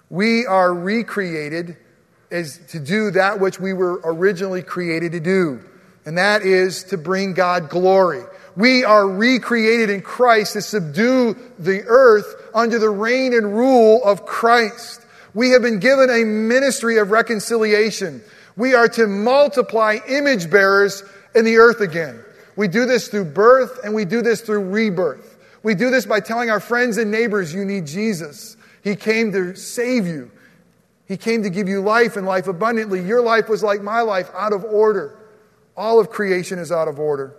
We 0.09 0.47
are 0.47 0.73
recreated 0.73 1.77
as 2.31 2.59
to 2.69 2.81
do 2.81 3.13
that 3.13 3.41
which 3.41 3.61
we 3.61 3.73
were 3.73 4.01
originally 4.05 4.63
created 4.63 5.13
to 5.13 5.21
do, 5.21 5.61
and 6.05 6.19
that 6.19 6.43
is 6.43 6.85
to 6.85 6.99
bring 6.99 7.35
God 7.35 7.69
glory. 7.69 8.23
We 8.57 8.85
are 8.85 9.07
recreated 9.07 9.91
in 9.91 10.03
Christ 10.03 10.55
to 10.55 10.63
subdue 10.63 11.37
the 11.59 11.85
earth 11.87 12.51
under 12.53 12.79
the 12.79 12.91
reign 12.91 13.33
and 13.33 13.57
rule 13.57 14.03
of 14.05 14.27
Christ. 14.27 15.01
We 15.35 15.51
have 15.51 15.63
been 15.63 15.79
given 15.79 16.11
a 16.11 16.25
ministry 16.25 16.99
of 16.99 17.13
reconciliation. 17.13 18.23
We 18.57 18.75
are 18.75 18.89
to 18.89 19.07
multiply 19.07 19.99
image 20.09 20.51
bearers 20.51 21.05
in 21.35 21.45
the 21.45 21.59
earth 21.59 21.81
again. 21.81 22.25
We 22.61 22.69
do 22.69 22.85
this 22.85 23.09
through 23.09 23.25
birth 23.25 23.81
and 23.85 23.95
we 23.95 24.05
do 24.05 24.21
this 24.21 24.43
through 24.43 24.69
rebirth. 24.69 25.39
We 25.63 25.75
do 25.75 25.89
this 25.89 26.05
by 26.05 26.21
telling 26.21 26.51
our 26.51 26.61
friends 26.61 26.99
and 26.99 27.11
neighbors, 27.11 27.55
you 27.55 27.65
need 27.65 27.87
Jesus. 27.87 28.55
He 28.85 28.97
came 28.97 29.33
to 29.33 29.57
save 29.57 30.07
you. 30.07 30.31
He 31.07 31.17
came 31.17 31.43
to 31.45 31.49
give 31.49 31.71
you 31.71 31.81
life 31.81 32.19
and 32.19 32.27
life 32.27 32.49
abundantly. 32.49 33.03
Your 33.03 33.23
life 33.23 33.49
was 33.49 33.63
like 33.63 33.81
my 33.81 34.03
life, 34.03 34.31
out 34.35 34.53
of 34.53 34.63
order. 34.63 35.17
All 35.75 35.99
of 35.99 36.11
creation 36.11 36.59
is 36.59 36.71
out 36.71 36.87
of 36.87 37.01
order. 37.01 37.35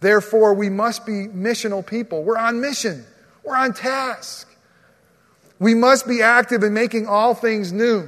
Therefore, 0.00 0.52
we 0.52 0.68
must 0.68 1.06
be 1.06 1.26
missional 1.28 1.84
people. 1.84 2.22
We're 2.22 2.36
on 2.36 2.60
mission, 2.60 3.06
we're 3.42 3.56
on 3.56 3.72
task. 3.72 4.54
We 5.58 5.72
must 5.72 6.06
be 6.06 6.20
active 6.20 6.62
in 6.62 6.74
making 6.74 7.06
all 7.06 7.34
things 7.34 7.72
new. 7.72 8.06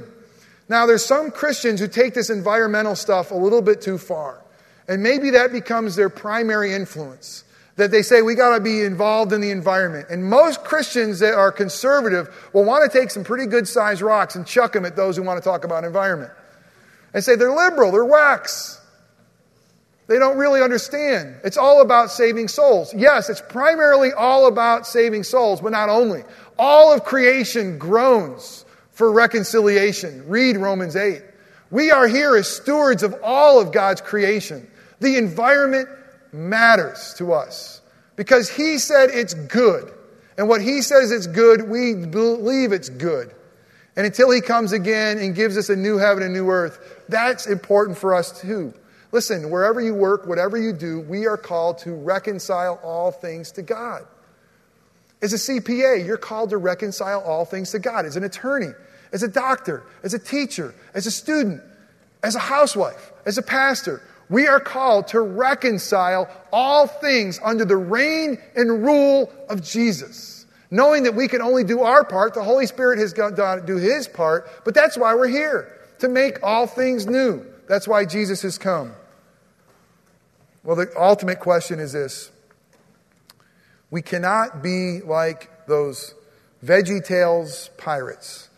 Now, 0.69 0.85
there's 0.85 1.03
some 1.03 1.31
Christians 1.31 1.79
who 1.79 1.87
take 1.87 2.13
this 2.13 2.29
environmental 2.29 2.95
stuff 2.95 3.31
a 3.31 3.35
little 3.35 3.63
bit 3.63 3.81
too 3.81 3.97
far. 3.97 4.42
And 4.87 5.01
maybe 5.01 5.31
that 5.31 5.51
becomes 5.51 5.95
their 5.95 6.09
primary 6.09 6.73
influence. 6.73 7.43
That 7.75 7.89
they 7.89 8.03
say 8.03 8.21
we 8.21 8.35
got 8.35 8.55
to 8.55 8.63
be 8.63 8.81
involved 8.81 9.33
in 9.33 9.41
the 9.41 9.49
environment. 9.49 10.07
And 10.09 10.29
most 10.29 10.63
Christians 10.63 11.19
that 11.19 11.33
are 11.33 11.51
conservative 11.51 12.29
will 12.53 12.65
want 12.65 12.89
to 12.89 12.99
take 12.99 13.09
some 13.09 13.23
pretty 13.23 13.47
good 13.47 13.67
sized 13.67 14.01
rocks 14.01 14.35
and 14.35 14.45
chuck 14.45 14.73
them 14.73 14.85
at 14.85 14.95
those 14.95 15.17
who 15.17 15.23
want 15.23 15.41
to 15.41 15.49
talk 15.49 15.63
about 15.63 15.83
environment. 15.83 16.31
And 17.15 17.23
say 17.23 17.35
they're 17.35 17.55
liberal, 17.55 17.91
they're 17.91 18.05
wax. 18.05 18.79
They 20.07 20.19
don't 20.19 20.37
really 20.37 20.61
understand. 20.61 21.37
It's 21.43 21.57
all 21.57 21.81
about 21.81 22.11
saving 22.11 22.49
souls. 22.49 22.93
Yes, 22.93 23.29
it's 23.29 23.41
primarily 23.41 24.11
all 24.11 24.47
about 24.47 24.85
saving 24.85 25.23
souls, 25.23 25.61
but 25.61 25.71
not 25.71 25.89
only. 25.89 26.23
All 26.59 26.93
of 26.93 27.05
creation 27.05 27.79
groans 27.79 28.65
for 28.91 29.11
reconciliation. 29.11 30.27
Read 30.27 30.57
Romans 30.57 30.95
8. 30.95 31.21
We 31.71 31.89
are 31.89 32.07
here 32.07 32.35
as 32.35 32.47
stewards 32.47 33.01
of 33.01 33.15
all 33.23 33.59
of 33.59 33.71
God's 33.71 34.01
creation. 34.01 34.69
The 35.03 35.17
environment 35.17 35.89
matters 36.31 37.13
to 37.17 37.33
us 37.33 37.81
because 38.15 38.49
He 38.49 38.77
said 38.77 39.09
it's 39.11 39.33
good. 39.33 39.93
And 40.37 40.47
what 40.47 40.61
He 40.61 40.81
says 40.81 41.11
it's 41.11 41.27
good, 41.27 41.69
we 41.69 41.93
believe 41.93 42.71
it's 42.71 42.87
good. 42.87 43.35
And 43.97 44.05
until 44.05 44.31
he 44.31 44.39
comes 44.41 44.71
again 44.71 45.19
and 45.19 45.35
gives 45.35 45.57
us 45.57 45.69
a 45.69 45.75
new 45.75 45.97
heaven 45.97 46.23
and 46.23 46.33
new 46.33 46.49
earth, 46.49 47.03
that's 47.09 47.47
important 47.47 47.97
for 47.97 48.15
us 48.15 48.41
too. 48.41 48.73
Listen, 49.11 49.51
wherever 49.51 49.81
you 49.81 49.93
work, 49.93 50.25
whatever 50.25 50.57
you 50.57 50.71
do, 50.71 51.01
we 51.01 51.27
are 51.27 51.37
called 51.37 51.79
to 51.79 51.93
reconcile 51.93 52.79
all 52.81 53.11
things 53.11 53.51
to 53.51 53.61
God. 53.61 54.07
As 55.21 55.33
a 55.33 55.35
CPA, 55.35 56.05
you're 56.05 56.17
called 56.17 56.49
to 56.51 56.57
reconcile 56.57 57.21
all 57.21 57.45
things 57.45 57.71
to 57.71 57.79
God. 57.79 58.05
As 58.05 58.15
an 58.15 58.23
attorney, 58.23 58.71
as 59.11 59.21
a 59.21 59.27
doctor, 59.27 59.83
as 60.01 60.13
a 60.13 60.19
teacher, 60.19 60.73
as 60.93 61.05
a 61.05 61.11
student, 61.11 61.61
as 62.23 62.35
a 62.35 62.39
housewife, 62.39 63.11
as 63.25 63.37
a 63.37 63.43
pastor, 63.43 64.01
we 64.33 64.47
are 64.47 64.59
called 64.59 65.09
to 65.09 65.21
reconcile 65.21 66.27
all 66.51 66.87
things 66.87 67.39
under 67.43 67.65
the 67.65 67.77
reign 67.77 68.39
and 68.55 68.83
rule 68.83 69.31
of 69.47 69.61
Jesus. 69.61 70.47
Knowing 70.71 71.03
that 71.03 71.13
we 71.13 71.27
can 71.27 71.39
only 71.39 71.63
do 71.63 71.81
our 71.81 72.03
part, 72.03 72.33
the 72.33 72.43
Holy 72.43 72.65
Spirit 72.65 72.97
has 72.97 73.13
got 73.13 73.35
to 73.35 73.63
do 73.63 73.75
his 73.75 74.07
part, 74.07 74.49
but 74.65 74.73
that's 74.73 74.97
why 74.97 75.13
we're 75.13 75.27
here, 75.27 75.79
to 75.99 76.09
make 76.09 76.41
all 76.41 76.65
things 76.65 77.05
new. 77.05 77.45
That's 77.69 77.87
why 77.87 78.05
Jesus 78.05 78.41
has 78.41 78.57
come. 78.57 78.93
Well, 80.63 80.77
the 80.77 80.91
ultimate 80.97 81.39
question 81.39 81.79
is 81.79 81.93
this 81.93 82.31
We 83.91 84.01
cannot 84.01 84.63
be 84.63 85.01
like 85.01 85.67
those 85.67 86.15
Veggie 86.65 87.05
Tales 87.05 87.69
pirates, 87.77 88.49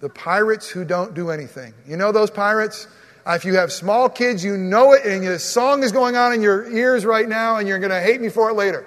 the 0.00 0.10
pirates 0.10 0.68
who 0.68 0.84
don't 0.84 1.14
do 1.14 1.30
anything. 1.30 1.72
You 1.88 1.96
know 1.96 2.12
those 2.12 2.30
pirates? 2.30 2.88
If 3.26 3.46
you 3.46 3.54
have 3.54 3.72
small 3.72 4.10
kids, 4.10 4.44
you 4.44 4.58
know 4.58 4.92
it, 4.92 5.06
and 5.06 5.26
the 5.26 5.38
song 5.38 5.82
is 5.82 5.92
going 5.92 6.14
on 6.14 6.34
in 6.34 6.42
your 6.42 6.70
ears 6.70 7.06
right 7.06 7.26
now, 7.26 7.56
and 7.56 7.66
you're 7.66 7.78
going 7.78 7.90
to 7.90 8.00
hate 8.00 8.20
me 8.20 8.28
for 8.28 8.50
it 8.50 8.54
later. 8.54 8.86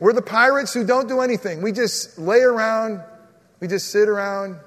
We're 0.00 0.12
the 0.12 0.22
pirates 0.22 0.74
who 0.74 0.84
don't 0.84 1.08
do 1.08 1.20
anything. 1.20 1.62
We 1.62 1.70
just 1.70 2.18
lay 2.18 2.40
around, 2.40 3.00
we 3.60 3.68
just 3.68 3.90
sit 3.90 4.08
around. 4.08 4.58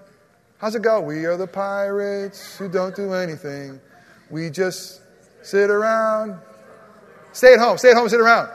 How's 0.57 0.75
it 0.75 0.83
go? 0.83 1.01
We 1.01 1.25
are 1.25 1.35
the 1.35 1.47
pirates 1.47 2.55
who 2.55 2.69
don't 2.69 2.95
do 2.95 3.13
anything. 3.13 3.81
We 4.29 4.49
just 4.49 5.01
sit 5.41 5.69
around. 5.69 6.39
Stay 7.33 7.53
at 7.53 7.59
home, 7.59 7.77
stay 7.77 7.91
at 7.91 7.97
home, 7.97 8.07
sit 8.07 8.21
around. 8.21 8.49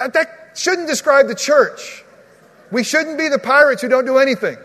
Uh, 0.00 0.08
that 0.08 0.52
shouldn't 0.56 0.88
describe 0.88 1.28
the 1.28 1.34
church. 1.34 2.02
We 2.72 2.82
shouldn't 2.82 3.18
be 3.18 3.28
the 3.28 3.38
pirates 3.38 3.82
who 3.82 3.88
don't 3.88 4.06
do 4.06 4.16
anything. 4.18 4.56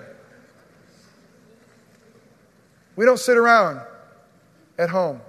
We 2.96 3.06
don't 3.06 3.20
sit 3.20 3.38
around 3.38 3.82
at 4.78 4.90
home. 4.90 5.22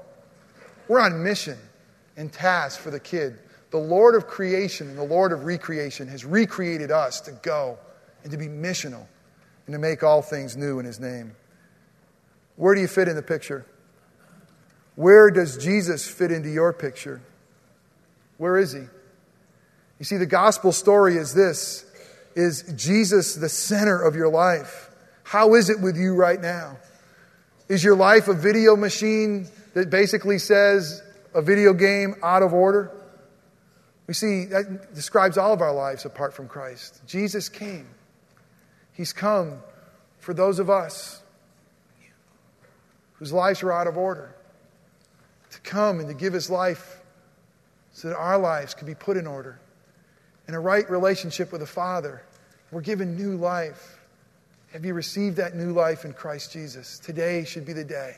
We're 0.88 1.00
on 1.00 1.22
mission 1.22 1.58
and 2.16 2.32
task 2.32 2.80
for 2.80 2.90
the 2.90 3.00
kid. 3.00 3.38
The 3.70 3.78
Lord 3.78 4.14
of 4.14 4.26
creation 4.26 4.88
and 4.88 4.96
the 4.96 5.04
Lord 5.04 5.32
of 5.32 5.44
recreation 5.44 6.08
has 6.08 6.24
recreated 6.24 6.90
us 6.90 7.20
to 7.22 7.32
go 7.42 7.78
and 8.22 8.30
to 8.30 8.38
be 8.38 8.46
missional 8.46 9.06
and 9.66 9.72
to 9.72 9.78
make 9.78 10.02
all 10.02 10.22
things 10.22 10.56
new 10.56 10.78
in 10.78 10.86
His 10.86 11.00
name. 11.00 11.34
Where 12.56 12.74
do 12.74 12.80
you 12.80 12.88
fit 12.88 13.08
in 13.08 13.16
the 13.16 13.22
picture? 13.22 13.66
Where 14.94 15.30
does 15.30 15.58
Jesus 15.58 16.08
fit 16.08 16.32
into 16.32 16.48
your 16.48 16.72
picture? 16.72 17.20
Where 18.38 18.56
is 18.56 18.72
He? 18.72 18.84
You 19.98 20.04
see, 20.04 20.16
the 20.16 20.26
gospel 20.26 20.72
story 20.72 21.16
is 21.16 21.34
this 21.34 21.84
is 22.34 22.74
Jesus 22.76 23.34
the 23.34 23.48
center 23.48 24.00
of 24.00 24.14
your 24.14 24.28
life? 24.28 24.90
How 25.22 25.54
is 25.54 25.70
it 25.70 25.80
with 25.80 25.96
you 25.96 26.14
right 26.14 26.40
now? 26.40 26.76
Is 27.68 27.82
your 27.82 27.96
life 27.96 28.28
a 28.28 28.34
video 28.34 28.76
machine 28.76 29.48
that 29.74 29.90
basically 29.90 30.38
says 30.38 31.02
a 31.34 31.42
video 31.42 31.72
game 31.72 32.14
out 32.22 32.42
of 32.42 32.52
order? 32.52 32.92
We 34.06 34.14
see 34.14 34.44
that 34.46 34.94
describes 34.94 35.36
all 35.36 35.52
of 35.52 35.60
our 35.60 35.74
lives 35.74 36.04
apart 36.04 36.32
from 36.32 36.46
Christ. 36.46 37.00
Jesus 37.06 37.48
came. 37.48 37.88
He's 38.92 39.12
come 39.12 39.58
for 40.20 40.32
those 40.32 40.60
of 40.60 40.70
us 40.70 41.20
whose 43.14 43.32
lives 43.32 43.62
are 43.64 43.72
out 43.72 43.88
of 43.88 43.98
order 43.98 44.34
to 45.50 45.60
come 45.60 45.98
and 45.98 46.08
to 46.08 46.14
give 46.14 46.32
his 46.32 46.48
life 46.48 47.00
so 47.92 48.08
that 48.08 48.16
our 48.16 48.38
lives 48.38 48.74
can 48.74 48.86
be 48.86 48.94
put 48.94 49.16
in 49.16 49.26
order 49.26 49.58
in 50.46 50.54
a 50.54 50.60
right 50.60 50.88
relationship 50.88 51.50
with 51.50 51.62
the 51.62 51.66
Father. 51.66 52.22
We're 52.70 52.80
given 52.80 53.16
new 53.16 53.36
life. 53.36 53.95
Have 54.72 54.84
you 54.84 54.94
received 54.94 55.36
that 55.36 55.54
new 55.54 55.72
life 55.72 56.04
in 56.04 56.12
Christ 56.12 56.52
Jesus? 56.52 56.98
Today 56.98 57.44
should 57.44 57.64
be 57.64 57.72
the 57.72 57.84
day. 57.84 58.16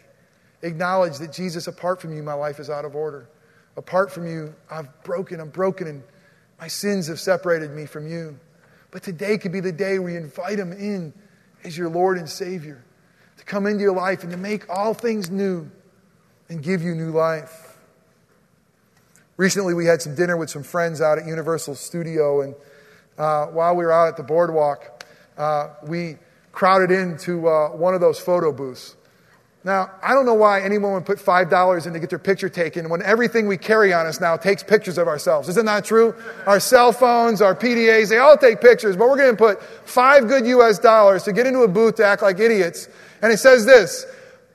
Acknowledge 0.62 1.18
that 1.18 1.32
Jesus, 1.32 1.66
apart 1.66 2.00
from 2.00 2.14
you, 2.14 2.22
my 2.22 2.32
life 2.32 2.58
is 2.58 2.70
out 2.70 2.84
of 2.84 2.96
order. 2.96 3.28
Apart 3.76 4.10
from 4.10 4.26
you, 4.26 4.54
I've 4.70 4.88
broken, 5.04 5.40
I'm 5.40 5.50
broken, 5.50 5.86
and 5.86 6.02
my 6.60 6.66
sins 6.66 7.06
have 7.06 7.20
separated 7.20 7.70
me 7.70 7.86
from 7.86 8.08
you. 8.08 8.38
But 8.90 9.02
today 9.02 9.38
could 9.38 9.52
be 9.52 9.60
the 9.60 9.72
day 9.72 9.98
where 9.98 10.10
you 10.10 10.18
invite 10.18 10.58
Him 10.58 10.72
in 10.72 11.12
as 11.62 11.76
your 11.76 11.88
Lord 11.88 12.18
and 12.18 12.28
Savior 12.28 12.82
to 13.36 13.44
come 13.44 13.66
into 13.66 13.82
your 13.82 13.94
life 13.94 14.22
and 14.22 14.32
to 14.32 14.38
make 14.38 14.68
all 14.68 14.94
things 14.94 15.30
new 15.30 15.70
and 16.48 16.62
give 16.62 16.82
you 16.82 16.94
new 16.94 17.10
life. 17.10 17.78
Recently, 19.36 19.74
we 19.74 19.86
had 19.86 20.02
some 20.02 20.16
dinner 20.16 20.36
with 20.36 20.50
some 20.50 20.64
friends 20.64 21.00
out 21.00 21.18
at 21.18 21.26
Universal 21.26 21.76
Studio, 21.76 22.40
and 22.40 22.54
uh, 23.16 23.46
while 23.46 23.76
we 23.76 23.84
were 23.84 23.92
out 23.92 24.08
at 24.08 24.16
the 24.16 24.24
boardwalk, 24.24 25.04
uh, 25.36 25.68
we 25.86 26.16
crowded 26.58 26.90
into 26.90 27.46
uh, 27.46 27.68
one 27.68 27.94
of 27.94 28.00
those 28.00 28.18
photo 28.18 28.50
booths. 28.50 28.96
Now, 29.62 29.92
I 30.02 30.12
don't 30.12 30.26
know 30.26 30.34
why 30.34 30.60
anyone 30.60 30.92
would 30.94 31.06
put 31.06 31.18
$5 31.18 31.86
in 31.86 31.92
to 31.92 32.00
get 32.00 32.10
their 32.10 32.18
picture 32.18 32.48
taken 32.48 32.88
when 32.88 33.00
everything 33.00 33.46
we 33.46 33.56
carry 33.56 33.92
on 33.92 34.06
us 34.06 34.20
now 34.20 34.36
takes 34.36 34.64
pictures 34.64 34.98
of 34.98 35.06
ourselves. 35.06 35.48
Isn't 35.50 35.66
that 35.66 35.84
true? 35.84 36.16
Our 36.46 36.58
cell 36.58 36.90
phones, 36.90 37.40
our 37.42 37.54
PDAs, 37.54 38.08
they 38.08 38.18
all 38.18 38.36
take 38.36 38.60
pictures, 38.60 38.96
but 38.96 39.08
we're 39.08 39.18
going 39.18 39.30
to 39.30 39.36
put 39.36 39.62
five 39.88 40.26
good 40.26 40.48
US 40.48 40.80
dollars 40.80 41.22
to 41.24 41.32
get 41.32 41.46
into 41.46 41.60
a 41.60 41.68
booth 41.68 41.94
to 41.96 42.04
act 42.04 42.22
like 42.22 42.40
idiots. 42.40 42.88
And 43.22 43.32
it 43.32 43.36
says 43.36 43.64
this 43.64 44.04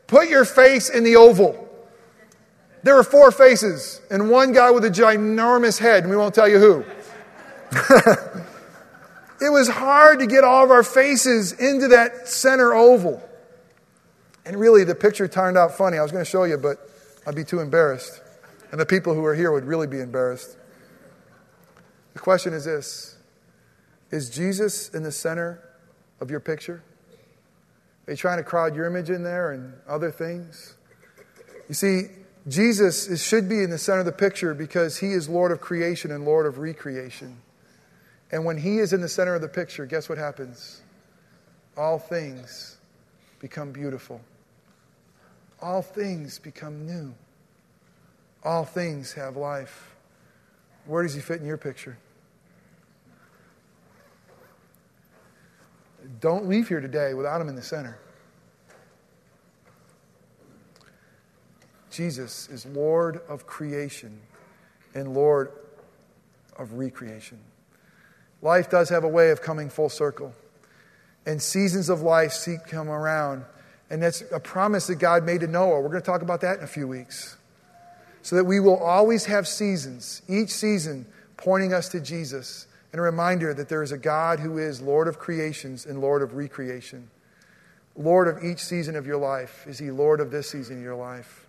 put 0.07 0.27
your 0.27 0.43
face 0.43 0.89
in 0.89 1.05
the 1.05 1.15
oval. 1.15 1.69
There 2.83 2.95
were 2.95 3.05
four 3.05 3.31
faces 3.31 4.01
and 4.11 4.29
one 4.29 4.51
guy 4.51 4.71
with 4.71 4.83
a 4.83 4.89
ginormous 4.89 5.79
head, 5.79 6.03
and 6.03 6.11
we 6.11 6.17
won't 6.17 6.35
tell 6.35 6.49
you 6.49 6.59
who. 6.59 6.83
It 9.43 9.51
was 9.51 9.67
hard 9.67 10.19
to 10.19 10.25
get 10.25 10.45
all 10.45 10.63
of 10.63 10.71
our 10.71 10.83
faces 10.83 11.51
into 11.51 11.89
that 11.89 12.29
center 12.29 12.73
oval. 12.73 13.21
And 14.45 14.57
really, 14.57 14.85
the 14.85 14.95
picture 14.95 15.27
turned 15.27 15.57
out 15.57 15.77
funny. 15.77 15.97
I 15.97 16.01
was 16.01 16.13
going 16.13 16.23
to 16.23 16.29
show 16.29 16.45
you, 16.45 16.57
but 16.57 16.77
I'd 17.27 17.35
be 17.35 17.43
too 17.43 17.59
embarrassed. 17.59 18.21
And 18.71 18.79
the 18.79 18.85
people 18.85 19.13
who 19.13 19.25
are 19.25 19.35
here 19.35 19.51
would 19.51 19.65
really 19.65 19.87
be 19.87 19.99
embarrassed. 19.99 20.55
The 22.13 22.19
question 22.19 22.53
is 22.53 22.63
this 22.63 23.17
Is 24.11 24.29
Jesus 24.29 24.87
in 24.89 25.03
the 25.03 25.11
center 25.11 25.61
of 26.21 26.31
your 26.31 26.39
picture? 26.39 26.81
Are 28.07 28.11
you 28.11 28.17
trying 28.17 28.37
to 28.37 28.43
crowd 28.45 28.77
your 28.77 28.85
image 28.85 29.09
in 29.09 29.23
there 29.23 29.51
and 29.51 29.73
other 29.89 30.09
things? 30.09 30.75
You 31.67 31.75
see, 31.75 32.03
Jesus 32.47 33.07
is, 33.07 33.21
should 33.21 33.49
be 33.49 33.61
in 33.61 33.71
the 33.71 33.77
center 33.77 33.99
of 33.99 34.05
the 34.05 34.13
picture 34.13 34.53
because 34.53 34.99
he 34.99 35.11
is 35.11 35.27
Lord 35.27 35.51
of 35.51 35.59
creation 35.59 36.11
and 36.11 36.23
Lord 36.23 36.45
of 36.45 36.59
recreation. 36.59 37.42
And 38.33 38.43
when 38.45 38.57
He 38.57 38.79
is 38.79 38.93
in 38.93 39.01
the 39.01 39.07
center 39.07 39.35
of 39.35 39.41
the 39.41 39.47
picture, 39.47 39.85
guess 39.85 40.09
what 40.09 40.17
happens? 40.17 40.81
All 41.77 41.99
things 41.99 42.77
become 43.39 43.71
beautiful. 43.71 44.19
All 45.61 45.83
things 45.83 46.39
become 46.39 46.83
new. 46.87 47.13
All 48.43 48.65
things 48.65 49.13
have 49.13 49.37
life. 49.37 49.95
Where 50.87 51.03
does 51.03 51.13
He 51.13 51.21
fit 51.21 51.41
in 51.41 51.45
your 51.45 51.59
picture? 51.59 51.95
Don't 56.19 56.47
leave 56.47 56.67
here 56.67 56.81
today 56.81 57.13
without 57.13 57.39
Him 57.39 57.49
in 57.49 57.55
the 57.55 57.61
center. 57.61 57.99
Jesus 61.91 62.49
is 62.49 62.65
Lord 62.65 63.21
of 63.29 63.45
creation 63.45 64.19
and 64.95 65.13
Lord 65.13 65.51
of 66.57 66.73
recreation. 66.73 67.37
Life 68.43 68.69
does 68.69 68.89
have 68.89 69.05
a 69.05 69.07
way 69.07 69.31
of 69.31 69.41
coming 69.41 69.69
full 69.69 69.89
circle. 69.89 70.33
And 71.25 71.41
seasons 71.41 71.87
of 71.87 72.01
life 72.01 72.33
seek 72.33 72.65
come 72.67 72.89
around. 72.89 73.45
And 73.89 74.03
that's 74.03 74.21
a 74.31 74.39
promise 74.39 74.87
that 74.87 74.95
God 74.95 75.23
made 75.23 75.39
to 75.41 75.47
Noah. 75.47 75.79
We're 75.79 75.87
going 75.87 76.01
to 76.01 76.05
talk 76.05 76.21
about 76.21 76.41
that 76.41 76.57
in 76.57 76.63
a 76.63 76.67
few 76.67 76.87
weeks. 76.87 77.37
So 78.21 78.35
that 78.35 78.43
we 78.43 78.59
will 78.59 78.77
always 78.77 79.25
have 79.25 79.47
seasons, 79.47 80.21
each 80.27 80.49
season 80.49 81.05
pointing 81.37 81.73
us 81.73 81.89
to 81.89 81.99
Jesus, 81.99 82.67
and 82.91 82.99
a 82.99 83.03
reminder 83.03 83.53
that 83.53 83.69
there 83.69 83.81
is 83.81 83.91
a 83.91 83.97
God 83.97 84.39
who 84.39 84.57
is 84.57 84.81
Lord 84.81 85.07
of 85.07 85.19
creations 85.19 85.85
and 85.85 85.99
Lord 85.99 86.21
of 86.21 86.33
recreation. 86.33 87.09
Lord 87.95 88.27
of 88.27 88.43
each 88.43 88.59
season 88.59 88.95
of 88.95 89.05
your 89.05 89.17
life. 89.17 89.65
Is 89.67 89.79
He 89.79 89.89
Lord 89.89 90.19
of 90.19 90.31
this 90.31 90.49
season 90.49 90.77
of 90.77 90.83
your 90.83 90.95
life? 90.95 91.47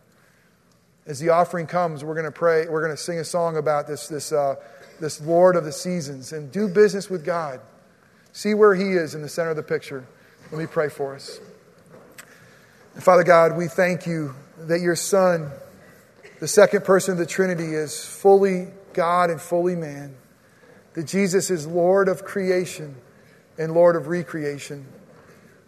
As 1.07 1.19
the 1.19 1.31
offering 1.31 1.67
comes, 1.67 2.05
we're 2.05 2.15
going 2.15 2.25
to 2.25 2.33
pray, 2.33 2.67
we're 2.69 2.83
going 2.83 2.97
to 2.97 3.03
sing 3.03 3.19
a 3.19 3.25
song 3.25 3.57
about 3.57 3.87
this, 3.87 4.09
this 4.09 4.33
uh, 4.33 4.57
this 5.01 5.21
Lord 5.21 5.57
of 5.57 5.65
the 5.65 5.73
seasons, 5.73 6.33
and 6.33 6.51
do 6.51 6.69
business 6.69 7.11
with 7.11 7.25
God. 7.25 7.61
See 8.33 8.55
where 8.55 8.75
He 8.75 8.93
is 8.93 9.15
in 9.15 9.23
the 9.23 9.29
center 9.29 9.51
of 9.51 9.57
the 9.57 9.63
picture. 9.63 10.07
Let 10.51 10.59
me 10.59 10.67
pray 10.67 10.89
for 10.89 11.15
us. 11.15 11.41
And 12.95 13.03
Father 13.03 13.25
God, 13.25 13.57
we 13.57 13.67
thank 13.67 14.07
you 14.07 14.35
that 14.59 14.81
your 14.81 14.97
Son, 14.97 15.51
the 16.41 16.49
second 16.49 16.85
person 16.85 17.13
of 17.13 17.19
the 17.19 17.27
Trinity, 17.27 17.75
is 17.75 18.05
fully 18.05 18.69
God 18.93 19.31
and 19.31 19.41
fully 19.41 19.75
man. 19.75 20.15
That 20.95 21.07
Jesus 21.07 21.51
is 21.51 21.67
Lord 21.67 22.09
of 22.09 22.25
creation 22.25 22.97
and 23.59 23.73
Lord 23.73 23.97
of 23.97 24.07
recreation. 24.07 24.87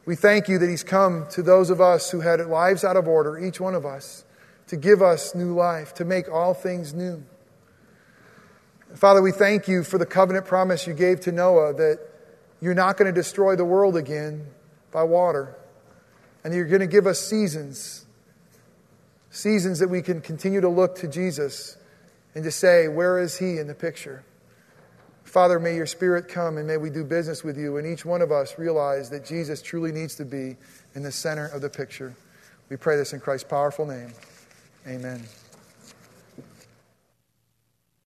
We 0.05 0.15
thank 0.15 0.49
you 0.49 0.59
that 0.59 0.69
He's 0.69 0.85
come 0.85 1.27
to 1.31 1.43
those 1.43 1.69
of 1.69 1.81
us 1.81 2.11
who 2.11 2.21
had 2.21 2.41
lives 2.47 2.85
out 2.85 2.97
of 2.97 3.09
order, 3.09 3.39
each 3.39 3.61
one 3.61 3.75
of 3.75 3.85
us, 3.85 4.25
to 4.69 4.77
give 4.77 5.03
us 5.03 5.35
new 5.35 5.53
life, 5.53 5.95
to 5.95 6.05
make 6.05 6.29
all 6.29 6.55
things 6.55 6.95
new. 6.95 7.23
Father, 8.97 9.21
we 9.21 9.31
thank 9.31 9.69
you 9.69 9.83
for 9.83 9.99
the 9.99 10.07
covenant 10.07 10.47
promise 10.47 10.87
you 10.87 10.95
gave 10.95 11.21
to 11.21 11.33
Noah 11.33 11.75
that 11.75 12.01
you're 12.63 12.75
not 12.75 12.97
going 12.97 13.13
to 13.13 13.21
destroy 13.21 13.55
the 13.55 13.65
world 13.65 13.95
again 13.95 14.47
by 14.91 15.03
water, 15.03 15.55
and 16.43 16.55
you're 16.55 16.65
going 16.65 16.81
to 16.81 16.87
give 16.87 17.07
us 17.07 17.21
seasons, 17.21 18.07
seasons 19.29 19.81
that 19.81 19.89
we 19.89 20.01
can 20.01 20.23
continue 20.23 20.63
to 20.63 20.71
look 20.71 20.97
to 20.97 21.09
Jesus 21.09 21.77
and 22.35 22.43
to 22.45 22.51
say, 22.51 22.89
Where 22.89 23.19
is 23.19 23.37
He 23.37 23.59
in 23.59 23.67
the 23.67 23.75
picture? 23.75 24.25
Father, 25.25 25.61
may 25.61 25.77
your 25.77 25.87
Spirit 25.87 26.29
come 26.29 26.57
and 26.57 26.67
may 26.67 26.79
we 26.79 26.89
do 26.89 27.05
business 27.05 27.45
with 27.45 27.59
you, 27.59 27.77
and 27.77 27.87
each 27.87 28.07
one 28.07 28.23
of 28.23 28.33
us 28.33 28.59
realize 28.59 29.11
that 29.11 29.27
Jesus 29.27 29.61
truly 29.61 29.93
needs 29.93 30.15
to 30.15 30.25
be 30.25 30.57
in 30.95 31.03
the 31.03 31.13
center 31.13 31.49
of 31.49 31.61
the 31.61 31.69
picture. 31.69 32.17
We 32.71 32.77
pray 32.77 32.97
this 32.97 33.13
in 33.13 33.21
Christ's 33.21 33.47
powerful 33.47 33.85
name. 33.85 34.15
Amen. 34.89 35.23